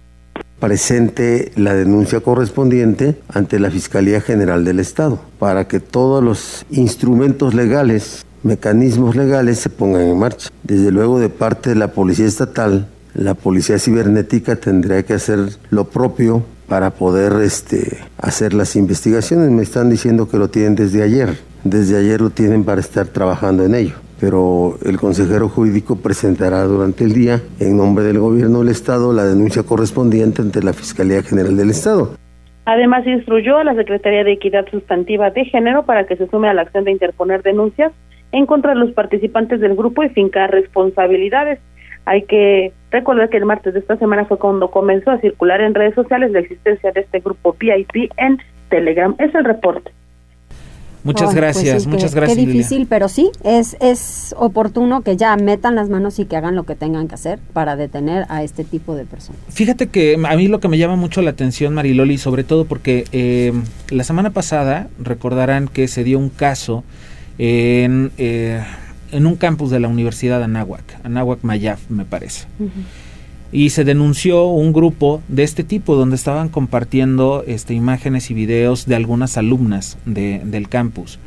presente 0.58 1.52
la 1.54 1.74
denuncia 1.74 2.20
correspondiente 2.20 3.14
ante 3.28 3.60
la 3.60 3.70
Fiscalía 3.70 4.20
General 4.22 4.64
del 4.64 4.80
Estado 4.80 5.20
para 5.38 5.68
que 5.68 5.80
todos 5.80 6.24
los 6.24 6.64
instrumentos 6.70 7.54
legales, 7.54 8.24
mecanismos 8.42 9.16
legales 9.16 9.58
se 9.58 9.70
pongan 9.70 10.02
en 10.02 10.18
marcha. 10.18 10.50
Desde 10.62 10.90
luego 10.90 11.18
de 11.18 11.28
parte 11.28 11.70
de 11.70 11.76
la 11.76 11.88
Policía 11.88 12.26
Estatal, 12.26 12.88
la 13.14 13.34
Policía 13.34 13.78
Cibernética 13.78 14.56
tendría 14.56 15.02
que 15.02 15.14
hacer 15.14 15.38
lo 15.70 15.84
propio 15.84 16.44
para 16.68 16.90
poder 16.90 17.32
este, 17.42 17.98
hacer 18.18 18.54
las 18.54 18.76
investigaciones. 18.76 19.50
Me 19.50 19.62
están 19.62 19.90
diciendo 19.90 20.28
que 20.28 20.36
lo 20.36 20.48
tienen 20.48 20.74
desde 20.74 21.02
ayer. 21.02 21.38
Desde 21.64 21.96
ayer 21.98 22.20
lo 22.20 22.30
tienen 22.30 22.64
para 22.64 22.80
estar 22.80 23.06
trabajando 23.06 23.64
en 23.64 23.74
ello 23.74 23.94
pero 24.20 24.78
el 24.84 24.98
consejero 24.98 25.48
jurídico 25.48 25.96
presentará 25.96 26.64
durante 26.64 27.04
el 27.04 27.12
día, 27.12 27.40
en 27.60 27.76
nombre 27.76 28.04
del 28.04 28.18
gobierno 28.18 28.60
del 28.60 28.68
Estado, 28.68 29.12
la 29.12 29.24
denuncia 29.24 29.62
correspondiente 29.62 30.42
ante 30.42 30.62
la 30.62 30.72
Fiscalía 30.72 31.22
General 31.22 31.56
del 31.56 31.70
Estado. 31.70 32.14
Además, 32.64 33.06
instruyó 33.06 33.56
a 33.58 33.64
la 33.64 33.74
Secretaría 33.74 34.24
de 34.24 34.32
Equidad 34.32 34.66
Sustantiva 34.70 35.30
de 35.30 35.44
Género 35.44 35.84
para 35.84 36.06
que 36.06 36.16
se 36.16 36.26
sume 36.28 36.48
a 36.48 36.54
la 36.54 36.62
acción 36.62 36.84
de 36.84 36.90
interponer 36.90 37.42
denuncias 37.42 37.92
en 38.32 38.46
contra 38.46 38.74
de 38.74 38.80
los 38.80 38.92
participantes 38.92 39.60
del 39.60 39.74
grupo 39.76 40.02
y 40.02 40.08
fincar 40.10 40.50
responsabilidades. 40.50 41.58
Hay 42.04 42.22
que 42.22 42.72
recordar 42.90 43.28
que 43.28 43.36
el 43.36 43.44
martes 43.44 43.74
de 43.74 43.80
esta 43.80 43.96
semana 43.98 44.24
fue 44.24 44.38
cuando 44.38 44.70
comenzó 44.70 45.10
a 45.10 45.20
circular 45.20 45.60
en 45.60 45.74
redes 45.74 45.94
sociales 45.94 46.30
la 46.32 46.38
existencia 46.40 46.90
de 46.92 47.00
este 47.00 47.20
grupo 47.20 47.54
VIP 47.58 48.10
en 48.16 48.38
Telegram. 48.70 49.14
Es 49.18 49.34
el 49.34 49.44
reporte. 49.44 49.90
Muchas 51.04 51.28
Ay, 51.28 51.34
pues 51.34 51.36
gracias, 51.36 51.82
sí, 51.84 51.88
muchas 51.88 52.10
qué- 52.12 52.16
gracias. 52.20 52.36
Qué 52.38 52.42
Lilia. 52.46 52.54
difícil, 52.62 52.86
pero 52.90 53.08
sí, 53.08 53.30
es, 53.44 53.76
es 53.80 54.34
oportuno 54.36 55.02
que 55.02 55.16
ya 55.16 55.36
metan 55.36 55.74
las 55.76 55.88
manos 55.88 56.18
y 56.18 56.24
que 56.24 56.36
hagan 56.36 56.56
lo 56.56 56.64
que 56.64 56.74
tengan 56.74 57.06
que 57.08 57.14
hacer 57.14 57.38
para 57.52 57.76
detener 57.76 58.24
a 58.28 58.42
este 58.42 58.64
tipo 58.64 58.96
de 58.96 59.04
personas. 59.04 59.40
Fíjate 59.48 59.86
que 59.86 60.16
a 60.22 60.36
mí 60.36 60.48
lo 60.48 60.58
que 60.60 60.68
me 60.68 60.76
llama 60.76 60.96
mucho 60.96 61.22
la 61.22 61.30
atención, 61.30 61.72
Mariloli, 61.72 62.18
sobre 62.18 62.42
todo 62.42 62.64
porque 62.64 63.04
eh, 63.12 63.52
la 63.90 64.02
semana 64.02 64.30
pasada 64.30 64.88
recordarán 64.98 65.68
que 65.68 65.86
se 65.88 66.02
dio 66.04 66.18
un 66.18 66.30
caso 66.30 66.82
en, 67.38 68.10
eh, 68.18 68.62
en 69.12 69.26
un 69.26 69.36
campus 69.36 69.70
de 69.70 69.80
la 69.80 69.88
Universidad 69.88 70.38
de 70.38 70.44
Anáhuac, 70.44 71.00
Anáhuac 71.04 71.40
Mayaf, 71.42 71.88
me 71.90 72.04
parece. 72.04 72.46
y 73.50 73.70
se 73.70 73.84
denunció 73.84 74.46
un 74.46 74.72
grupo 74.72 75.22
de 75.28 75.42
este 75.42 75.64
tipo 75.64 75.96
donde 75.96 76.16
estaban 76.16 76.48
compartiendo 76.48 77.44
este, 77.46 77.74
imágenes 77.74 78.30
y 78.30 78.34
videos 78.34 78.86
de 78.86 78.96
algunas 78.96 79.38
alumnas 79.38 79.96
de, 80.04 80.42
del 80.44 80.68
campus. 80.68 81.18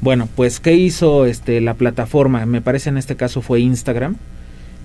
Bueno, 0.00 0.28
pues 0.34 0.60
¿qué 0.60 0.74
hizo 0.74 1.24
este, 1.24 1.60
la 1.60 1.74
plataforma? 1.74 2.44
Me 2.46 2.60
parece 2.60 2.90
en 2.90 2.98
este 2.98 3.16
caso 3.16 3.42
fue 3.42 3.60
Instagram. 3.60 4.16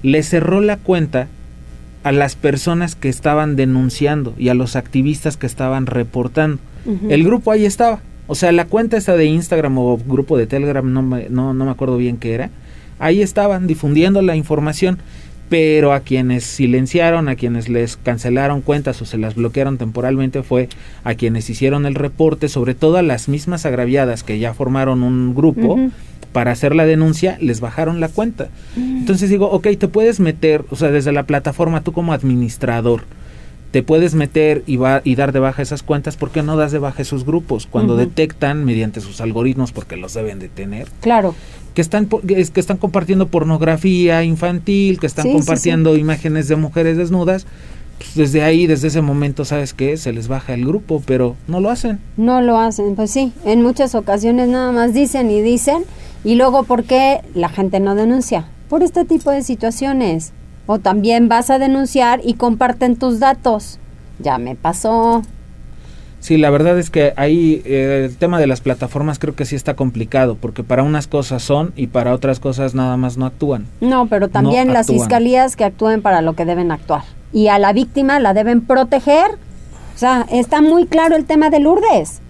Le 0.04 0.24
cerró 0.24 0.62
la 0.62 0.78
cuenta 0.78 1.28
a 2.04 2.12
las 2.12 2.36
personas 2.36 2.96
que 2.96 3.10
estaban 3.10 3.56
denunciando 3.56 4.34
y 4.38 4.50
a 4.50 4.54
los 4.54 4.76
activistas 4.76 5.38
que 5.38 5.48
estaban 5.48 5.86
reportando. 5.86 6.60
El 7.10 7.24
grupo 7.24 7.52
ahí 7.52 7.66
estaba. 7.66 8.02
O 8.32 8.36
sea, 8.36 8.54
la 8.54 8.64
cuenta 8.64 8.96
esta 8.96 9.18
de 9.18 9.26
Instagram 9.26 9.78
o 9.78 9.98
grupo 9.98 10.38
de 10.38 10.48
Telegram, 10.48 10.90
no 10.90 11.02
me, 11.02 11.28
no, 11.28 11.54
no 11.54 11.66
me 11.66 11.72
acuerdo 11.72 11.98
bien 11.98 12.16
qué 12.16 12.34
era. 12.34 12.50
Ahí 12.98 13.22
estaban 13.22 13.68
difundiendo 13.68 14.22
la 14.22 14.38
información 14.38 15.00
pero 15.50 15.92
a 15.92 16.00
quienes 16.00 16.46
silenciaron, 16.46 17.28
a 17.28 17.36
quienes 17.36 17.68
les 17.68 17.98
cancelaron 17.98 18.62
cuentas 18.62 19.02
o 19.02 19.06
se 19.06 19.18
las 19.18 19.36
bloquearon 19.36 19.78
temporalmente 19.78 20.44
fue 20.44 20.70
a 21.04 21.16
quienes 21.16 21.50
hicieron 21.50 21.86
el 21.86 21.96
reporte, 21.96 22.48
sobre 22.48 22.74
todo 22.74 22.96
a 22.96 23.02
las 23.02 23.28
mismas 23.28 23.66
agraviadas 23.66 24.24
que 24.24 24.40
ya 24.40 24.54
formaron 24.54 25.04
un 25.04 25.36
grupo. 25.36 25.78
Para 26.32 26.52
hacer 26.52 26.74
la 26.74 26.86
denuncia, 26.86 27.38
les 27.42 27.60
bajaron 27.60 28.00
la 28.00 28.08
cuenta. 28.08 28.48
Entonces 28.78 29.30
digo, 29.30 29.52
ok, 29.52 29.68
te 29.78 29.90
puedes 29.90 30.22
meter, 30.22 30.64
o 30.70 30.78
sea, 30.78 30.90
desde 30.90 31.12
la 31.12 31.24
plataforma, 31.24 31.84
tú 31.84 31.92
como 31.92 32.14
administrador, 32.14 33.04
te 33.72 33.84
puedes 33.84 34.16
meter 34.16 34.64
y, 34.68 34.78
va, 34.78 35.02
y 35.04 35.16
dar 35.16 35.32
de 35.32 35.40
baja 35.40 35.62
esas 35.62 35.82
cuentas, 35.82 36.18
¿por 36.18 36.30
qué 36.30 36.44
no 36.44 36.58
das 36.58 36.72
de 36.72 36.80
baja 36.80 37.02
esos 37.02 37.26
grupos? 37.26 37.68
Cuando 37.68 37.96
detectan 37.96 38.66
mediante 38.66 39.02
sus 39.02 39.22
algoritmos, 39.22 39.72
porque 39.72 39.96
los 39.98 40.14
deben 40.14 40.40
de 40.40 40.50
tener. 40.50 40.88
Claro 41.00 41.34
que 41.74 41.82
están 41.82 42.08
que 42.08 42.60
están 42.60 42.78
compartiendo 42.78 43.28
pornografía 43.28 44.24
infantil, 44.24 45.00
que 45.00 45.08
están 45.08 45.32
compartiendo 45.32 45.96
imágenes 45.96 46.48
de 46.48 46.58
mujeres 46.58 46.98
desnudas, 46.98 47.48
pues 47.98 48.16
desde 48.16 48.44
ahí, 48.44 48.68
desde 48.68 48.88
ese 48.88 49.02
momento, 49.02 49.46
¿sabes 49.46 49.74
qué? 49.74 49.96
Se 49.96 50.12
les 50.12 50.28
baja 50.28 50.54
el 50.54 50.66
grupo, 50.66 51.02
pero 51.06 51.36
no 51.48 51.60
lo 51.60 51.70
hacen. 51.70 52.00
No 52.18 52.42
lo 52.42 52.58
hacen, 52.58 52.96
pues 52.96 53.12
sí, 53.12 53.32
en 53.46 53.62
muchas 53.62 53.96
ocasiones 53.96 54.50
nada 54.50 54.72
más 54.72 54.94
dicen 54.94 55.32
y 55.32 55.42
dicen, 55.42 55.84
y 56.24 56.36
luego 56.36 56.64
¿por 56.64 56.84
qué 56.84 57.22
la 57.36 57.50
gente 57.50 57.80
no 57.80 57.96
denuncia? 57.96 58.48
Por 58.70 58.84
este 58.84 59.06
tipo 59.06 59.32
de 59.32 59.44
situaciones. 59.44 60.34
O 60.72 60.80
también 60.80 61.28
vas 61.28 61.50
a 61.50 61.60
denunciar 61.60 62.22
y 62.24 62.36
comparten 62.36 62.96
tus 62.96 63.20
datos. 63.20 63.78
Ya 64.20 64.38
me 64.38 64.56
pasó, 64.56 65.22
Sí, 66.22 66.38
la 66.38 66.52
verdad 66.52 66.78
es 66.78 66.92
que 66.92 67.14
ahí 67.18 67.64
eh, 67.66 68.06
el 68.06 68.16
tema 68.16 68.40
de 68.40 68.46
las 68.46 68.62
plataformas 68.62 69.18
creo 69.18 69.36
que 69.36 69.44
sí 69.44 69.56
está 69.56 69.74
complicado, 69.74 70.38
porque 70.40 70.64
para 70.64 70.84
unas 70.84 71.08
cosas 71.08 71.42
son 71.42 71.74
y 71.76 71.88
para 71.88 72.14
otras 72.14 72.40
cosas 72.40 72.76
nada 72.76 72.96
más 72.96 73.18
no 73.18 73.26
actúan. 73.26 73.66
No, 73.82 74.06
pero 74.06 74.30
también 74.30 74.72
las 74.72 74.88
fiscalías 74.88 75.56
que 75.56 75.66
actúen 75.66 76.04
para 76.04 76.22
lo 76.22 76.34
que 76.34 76.46
deben 76.46 76.72
actuar. 76.72 77.02
Y 77.34 77.48
a 77.48 77.58
la 77.58 77.74
víctima 77.74 78.20
la 78.20 78.34
deben 78.36 78.62
proteger. 78.62 79.32
O 79.96 79.98
sea, 79.98 80.28
está 80.32 80.62
muy 80.62 80.86
claro 80.86 81.16
el 81.16 81.26
tema 81.26 81.50
de 81.50 81.60
Lourdes. 81.60 82.22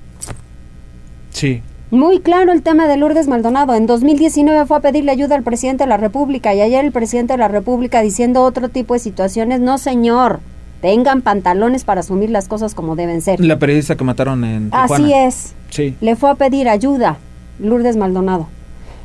Sí. 1.32 1.62
Muy 1.92 2.20
claro 2.22 2.54
el 2.54 2.62
tema 2.62 2.88
de 2.88 2.96
Lourdes 2.96 3.28
Maldonado. 3.28 3.76
En 3.76 3.86
2019 3.86 4.66
fue 4.66 4.78
a 4.78 4.80
pedirle 4.80 5.12
ayuda 5.12 5.36
al 5.36 5.44
presidente 5.44 5.84
de 5.84 5.90
la 5.90 5.98
República 5.98 6.56
y 6.56 6.62
ayer 6.62 6.86
el 6.86 6.94
presidente 6.94 7.34
de 7.34 7.38
la 7.38 7.50
República 7.50 8.02
diciendo 8.02 8.44
otro 8.44 8.70
tipo 8.70 8.94
de 8.94 9.02
situaciones. 9.02 9.60
No, 9.60 9.78
señor 9.78 10.40
tengan 10.82 11.22
pantalones 11.22 11.84
para 11.84 12.00
asumir 12.00 12.30
las 12.30 12.48
cosas 12.48 12.74
como 12.74 12.96
deben 12.96 13.22
ser. 13.22 13.40
La 13.40 13.60
periodista 13.60 13.96
que 13.96 14.04
mataron 14.04 14.44
en 14.44 14.72
Tijuana. 14.72 14.94
Así 14.96 15.14
es. 15.14 15.54
Sí. 15.70 15.96
Le 16.02 16.16
fue 16.16 16.32
a 16.32 16.36
pedir 16.36 16.68
ayuda, 16.68 17.18
Lourdes 17.60 17.98
Maldonado. 17.98 18.48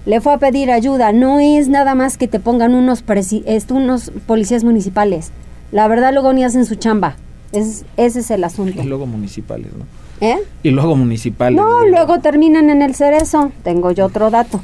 Le 0.07 0.21
fue 0.21 0.33
a 0.33 0.39
pedir 0.39 0.71
ayuda. 0.71 1.13
No 1.13 1.39
es 1.41 1.69
nada 1.69 1.95
más 1.95 2.17
que 2.17 2.29
te 2.29 2.41
pongan 2.41 2.75
unos, 2.75 3.05
unos 3.71 4.13
policías 4.27 4.65
municipales. 4.65 5.33
La 5.71 5.89
verdad 5.89 6.13
luego 6.13 6.33
ni 6.33 6.45
hacen 6.45 6.65
su 6.65 6.77
chamba. 6.77 7.17
Es, 7.53 7.85
ese 7.97 8.21
es 8.21 8.31
el 8.31 8.45
asunto. 8.45 8.81
Y 8.81 8.87
luego 8.87 9.07
municipales, 9.07 9.73
¿no? 9.77 9.85
¿Eh? 10.21 10.39
Y 10.63 10.71
luego 10.71 10.97
municipales. 10.97 11.57
No, 11.57 11.87
luego 11.87 12.21
terminan 12.21 12.71
en 12.71 12.83
el 12.83 12.95
cerezo. 12.95 13.53
Tengo 13.63 13.91
yo 13.91 14.07
otro 14.07 14.31
dato. 14.31 14.61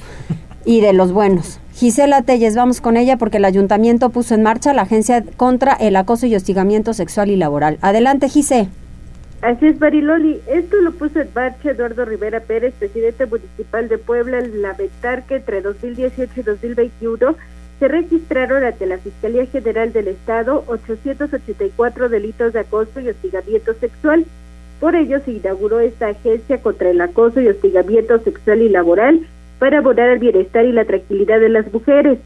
y 0.65 0.81
de 0.81 0.93
los 0.93 1.13
buenos. 1.13 1.59
Gisela 1.75 2.23
Telles, 2.23 2.55
vamos 2.55 2.81
con 2.81 2.97
ella 2.97 3.17
porque 3.17 3.39
el 3.39 3.45
ayuntamiento 3.45 4.11
puso 4.11 4.35
en 4.35 4.43
marcha 4.43 4.73
la 4.75 4.83
agencia 4.83 5.25
contra 5.37 5.73
el 5.73 5.97
acoso 5.97 6.27
y 6.27 6.37
hostigamiento 6.37 6.95
sexual 6.95 7.31
y 7.31 7.37
laboral. 7.37 7.79
Adelante, 7.81 8.29
Gise. 8.29 8.69
Así 9.41 9.67
es, 9.67 9.79
Bariloli. 9.79 10.41
Esto 10.47 10.77
lo 10.81 10.93
puso 10.93 11.21
en 11.21 11.29
marcha 11.35 11.71
Eduardo 11.71 12.05
Rivera 12.05 12.41
Pérez, 12.41 12.75
presidente 12.79 13.27
municipal 13.27 13.89
de 13.89 13.99
Puebla, 13.99 14.39
al 14.39 14.63
lamentar 14.63 15.25
que 15.25 15.37
entre 15.37 15.63
2018 15.63 16.33
y 16.37 16.43
2021 16.43 17.35
se 17.81 17.89
registraron 17.89 18.63
ante 18.63 18.87
la 18.87 18.99
Fiscalía 18.99 19.45
General 19.47 19.93
del 19.93 20.07
Estado 20.07 20.63
884 20.69 22.09
delitos 22.09 22.53
de 22.53 22.61
acoso 22.61 23.01
y 23.01 23.09
hostigamiento 23.09 23.73
sexual. 23.81 24.25
Por 24.83 24.97
ello 24.97 25.21
se 25.25 25.31
inauguró 25.31 25.79
esta 25.79 26.09
agencia 26.09 26.61
contra 26.61 26.91
el 26.91 27.01
acoso 27.01 27.41
y 27.41 27.47
hostigamiento 27.47 28.19
sexual 28.19 28.63
y 28.63 28.69
laboral 28.69 29.21
para 29.61 29.79
abonar 29.79 30.09
el 30.09 30.19
bienestar 30.19 30.65
y 30.65 30.73
la 30.73 30.85
tranquilidad 30.85 31.39
de 31.39 31.51
las 31.51 31.73
mujeres. 31.73 32.19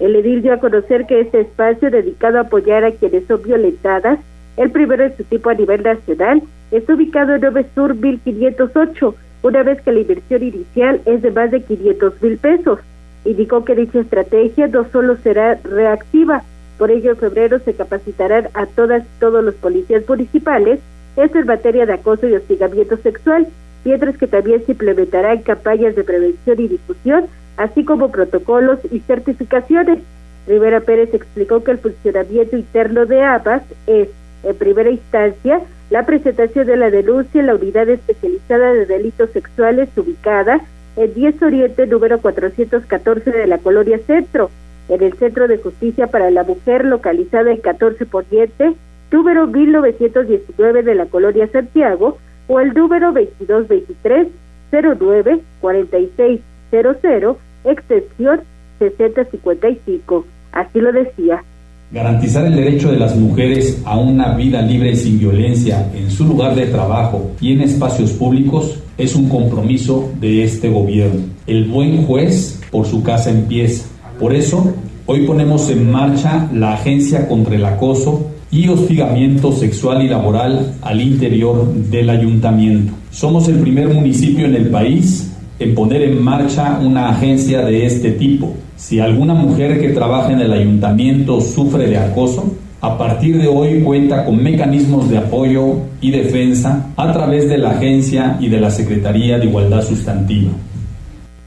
El 0.00 0.16
edil 0.16 0.42
dio 0.42 0.52
a 0.52 0.58
conocer 0.58 1.06
que 1.06 1.20
este 1.20 1.42
espacio 1.42 1.88
dedicado 1.88 2.38
a 2.38 2.40
apoyar 2.40 2.82
a 2.82 2.90
quienes 2.90 3.28
son 3.28 3.40
violentadas, 3.44 4.18
el 4.56 4.72
primero 4.72 5.04
de 5.04 5.16
su 5.16 5.22
tipo 5.22 5.50
a 5.50 5.54
nivel 5.54 5.84
nacional, 5.84 6.42
está 6.72 6.94
ubicado 6.94 7.36
en 7.36 7.42
9 7.42 7.66
Sur 7.76 7.94
1508, 7.94 9.14
una 9.44 9.62
vez 9.62 9.80
que 9.80 9.92
la 9.92 10.00
inversión 10.00 10.42
inicial 10.42 11.00
es 11.04 11.22
de 11.22 11.30
más 11.30 11.52
de 11.52 11.62
500 11.62 12.20
mil 12.22 12.38
pesos. 12.38 12.80
Indicó 13.24 13.64
que 13.64 13.76
dicha 13.76 14.00
estrategia 14.00 14.66
no 14.66 14.84
solo 14.90 15.16
será 15.18 15.60
reactiva, 15.62 16.42
por 16.76 16.90
ello 16.90 17.12
en 17.12 17.18
febrero 17.18 17.60
se 17.60 17.74
capacitarán 17.74 18.48
a 18.54 18.66
todas 18.66 19.04
todos 19.20 19.44
los 19.44 19.54
policías 19.54 20.08
municipales, 20.08 20.80
esto 21.22 21.38
en 21.38 21.46
materia 21.46 21.86
de 21.86 21.94
acoso 21.94 22.28
y 22.28 22.34
hostigamiento 22.34 22.96
sexual, 22.98 23.46
mientras 23.84 24.16
que 24.16 24.26
también 24.26 24.64
se 24.64 24.72
implementarán 24.72 25.42
campañas 25.42 25.94
de 25.96 26.04
prevención 26.04 26.60
y 26.60 26.68
difusión, 26.68 27.26
así 27.56 27.84
como 27.84 28.10
protocolos 28.10 28.78
y 28.90 29.00
certificaciones. 29.00 30.00
Rivera 30.46 30.80
Pérez 30.80 31.12
explicó 31.14 31.62
que 31.62 31.72
el 31.72 31.78
funcionamiento 31.78 32.56
interno 32.56 33.06
de 33.06 33.22
ABAS 33.22 33.62
es, 33.86 34.08
en 34.42 34.56
primera 34.56 34.90
instancia, 34.90 35.60
la 35.90 36.06
presentación 36.06 36.66
de 36.66 36.76
la 36.76 36.90
denuncia 36.90 37.40
en 37.40 37.46
la 37.46 37.54
unidad 37.54 37.88
especializada 37.88 38.72
de 38.72 38.86
delitos 38.86 39.30
sexuales 39.30 39.88
ubicada 39.96 40.60
en 40.96 41.12
10 41.14 41.42
Oriente 41.42 41.86
número 41.86 42.20
414 42.20 43.30
de 43.30 43.46
la 43.46 43.58
Colonia 43.58 43.98
Centro, 44.06 44.50
en 44.88 45.02
el 45.02 45.12
Centro 45.14 45.46
de 45.46 45.58
Justicia 45.58 46.06
para 46.08 46.30
la 46.30 46.42
Mujer 46.42 46.84
localizada 46.84 47.50
en 47.50 47.58
14 47.58 48.06
Poniente, 48.06 48.72
número 49.10 49.46
1919 49.46 50.82
de 50.82 50.94
la 50.94 51.06
Colonia 51.06 51.48
Santiago, 51.48 52.18
o 52.48 52.60
el 52.60 52.74
número 52.74 53.12
2223 53.12 54.28
09 54.72 55.40
4600 55.60 57.36
extensión 57.64 58.40
6055. 58.78 60.24
Así 60.52 60.80
lo 60.80 60.92
decía. 60.92 61.44
Garantizar 61.92 62.46
el 62.46 62.54
derecho 62.54 62.92
de 62.92 62.98
las 62.98 63.16
mujeres 63.16 63.82
a 63.84 63.98
una 63.98 64.36
vida 64.36 64.62
libre 64.62 64.92
y 64.92 64.96
sin 64.96 65.18
violencia 65.18 65.90
en 65.92 66.08
su 66.10 66.24
lugar 66.24 66.54
de 66.54 66.66
trabajo 66.66 67.32
y 67.40 67.52
en 67.52 67.62
espacios 67.62 68.12
públicos 68.12 68.80
es 68.96 69.16
un 69.16 69.28
compromiso 69.28 70.08
de 70.20 70.44
este 70.44 70.68
gobierno. 70.70 71.22
El 71.46 71.64
buen 71.64 72.04
juez 72.04 72.60
por 72.70 72.86
su 72.86 73.02
casa 73.02 73.30
empieza. 73.30 73.88
Por 74.20 74.34
eso, 74.34 74.72
hoy 75.06 75.26
ponemos 75.26 75.68
en 75.68 75.90
marcha 75.90 76.48
la 76.52 76.74
Agencia 76.74 77.26
contra 77.26 77.56
el 77.56 77.64
Acoso 77.64 78.30
y 78.50 78.68
hostigamiento 78.68 79.52
sexual 79.52 80.02
y 80.02 80.08
laboral 80.08 80.74
al 80.82 81.00
interior 81.00 81.72
del 81.72 82.10
ayuntamiento. 82.10 82.92
Somos 83.10 83.48
el 83.48 83.58
primer 83.58 83.88
municipio 83.88 84.46
en 84.46 84.54
el 84.54 84.68
país 84.68 85.32
en 85.58 85.74
poner 85.74 86.02
en 86.02 86.22
marcha 86.22 86.78
una 86.82 87.10
agencia 87.10 87.62
de 87.64 87.86
este 87.86 88.12
tipo. 88.12 88.54
Si 88.76 88.98
alguna 88.98 89.34
mujer 89.34 89.80
que 89.80 89.90
trabaja 89.90 90.32
en 90.32 90.40
el 90.40 90.52
ayuntamiento 90.52 91.40
sufre 91.40 91.86
de 91.86 91.98
acoso, 91.98 92.56
a 92.80 92.96
partir 92.96 93.40
de 93.40 93.46
hoy 93.46 93.82
cuenta 93.82 94.24
con 94.24 94.42
mecanismos 94.42 95.10
de 95.10 95.18
apoyo 95.18 95.82
y 96.00 96.10
defensa 96.10 96.86
a 96.96 97.12
través 97.12 97.48
de 97.48 97.58
la 97.58 97.72
agencia 97.72 98.38
y 98.40 98.48
de 98.48 98.58
la 98.58 98.70
Secretaría 98.70 99.38
de 99.38 99.44
Igualdad 99.44 99.82
Sustantiva. 99.82 100.50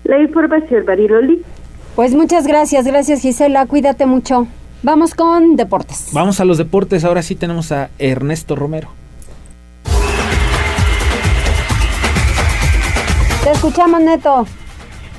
La 0.04 0.22
información, 0.22 0.86
Bariloli. 0.86 1.42
Pues 1.96 2.14
muchas 2.14 2.46
gracias, 2.46 2.86
gracias 2.86 3.22
Gisela, 3.22 3.66
cuídate 3.66 4.06
mucho. 4.06 4.48
Vamos 4.84 5.16
con 5.16 5.56
deportes. 5.56 6.10
Vamos 6.12 6.42
a 6.42 6.46
los 6.46 6.58
deportes. 6.58 7.06
Ahora 7.06 7.24
sí 7.24 7.36
tenemos 7.36 7.72
a 7.72 7.90
Ernesto 8.00 8.56
Romero. 8.58 8.90
Te 13.44 13.52
escuchamos, 13.52 14.02
Neto. 14.02 14.46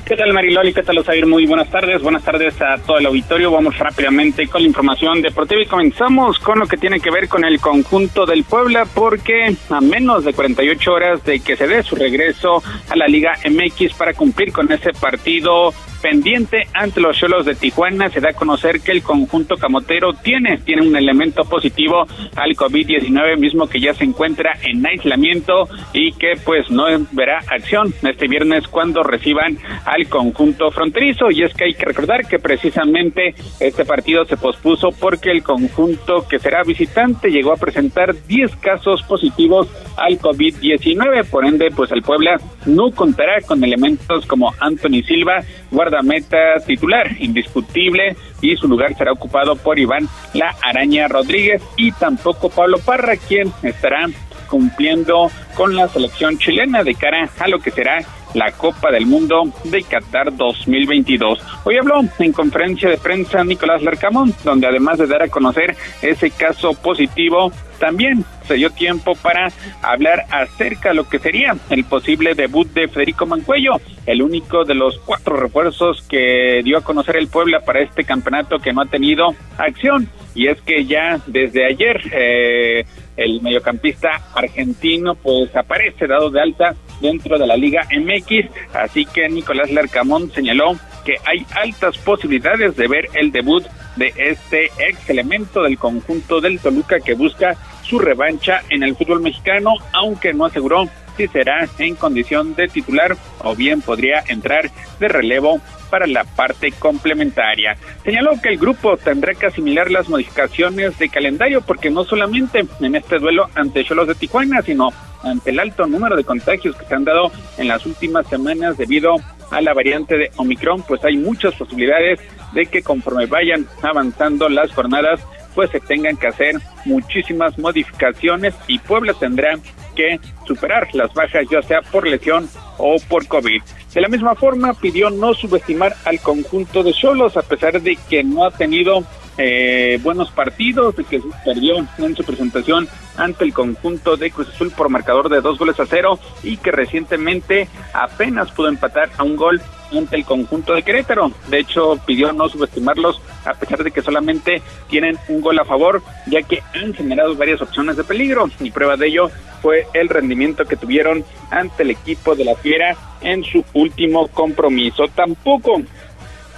¿Qué 0.06 0.16
tal 0.16 0.34
Mariloli? 0.34 0.74
¿Qué 0.74 0.82
tal 0.82 0.98
Osair? 0.98 1.26
Muy 1.26 1.46
buenas 1.46 1.70
tardes. 1.70 2.02
Buenas 2.02 2.22
tardes 2.22 2.60
a 2.60 2.76
todo 2.76 2.98
el 2.98 3.06
auditorio. 3.06 3.50
Vamos 3.50 3.78
rápidamente 3.78 4.46
con 4.48 4.60
la 4.60 4.68
información 4.68 5.22
deportiva 5.22 5.62
y 5.62 5.66
comenzamos 5.66 6.38
con 6.40 6.58
lo 6.58 6.66
que 6.66 6.76
tiene 6.76 7.00
que 7.00 7.10
ver 7.10 7.26
con 7.26 7.42
el 7.42 7.58
conjunto 7.58 8.26
del 8.26 8.44
Puebla 8.44 8.84
porque 8.84 9.56
a 9.70 9.80
menos 9.80 10.26
de 10.26 10.34
48 10.34 10.92
horas 10.92 11.24
de 11.24 11.40
que 11.40 11.56
se 11.56 11.66
dé 11.66 11.82
su 11.82 11.96
regreso 11.96 12.62
a 12.90 12.96
la 12.96 13.06
Liga 13.06 13.38
MX 13.48 13.94
para 13.94 14.12
cumplir 14.12 14.52
con 14.52 14.70
ese 14.70 14.92
partido 14.92 15.72
pendiente 16.04 16.68
ante 16.74 17.00
los 17.00 17.16
Cholos 17.16 17.46
de 17.46 17.54
Tijuana. 17.54 18.10
Se 18.10 18.20
da 18.20 18.28
a 18.28 18.32
conocer 18.34 18.82
que 18.82 18.92
el 18.92 19.02
conjunto 19.02 19.56
camotero 19.56 20.12
tiene, 20.12 20.58
tiene 20.58 20.82
un 20.82 20.94
elemento 20.94 21.44
positivo 21.44 22.06
al 22.36 22.54
COVID-19, 22.54 23.38
mismo 23.38 23.66
que 23.66 23.80
ya 23.80 23.94
se 23.94 24.04
encuentra 24.04 24.52
en 24.60 24.84
aislamiento 24.84 25.66
y 25.94 26.12
que 26.12 26.34
pues 26.44 26.70
no 26.70 26.84
verá 27.12 27.38
acción 27.48 27.94
este 28.02 28.28
viernes 28.28 28.68
cuando 28.68 29.02
reciban 29.02 29.56
al 29.94 30.08
conjunto 30.08 30.70
fronterizo. 30.70 31.30
Y 31.30 31.42
es 31.42 31.54
que 31.54 31.64
hay 31.64 31.74
que 31.74 31.84
recordar 31.84 32.26
que 32.26 32.38
precisamente 32.38 33.34
este 33.60 33.84
partido 33.84 34.24
se 34.24 34.36
pospuso 34.36 34.90
porque 34.90 35.30
el 35.30 35.42
conjunto 35.42 36.26
que 36.28 36.38
será 36.38 36.62
visitante 36.62 37.30
llegó 37.30 37.52
a 37.52 37.56
presentar 37.56 38.14
10 38.26 38.56
casos 38.56 39.02
positivos 39.02 39.68
al 39.96 40.18
COVID-19. 40.18 41.24
Por 41.30 41.44
ende, 41.44 41.70
pues 41.70 41.92
el 41.92 42.02
Puebla 42.02 42.40
no 42.66 42.90
contará 42.90 43.40
con 43.42 43.62
elementos 43.62 44.26
como 44.26 44.52
Anthony 44.60 45.02
Silva, 45.06 45.42
guardameta 45.70 46.60
titular, 46.66 47.10
indiscutible, 47.20 48.16
y 48.40 48.56
su 48.56 48.68
lugar 48.68 48.94
será 48.96 49.12
ocupado 49.12 49.56
por 49.56 49.78
Iván 49.78 50.08
La 50.34 50.54
Araña 50.62 51.08
Rodríguez 51.08 51.62
y 51.76 51.92
tampoco 51.92 52.50
Pablo 52.50 52.78
Parra, 52.78 53.16
quien 53.16 53.52
estará 53.62 54.06
cumpliendo 54.48 55.30
con 55.56 55.74
la 55.74 55.88
selección 55.88 56.38
chilena 56.38 56.84
de 56.84 56.94
cara 56.94 57.28
a 57.38 57.48
lo 57.48 57.58
que 57.58 57.70
será 57.70 58.04
la 58.34 58.52
Copa 58.52 58.90
del 58.90 59.06
Mundo 59.06 59.44
de 59.64 59.82
Qatar 59.82 60.36
2022. 60.36 61.40
Hoy 61.64 61.78
habló 61.78 62.00
en 62.18 62.32
conferencia 62.32 62.90
de 62.90 62.98
prensa 62.98 63.42
Nicolás 63.44 63.82
Larcamón, 63.82 64.34
donde 64.44 64.66
además 64.66 64.98
de 64.98 65.06
dar 65.06 65.22
a 65.22 65.28
conocer 65.28 65.76
ese 66.02 66.30
caso 66.30 66.74
positivo, 66.74 67.52
también 67.78 68.24
se 68.46 68.54
dio 68.54 68.70
tiempo 68.70 69.14
para 69.14 69.48
hablar 69.82 70.24
acerca 70.30 70.90
de 70.90 70.94
lo 70.94 71.08
que 71.08 71.18
sería 71.18 71.56
el 71.70 71.84
posible 71.84 72.34
debut 72.34 72.68
de 72.72 72.88
Federico 72.88 73.26
Mancuello, 73.26 73.80
el 74.06 74.22
único 74.22 74.64
de 74.64 74.74
los 74.74 74.98
cuatro 75.00 75.36
refuerzos 75.36 76.02
que 76.08 76.60
dio 76.62 76.78
a 76.78 76.84
conocer 76.84 77.16
el 77.16 77.28
Puebla 77.28 77.60
para 77.60 77.80
este 77.80 78.04
campeonato 78.04 78.58
que 78.58 78.72
no 78.72 78.82
ha 78.82 78.86
tenido 78.86 79.34
acción. 79.58 80.08
Y 80.34 80.48
es 80.48 80.60
que 80.62 80.84
ya 80.84 81.20
desde 81.26 81.64
ayer 81.64 82.00
eh, 82.12 82.84
el 83.16 83.40
mediocampista 83.40 84.20
argentino 84.34 85.14
pues 85.14 85.54
aparece 85.54 86.06
dado 86.06 86.30
de 86.30 86.40
alta 86.40 86.74
dentro 87.00 87.38
de 87.38 87.46
la 87.46 87.56
Liga 87.56 87.86
MX, 87.90 88.46
así 88.74 89.04
que 89.06 89.28
Nicolás 89.28 89.70
Larcamón 89.70 90.30
señaló 90.32 90.76
que 91.04 91.14
hay 91.24 91.46
altas 91.54 91.98
posibilidades 91.98 92.76
de 92.76 92.88
ver 92.88 93.08
el 93.14 93.30
debut 93.30 93.64
de 93.96 94.12
este 94.16 94.66
ex 94.78 95.08
elemento 95.08 95.62
del 95.62 95.78
conjunto 95.78 96.40
del 96.40 96.58
Toluca 96.58 96.98
que 97.00 97.14
busca 97.14 97.56
su 97.82 97.98
revancha 97.98 98.62
en 98.70 98.82
el 98.82 98.96
fútbol 98.96 99.20
mexicano, 99.20 99.74
aunque 99.92 100.32
no 100.32 100.46
aseguró 100.46 100.88
si 101.16 101.28
será 101.28 101.68
en 101.78 101.94
condición 101.94 102.54
de 102.54 102.68
titular 102.68 103.16
o 103.40 103.54
bien 103.54 103.82
podría 103.82 104.24
entrar 104.26 104.70
de 104.98 105.08
relevo 105.08 105.60
para 105.94 106.08
la 106.08 106.24
parte 106.24 106.72
complementaria. 106.72 107.76
Señaló 108.02 108.32
que 108.42 108.48
el 108.48 108.58
grupo 108.58 108.96
tendrá 108.96 109.32
que 109.32 109.46
asimilar 109.46 109.92
las 109.92 110.08
modificaciones 110.08 110.98
de 110.98 111.08
calendario 111.08 111.60
porque 111.60 111.88
no 111.88 112.02
solamente 112.02 112.66
en 112.80 112.96
este 112.96 113.20
duelo 113.20 113.48
ante 113.54 113.84
Cholos 113.84 114.08
de 114.08 114.16
Tijuana, 114.16 114.60
sino 114.62 114.88
ante 115.22 115.50
el 115.50 115.60
alto 115.60 115.86
número 115.86 116.16
de 116.16 116.24
contagios 116.24 116.74
que 116.74 116.84
se 116.84 116.96
han 116.96 117.04
dado 117.04 117.30
en 117.58 117.68
las 117.68 117.86
últimas 117.86 118.26
semanas 118.26 118.76
debido 118.76 119.14
a 119.52 119.60
la 119.60 119.72
variante 119.72 120.18
de 120.18 120.32
Omicron, 120.34 120.82
pues 120.82 121.04
hay 121.04 121.16
muchas 121.16 121.54
posibilidades 121.54 122.18
de 122.54 122.66
que 122.66 122.82
conforme 122.82 123.26
vayan 123.26 123.64
avanzando 123.80 124.48
las 124.48 124.72
jornadas, 124.72 125.20
pues 125.54 125.70
se 125.70 125.78
tengan 125.78 126.16
que 126.16 126.26
hacer 126.26 126.56
muchísimas 126.86 127.56
modificaciones 127.56 128.52
y 128.66 128.80
Puebla 128.80 129.14
tendrá 129.14 129.54
que 129.94 130.18
superar 130.44 130.92
las 130.92 131.14
bajas 131.14 131.46
ya 131.48 131.62
sea 131.62 131.82
por 131.82 132.04
lesión 132.04 132.48
o 132.78 132.96
por 133.08 133.28
COVID. 133.28 133.62
De 133.94 134.00
la 134.00 134.08
misma 134.08 134.34
forma 134.34 134.74
pidió 134.74 135.08
no 135.08 135.34
subestimar 135.34 135.94
al 136.04 136.20
conjunto 136.20 136.82
de 136.82 136.92
Cholos 136.92 137.36
a 137.36 137.42
pesar 137.42 137.80
de 137.80 137.96
que 138.08 138.24
no 138.24 138.44
ha 138.44 138.50
tenido 138.50 139.04
eh, 139.38 140.00
buenos 140.02 140.32
partidos, 140.32 140.96
de 140.96 141.04
que 141.04 141.22
perdió 141.44 141.76
en 141.98 142.16
su 142.16 142.24
presentación 142.24 142.88
ante 143.16 143.44
el 143.44 143.52
conjunto 143.52 144.16
de 144.16 144.32
Cruz 144.32 144.48
Azul 144.48 144.72
por 144.72 144.88
marcador 144.88 145.28
de 145.28 145.40
dos 145.40 145.58
goles 145.58 145.78
a 145.78 145.86
cero 145.86 146.18
y 146.42 146.56
que 146.56 146.72
recientemente 146.72 147.68
apenas 147.92 148.50
pudo 148.50 148.68
empatar 148.68 149.10
a 149.16 149.22
un 149.22 149.36
gol 149.36 149.62
ante 149.98 150.16
el 150.16 150.24
conjunto 150.24 150.74
de 150.74 150.82
Querétaro. 150.82 151.30
De 151.48 151.60
hecho, 151.60 151.98
pidió 152.06 152.32
no 152.32 152.48
subestimarlos 152.48 153.20
a 153.44 153.54
pesar 153.54 153.82
de 153.82 153.90
que 153.90 154.02
solamente 154.02 154.62
tienen 154.88 155.18
un 155.28 155.40
gol 155.40 155.58
a 155.58 155.64
favor, 155.64 156.02
ya 156.26 156.42
que 156.42 156.62
han 156.74 156.94
generado 156.94 157.34
varias 157.34 157.60
opciones 157.60 157.96
de 157.96 158.04
peligro 158.04 158.48
y 158.60 158.70
prueba 158.70 158.96
de 158.96 159.08
ello 159.08 159.30
fue 159.62 159.86
el 159.94 160.08
rendimiento 160.08 160.66
que 160.66 160.76
tuvieron 160.76 161.24
ante 161.50 161.84
el 161.84 161.90
equipo 161.90 162.34
de 162.34 162.44
la 162.44 162.54
Fiera 162.54 162.96
en 163.22 163.42
su 163.44 163.64
último 163.72 164.28
compromiso. 164.28 165.08
Tampoco 165.08 165.80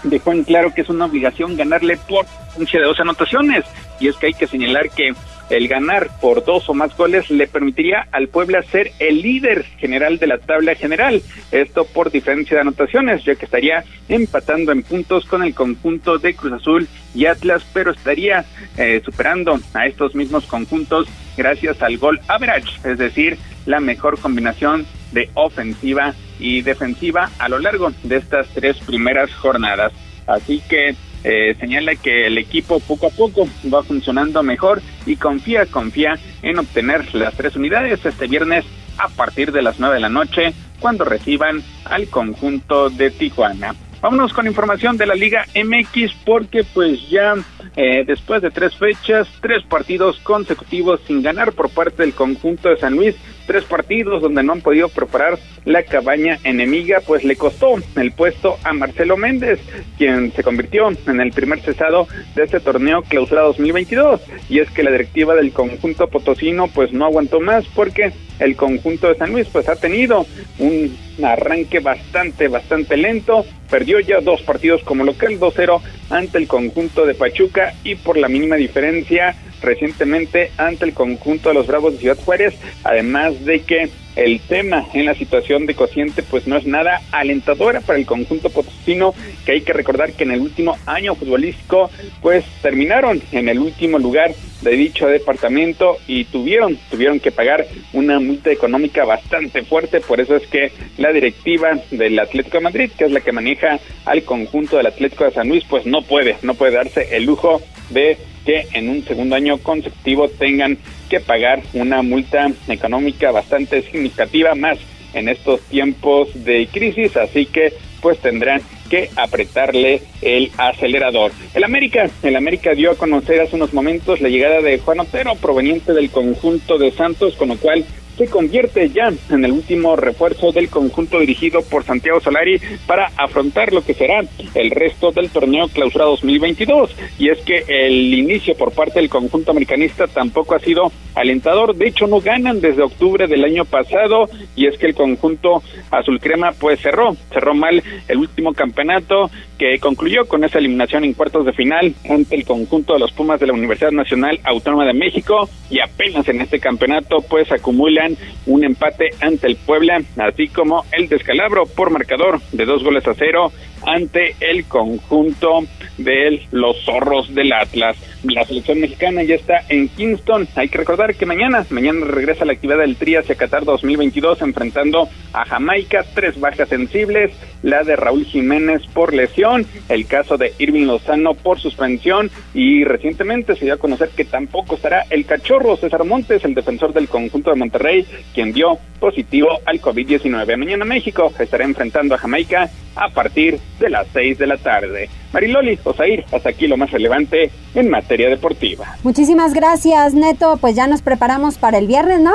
dejó 0.02 0.32
en 0.32 0.44
claro 0.44 0.74
que 0.74 0.80
es 0.80 0.88
una 0.88 1.04
obligación 1.04 1.56
ganarle 1.56 1.96
por 2.08 2.26
de 2.58 2.82
dos 2.82 2.98
anotaciones. 3.00 3.64
Y 4.00 4.08
es 4.08 4.16
que 4.16 4.26
hay 4.26 4.34
que 4.34 4.46
señalar 4.46 4.90
que 4.90 5.14
el 5.50 5.68
ganar 5.68 6.10
por 6.20 6.44
dos 6.44 6.68
o 6.68 6.74
más 6.74 6.96
goles 6.96 7.30
le 7.30 7.46
permitiría 7.46 8.06
al 8.12 8.28
Puebla 8.28 8.62
ser 8.62 8.92
el 8.98 9.22
líder 9.22 9.64
general 9.78 10.18
de 10.18 10.26
la 10.26 10.38
tabla 10.38 10.74
general. 10.74 11.22
Esto 11.52 11.84
por 11.84 12.10
diferencia 12.10 12.56
de 12.56 12.62
anotaciones, 12.62 13.24
ya 13.24 13.34
que 13.34 13.44
estaría 13.44 13.84
empatando 14.08 14.72
en 14.72 14.82
puntos 14.82 15.24
con 15.26 15.42
el 15.42 15.54
conjunto 15.54 16.18
de 16.18 16.34
Cruz 16.34 16.52
Azul 16.52 16.88
y 17.14 17.26
Atlas, 17.26 17.64
pero 17.72 17.92
estaría 17.92 18.44
eh, 18.76 19.00
superando 19.04 19.58
a 19.74 19.86
estos 19.86 20.14
mismos 20.14 20.46
conjuntos 20.46 21.08
gracias 21.36 21.82
al 21.82 21.98
gol 21.98 22.20
average, 22.28 22.80
es 22.84 22.98
decir, 22.98 23.38
la 23.66 23.80
mejor 23.80 24.18
combinación 24.18 24.86
de 25.12 25.30
ofensiva 25.34 26.14
y 26.38 26.62
defensiva 26.62 27.30
a 27.38 27.48
lo 27.48 27.58
largo 27.58 27.92
de 28.02 28.16
estas 28.16 28.48
tres 28.48 28.78
primeras 28.78 29.32
jornadas. 29.34 29.92
Así 30.26 30.60
que 30.68 30.96
eh, 31.28 31.56
señala 31.58 31.96
que 31.96 32.28
el 32.28 32.38
equipo 32.38 32.78
poco 32.78 33.08
a 33.08 33.10
poco 33.10 33.48
va 33.72 33.82
funcionando 33.82 34.44
mejor 34.44 34.80
y 35.06 35.16
confía, 35.16 35.66
confía 35.66 36.14
en 36.42 36.58
obtener 36.58 37.12
las 37.16 37.34
tres 37.34 37.56
unidades 37.56 38.06
este 38.06 38.28
viernes 38.28 38.64
a 38.96 39.08
partir 39.08 39.50
de 39.50 39.60
las 39.60 39.80
nueve 39.80 39.96
de 39.96 40.02
la 40.02 40.08
noche 40.08 40.52
cuando 40.78 41.04
reciban 41.04 41.64
al 41.84 42.06
conjunto 42.08 42.90
de 42.90 43.10
Tijuana. 43.10 43.74
Vámonos 44.00 44.32
con 44.32 44.46
información 44.46 44.96
de 44.96 45.06
la 45.06 45.16
Liga 45.16 45.46
MX 45.52 46.12
porque 46.24 46.62
pues 46.62 47.10
ya 47.10 47.34
eh, 47.74 48.04
después 48.06 48.40
de 48.40 48.52
tres 48.52 48.76
fechas, 48.76 49.26
tres 49.40 49.64
partidos 49.64 50.20
consecutivos 50.20 51.00
sin 51.08 51.22
ganar 51.22 51.52
por 51.54 51.70
parte 51.70 52.02
del 52.04 52.14
conjunto 52.14 52.68
de 52.68 52.76
San 52.76 52.94
Luis, 52.94 53.16
tres 53.46 53.64
partidos 53.64 54.22
donde 54.22 54.42
no 54.42 54.52
han 54.52 54.60
podido 54.60 54.88
preparar 54.88 55.38
la 55.64 55.82
cabaña 55.82 56.38
enemiga, 56.44 57.00
pues 57.06 57.24
le 57.24 57.36
costó 57.36 57.76
el 57.96 58.12
puesto 58.12 58.58
a 58.64 58.72
Marcelo 58.72 59.16
Méndez, 59.16 59.60
quien 59.98 60.32
se 60.32 60.42
convirtió 60.42 60.88
en 61.06 61.20
el 61.20 61.32
primer 61.32 61.60
cesado 61.60 62.06
de 62.34 62.44
este 62.44 62.60
torneo 62.60 63.02
clausura 63.02 63.42
2022. 63.42 64.20
Y 64.48 64.60
es 64.60 64.70
que 64.70 64.82
la 64.82 64.90
directiva 64.90 65.34
del 65.34 65.52
conjunto 65.52 66.08
potosino 66.08 66.68
pues 66.68 66.92
no 66.92 67.06
aguantó 67.06 67.40
más 67.40 67.64
porque 67.74 68.12
el 68.38 68.56
conjunto 68.56 69.08
de 69.08 69.16
San 69.16 69.32
Luis 69.32 69.48
pues 69.50 69.68
ha 69.68 69.76
tenido 69.76 70.26
un 70.58 70.96
arranque 71.24 71.80
bastante, 71.80 72.48
bastante 72.48 72.96
lento. 72.96 73.44
Perdió 73.70 73.98
ya 74.00 74.20
dos 74.20 74.42
partidos 74.42 74.82
como 74.84 75.04
local 75.04 75.40
2-0 75.40 75.80
ante 76.10 76.38
el 76.38 76.46
conjunto 76.46 77.06
de 77.06 77.14
Pachuca 77.14 77.74
y 77.82 77.96
por 77.96 78.16
la 78.16 78.28
mínima 78.28 78.56
diferencia 78.56 79.34
recientemente 79.62 80.50
ante 80.56 80.84
el 80.84 80.94
conjunto 80.94 81.48
de 81.48 81.54
los 81.54 81.66
Bravos 81.66 81.94
de 81.94 81.98
Ciudad 82.00 82.18
Juárez, 82.24 82.54
además 82.84 83.44
de 83.44 83.60
que 83.62 83.90
el 84.16 84.40
tema 84.40 84.86
en 84.94 85.04
la 85.04 85.14
situación 85.14 85.66
de 85.66 85.74
cociente 85.74 86.22
pues 86.22 86.46
no 86.46 86.56
es 86.56 86.66
nada 86.66 87.02
alentadora 87.12 87.80
para 87.82 87.98
el 87.98 88.06
conjunto 88.06 88.50
potosino 88.50 89.14
que 89.44 89.52
hay 89.52 89.60
que 89.60 89.74
recordar 89.74 90.12
que 90.12 90.24
en 90.24 90.32
el 90.32 90.40
último 90.40 90.76
año 90.86 91.14
futbolístico 91.14 91.90
pues 92.22 92.44
terminaron 92.62 93.22
en 93.32 93.48
el 93.48 93.58
último 93.58 93.98
lugar 93.98 94.34
de 94.62 94.70
dicho 94.70 95.06
departamento 95.06 95.98
y 96.06 96.24
tuvieron 96.24 96.78
tuvieron 96.90 97.20
que 97.20 97.30
pagar 97.30 97.66
una 97.92 98.18
multa 98.18 98.50
económica 98.50 99.04
bastante 99.04 99.62
fuerte. 99.62 100.00
Por 100.00 100.20
eso 100.20 100.34
es 100.36 100.46
que 100.46 100.72
la 100.96 101.12
directiva 101.12 101.78
del 101.90 102.18
Atlético 102.18 102.56
de 102.56 102.64
Madrid 102.64 102.90
que 102.96 103.04
es 103.04 103.10
la 103.10 103.20
que 103.20 103.32
maneja 103.32 103.78
al 104.06 104.22
conjunto 104.24 104.78
del 104.78 104.86
Atlético 104.86 105.24
de 105.24 105.32
San 105.32 105.48
Luis 105.48 105.64
pues 105.68 105.84
no 105.84 106.02
puede 106.02 106.36
no 106.42 106.54
puede 106.54 106.72
darse 106.72 107.14
el 107.16 107.24
lujo 107.24 107.60
de 107.90 108.16
que 108.46 108.66
en 108.72 108.88
un 108.88 109.04
segundo 109.04 109.34
año 109.34 109.58
consecutivo 109.58 110.28
tengan 110.28 110.78
que 111.08 111.20
pagar 111.20 111.62
una 111.72 112.02
multa 112.02 112.50
económica 112.68 113.30
bastante 113.30 113.82
significativa 113.82 114.54
más 114.54 114.78
en 115.14 115.28
estos 115.28 115.60
tiempos 115.62 116.28
de 116.44 116.68
crisis, 116.70 117.16
así 117.16 117.46
que 117.46 117.72
pues 118.00 118.18
tendrán 118.18 118.60
que 118.88 119.10
apretarle 119.16 120.02
el 120.22 120.50
acelerador. 120.56 121.32
El 121.54 121.64
América, 121.64 122.08
el 122.22 122.36
América 122.36 122.74
dio 122.74 122.92
a 122.92 122.96
conocer 122.96 123.40
hace 123.40 123.56
unos 123.56 123.72
momentos 123.72 124.20
la 124.20 124.28
llegada 124.28 124.60
de 124.60 124.78
Juan 124.78 125.00
Otero 125.00 125.34
proveniente 125.34 125.92
del 125.92 126.10
conjunto 126.10 126.78
de 126.78 126.92
Santos, 126.92 127.34
con 127.34 127.48
lo 127.48 127.56
cual 127.56 127.84
se 128.16 128.26
convierte 128.28 128.88
ya 128.90 129.12
en 129.30 129.44
el 129.44 129.52
último 129.52 129.96
refuerzo 129.96 130.52
del 130.52 130.68
conjunto 130.68 131.18
dirigido 131.18 131.62
por 131.62 131.84
Santiago 131.84 132.20
Solari 132.20 132.60
para 132.86 133.10
afrontar 133.16 133.72
lo 133.72 133.84
que 133.84 133.94
será 133.94 134.24
el 134.54 134.70
resto 134.70 135.12
del 135.12 135.30
torneo 135.30 135.68
clausura 135.68 136.06
2022. 136.06 136.94
Y 137.18 137.28
es 137.28 137.38
que 137.40 137.64
el 137.68 138.14
inicio 138.14 138.56
por 138.56 138.72
parte 138.72 139.00
del 139.00 139.08
conjunto 139.08 139.50
americanista 139.50 140.06
tampoco 140.06 140.54
ha 140.54 140.60
sido 140.60 140.90
alentador. 141.14 141.74
De 141.74 141.88
hecho, 141.88 142.06
no 142.06 142.20
ganan 142.20 142.60
desde 142.60 142.82
octubre 142.82 143.26
del 143.26 143.44
año 143.44 143.64
pasado 143.64 144.28
y 144.54 144.66
es 144.66 144.78
que 144.78 144.86
el 144.86 144.94
conjunto 144.94 145.62
azul 145.90 146.20
crema 146.20 146.52
pues 146.52 146.80
cerró, 146.80 147.16
cerró 147.32 147.54
mal 147.54 147.82
el 148.08 148.18
último 148.18 148.52
campeonato 148.54 149.30
que 149.58 149.78
concluyó 149.78 150.26
con 150.26 150.44
esa 150.44 150.58
eliminación 150.58 151.04
en 151.04 151.14
cuartos 151.14 151.46
de 151.46 151.52
final 151.52 151.94
ante 152.08 152.36
el 152.36 152.44
conjunto 152.44 152.94
de 152.94 153.00
los 153.00 153.12
Pumas 153.12 153.40
de 153.40 153.46
la 153.46 153.52
Universidad 153.52 153.90
Nacional 153.90 154.40
Autónoma 154.44 154.84
de 154.84 154.92
México 154.92 155.48
y 155.70 155.80
apenas 155.80 156.28
en 156.28 156.40
este 156.40 156.60
campeonato 156.60 157.18
pues 157.28 157.50
acumulan 157.50 158.16
un 158.46 158.64
empate 158.64 159.10
ante 159.20 159.46
el 159.46 159.56
Puebla, 159.56 160.02
así 160.18 160.48
como 160.48 160.84
el 160.92 161.08
descalabro 161.08 161.66
por 161.66 161.90
marcador 161.90 162.40
de 162.52 162.64
dos 162.64 162.84
goles 162.84 163.06
a 163.06 163.14
cero 163.14 163.52
ante 163.86 164.34
el 164.40 164.64
conjunto 164.64 165.64
de 165.98 166.42
los 166.50 166.76
zorros 166.84 167.34
del 167.34 167.52
Atlas. 167.52 167.96
La 168.28 168.44
selección 168.44 168.80
mexicana 168.80 169.22
ya 169.22 169.36
está 169.36 169.62
en 169.68 169.88
Kingston. 169.88 170.48
Hay 170.56 170.68
que 170.68 170.78
recordar 170.78 171.14
que 171.14 171.26
mañana, 171.26 171.64
mañana 171.70 172.04
regresa 172.04 172.44
la 172.44 172.54
actividad 172.54 172.78
del 172.78 172.96
Tri 172.96 173.16
hacia 173.16 173.36
Qatar 173.36 173.64
2022 173.64 174.42
enfrentando 174.42 175.08
a 175.32 175.44
Jamaica, 175.44 176.04
tres 176.14 176.38
bajas 176.40 176.68
sensibles, 176.68 177.32
la 177.62 177.84
de 177.84 177.94
Raúl 177.94 178.24
Jiménez 178.24 178.82
por 178.92 179.14
lesión, 179.14 179.66
el 179.88 180.06
caso 180.06 180.36
de 180.36 180.52
Irving 180.58 180.86
Lozano 180.86 181.34
por 181.34 181.60
suspensión 181.60 182.30
y 182.52 182.84
recientemente 182.84 183.54
se 183.54 183.64
dio 183.64 183.74
a 183.74 183.78
conocer 183.78 184.10
que 184.10 184.24
tampoco 184.24 184.74
estará 184.74 185.04
el 185.10 185.24
cachorro 185.24 185.76
César 185.76 186.04
Montes, 186.04 186.44
el 186.44 186.54
defensor 186.54 186.92
del 186.92 187.08
conjunto 187.08 187.50
de 187.50 187.56
Monterrey, 187.56 188.06
quien 188.34 188.52
dio 188.52 188.78
positivo 188.98 189.60
al 189.66 189.80
COVID-19. 189.80 190.56
Mañana 190.56 190.84
México 190.84 191.32
estará 191.38 191.64
enfrentando 191.64 192.14
a 192.14 192.18
Jamaica 192.18 192.70
a 192.96 193.10
partir 193.10 193.58
de 193.78 193.90
las 193.90 194.08
6 194.12 194.38
de 194.38 194.46
la 194.46 194.56
tarde. 194.56 195.08
Mariloli, 195.36 195.78
Osair, 195.84 196.24
hasta 196.32 196.48
aquí 196.48 196.66
lo 196.66 196.78
más 196.78 196.90
relevante 196.90 197.50
en 197.74 197.90
materia 197.90 198.30
deportiva. 198.30 198.96
Muchísimas 199.02 199.52
gracias, 199.52 200.14
Neto. 200.14 200.56
Pues 200.58 200.74
ya 200.74 200.86
nos 200.86 201.02
preparamos 201.02 201.58
para 201.58 201.76
el 201.76 201.86
viernes, 201.86 202.20
¿no? 202.20 202.32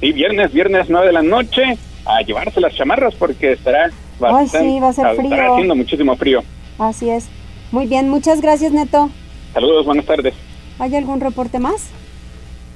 Sí, 0.00 0.12
viernes, 0.12 0.50
viernes 0.50 0.86
9 0.88 1.08
de 1.08 1.12
la 1.12 1.20
noche, 1.20 1.76
a 2.06 2.22
llevarse 2.22 2.58
las 2.62 2.74
chamarras 2.74 3.14
porque 3.16 3.52
estará 3.52 3.90
bastante, 4.18 4.56
Ay, 4.56 4.72
sí, 4.72 4.80
va 4.80 4.88
a 4.88 4.92
ser 4.94 5.08
frío. 5.14 5.22
estará 5.24 5.52
haciendo 5.52 5.76
muchísimo 5.76 6.16
frío. 6.16 6.42
Así 6.78 7.10
es. 7.10 7.28
Muy 7.70 7.86
bien, 7.86 8.08
muchas 8.08 8.40
gracias, 8.40 8.72
Neto. 8.72 9.10
Saludos, 9.52 9.84
buenas 9.84 10.06
tardes. 10.06 10.32
¿Hay 10.78 10.96
algún 10.96 11.20
reporte 11.20 11.58
más? 11.58 11.90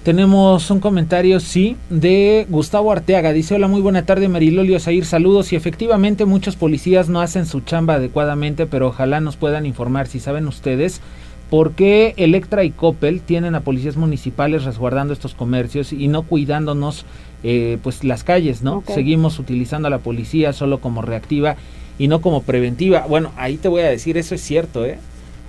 Tenemos 0.03 0.71
un 0.71 0.81
comentario, 0.81 1.41
sí, 1.41 1.77
de 1.91 2.47
Gustavo 2.49 2.91
Arteaga. 2.91 3.35
Dice, 3.35 3.57
hola, 3.57 3.69
muy 3.69 3.83
buena 3.83 4.07
tarde, 4.07 4.31
Marilolio 4.31 4.81
Sair, 4.81 5.05
saludos. 5.05 5.53
Y 5.53 5.57
efectivamente 5.57 6.25
muchos 6.25 6.57
policías 6.57 7.11
no 7.11 7.21
hacen 7.21 7.45
su 7.45 7.61
chamba 7.61 7.95
adecuadamente, 7.95 8.65
pero 8.65 8.89
ojalá 8.89 9.21
nos 9.21 9.37
puedan 9.37 9.67
informar 9.67 10.07
si 10.07 10.19
saben 10.19 10.49
ustedes 10.49 11.03
por 11.51 11.73
qué 11.73 12.15
Electra 12.17 12.65
y 12.65 12.71
Coppel 12.71 13.21
tienen 13.21 13.55
a 13.55 13.61
policías 13.61 13.97
municipales 13.99 14.65
resguardando 14.65 15.13
estos 15.13 15.35
comercios 15.35 15.93
y 15.93 16.09
no 16.09 16.23
cuidándonos 16.23 17.05
eh, 17.43 17.77
pues 17.83 18.03
las 18.03 18.25
calles, 18.25 18.63
¿no? 18.63 18.83
Seguimos 18.87 19.39
utilizando 19.39 19.89
a 19.89 19.91
la 19.91 19.99
policía 19.99 20.55
solo 20.55 20.81
como 20.81 21.03
reactiva 21.03 21.57
y 21.99 22.09
no 22.09 22.23
como 22.23 22.43
preventiva. 22.43 23.05
Bueno, 23.07 23.33
ahí 23.37 23.59
te 23.59 23.69
voy 23.69 23.83
a 23.83 23.91
decir, 23.91 24.17
eso 24.17 24.35
es 24.35 24.41
cierto, 24.41 24.87
¿eh? 24.87 24.99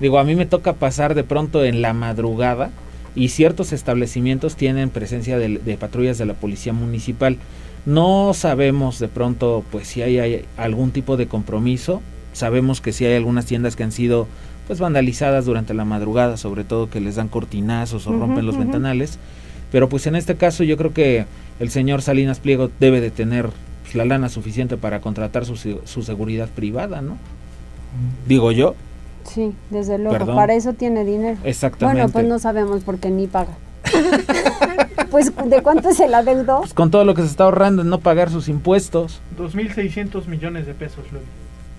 Digo, 0.02 0.20
a 0.20 0.26
mí 0.26 0.36
me 0.36 0.46
toca 0.46 0.74
pasar 0.74 1.16
de 1.16 1.24
pronto 1.24 1.64
en 1.64 1.82
la 1.82 1.94
madrugada 1.94 2.72
y 3.16 3.30
ciertos 3.30 3.74
establecimientos 3.74 4.56
tienen 4.56 4.90
presencia 4.90 5.38
de, 5.38 5.58
de 5.58 5.78
patrullas 5.78 6.18
de 6.18 6.26
la 6.26 6.34
policía 6.34 6.74
municipal. 6.74 7.38
No 7.86 8.34
sabemos 8.34 9.00
de 9.00 9.08
pronto 9.08 9.64
pues 9.72 9.88
si 9.88 10.02
hay, 10.02 10.20
hay 10.20 10.46
algún 10.58 10.92
tipo 10.92 11.18
de 11.18 11.28
compromiso. 11.28 12.02
Sabemos 12.34 12.80
que 12.80 12.94
sí 12.94 13.06
hay 13.06 13.16
algunas 13.16 13.46
tiendas 13.46 13.76
que 13.76 13.84
han 13.84 13.92
sido 13.92 14.28
pues 14.68 14.80
vandalizadas 14.80 15.46
durante 15.46 15.74
la 15.74 15.84
madrugada, 15.84 16.38
sobre 16.38 16.64
todo 16.64 16.90
que 16.90 17.02
les 17.02 17.16
dan 17.16 17.28
cortinazos 17.28 18.08
o 18.08 18.12
rompen 18.12 18.46
los 18.46 18.58
ventanales. 18.58 19.20
Pero 19.72 19.90
pues 19.90 20.06
en 20.08 20.16
este 20.16 20.36
caso 20.36 20.64
yo 20.64 20.78
creo 20.78 20.94
que 20.94 21.26
el 21.60 21.70
señor 21.70 22.02
Salinas 22.02 22.40
Pliego 22.40 22.70
debe 22.80 23.02
de 23.02 23.12
tener 23.12 23.50
pues, 23.84 23.96
la 23.96 24.06
lana 24.06 24.30
suficiente 24.30 24.78
para 24.78 25.02
contratar 25.02 25.46
su, 25.46 25.56
su 25.56 26.04
seguridad 26.04 26.50
privada, 26.50 27.02
¿no? 27.02 27.18
Digo 28.28 28.52
yo. 28.52 28.76
Sí, 29.24 29.54
desde 29.70 29.98
luego. 29.98 30.18
Perdón. 30.18 30.36
Para 30.36 30.54
eso 30.54 30.74
tiene 30.74 31.04
dinero. 31.06 31.38
Exactamente. 31.44 32.02
Bueno, 32.02 32.12
pues 32.14 32.26
no 32.28 32.40
sabemos 32.40 32.84
por 32.84 32.98
qué 33.00 33.10
ni 33.10 33.28
paga. 33.28 33.54
pues, 35.10 35.32
¿de 35.46 35.62
cuánto 35.62 35.94
se 35.94 36.08
la 36.08 36.24
deudó? 36.24 36.60
Pues 36.60 36.74
con 36.74 36.92
todo 36.92 37.06
lo 37.06 37.14
que 37.14 37.22
se 37.22 37.28
está 37.28 37.44
ahorrando 37.46 37.82
en 37.82 37.90
no 37.90 38.00
pagar 38.00 38.30
sus 38.30 38.48
impuestos. 38.48 39.22
2.600 39.38 40.28
millones 40.28 40.66
de 40.66 40.74
pesos, 40.74 41.06
Loli. 41.12 41.26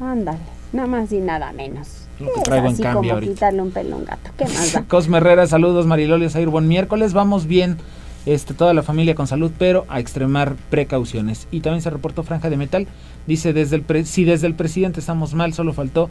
Ándale, 0.00 0.38
nada 0.72 0.88
más 0.88 1.12
y 1.12 1.18
nada 1.20 1.52
menos. 1.52 2.06
Lo 2.18 2.26
que 2.26 2.40
Es 2.40 2.44
traigo 2.44 2.66
en 2.66 2.72
así 2.74 2.82
cambio 2.82 3.00
como 3.02 3.12
ahorita. 3.14 3.32
quitarle 3.32 3.62
un 3.62 3.70
pelo 3.70 3.94
a 3.94 3.98
un 3.98 4.04
gato. 4.04 4.30
¿Qué 4.36 4.44
más 4.44 4.72
da? 4.72 4.82
Cosme 4.88 5.18
Herrera, 5.18 5.46
saludos, 5.46 5.86
Marilolio 5.86 6.28
Zair, 6.30 6.48
buen 6.48 6.68
miércoles, 6.68 7.12
vamos 7.12 7.46
bien, 7.46 7.78
este, 8.26 8.54
toda 8.54 8.74
la 8.74 8.82
familia 8.82 9.14
con 9.14 9.26
salud, 9.26 9.50
pero 9.58 9.84
a 9.88 10.00
extremar 10.00 10.54
precauciones. 10.70 11.46
Y 11.50 11.60
también 11.60 11.82
se 11.82 11.90
reportó 11.90 12.22
Franja 12.24 12.50
de 12.50 12.56
Metal, 12.56 12.86
dice, 13.26 13.52
desde 13.52 13.76
el 13.76 13.82
pre- 13.82 14.04
si 14.04 14.24
desde 14.24 14.46
el 14.46 14.54
presidente 14.54 15.00
estamos 15.00 15.34
mal, 15.34 15.52
solo 15.54 15.72
faltó 15.72 16.10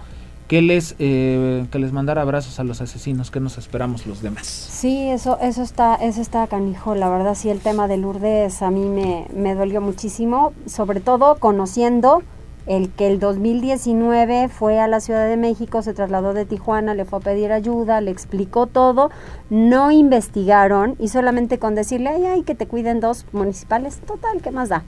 que 0.51 0.61
les, 0.61 0.95
eh, 0.99 1.65
que 1.71 1.79
les 1.79 1.93
mandara 1.93 2.23
abrazos 2.23 2.59
a 2.59 2.65
los 2.65 2.81
asesinos, 2.81 3.31
que 3.31 3.39
nos 3.39 3.57
esperamos 3.57 4.05
los 4.05 4.21
demás. 4.21 4.47
Sí, 4.47 5.07
eso, 5.07 5.39
eso 5.39 5.61
está, 5.61 5.95
eso 5.95 6.19
está 6.19 6.45
canijo, 6.47 6.93
la 6.93 7.07
verdad 7.07 7.35
sí 7.35 7.49
el 7.49 7.61
tema 7.61 7.87
de 7.87 7.95
Lourdes 7.95 8.61
a 8.61 8.69
mí 8.69 8.83
me, 8.83 9.27
me 9.33 9.55
dolió 9.55 9.79
muchísimo, 9.79 10.51
sobre 10.65 10.99
todo 10.99 11.37
conociendo 11.37 12.21
el 12.65 12.89
que 12.89 13.07
el 13.07 13.21
2019 13.21 14.49
fue 14.49 14.81
a 14.81 14.89
la 14.89 14.99
Ciudad 14.99 15.25
de 15.25 15.37
México, 15.37 15.81
se 15.83 15.93
trasladó 15.93 16.33
de 16.33 16.43
Tijuana, 16.43 16.95
le 16.95 17.05
fue 17.05 17.19
a 17.19 17.21
pedir 17.21 17.53
ayuda, 17.53 18.01
le 18.01 18.11
explicó 18.11 18.67
todo, 18.67 19.09
no 19.49 19.89
investigaron 19.89 20.97
y 20.99 21.07
solamente 21.07 21.59
con 21.59 21.75
decirle, 21.75 22.09
ay, 22.09 22.25
ay, 22.25 22.43
que 22.43 22.55
te 22.55 22.67
cuiden 22.67 22.99
dos 22.99 23.25
municipales, 23.31 24.01
total, 24.05 24.41
¿qué 24.41 24.51
más 24.51 24.67
da? 24.67 24.83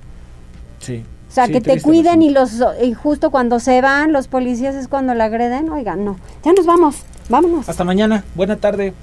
Sí. 0.79 1.05
O 1.33 1.35
sea, 1.35 1.47
Sí, 1.47 1.53
que 1.53 1.61
te 1.61 1.81
cuiden 1.81 2.21
y 2.21 2.29
los 2.29 2.63
y 2.79 2.93
justo 2.93 3.31
cuando 3.31 3.59
se 3.59 3.81
van 3.81 4.13
los 4.13 4.27
policías 4.27 4.75
es 4.75 4.87
cuando 4.87 5.15
la 5.15 5.25
agreden, 5.25 5.67
oigan, 5.71 6.05
no, 6.05 6.19
ya 6.43 6.53
nos 6.53 6.67
vamos, 6.67 6.97
vámonos. 7.27 7.67
Hasta 7.67 7.83
mañana, 7.83 8.23
buena 8.35 8.57
tarde. 8.57 8.93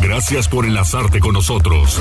Gracias 0.00 0.46
por 0.46 0.66
enlazarte 0.66 1.18
con 1.18 1.32
nosotros. 1.32 2.00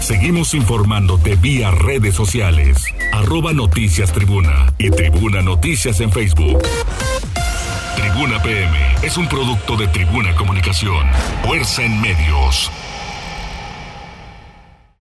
Seguimos 0.00 0.54
informándote 0.54 1.36
vía 1.36 1.70
redes 1.70 2.14
sociales. 2.14 2.78
Arroba 3.12 3.52
Noticias 3.52 4.12
Tribuna 4.12 4.72
y 4.78 4.88
Tribuna 4.92 5.42
Noticias 5.42 6.00
en 6.00 6.10
Facebook. 6.10 6.62
Tribuna 7.96 8.42
PM 8.42 8.78
es 9.02 9.18
un 9.18 9.28
producto 9.28 9.76
de 9.76 9.88
Tribuna 9.88 10.34
Comunicación. 10.36 11.06
Fuerza 11.44 11.84
en 11.84 12.00
medios. 12.00 12.70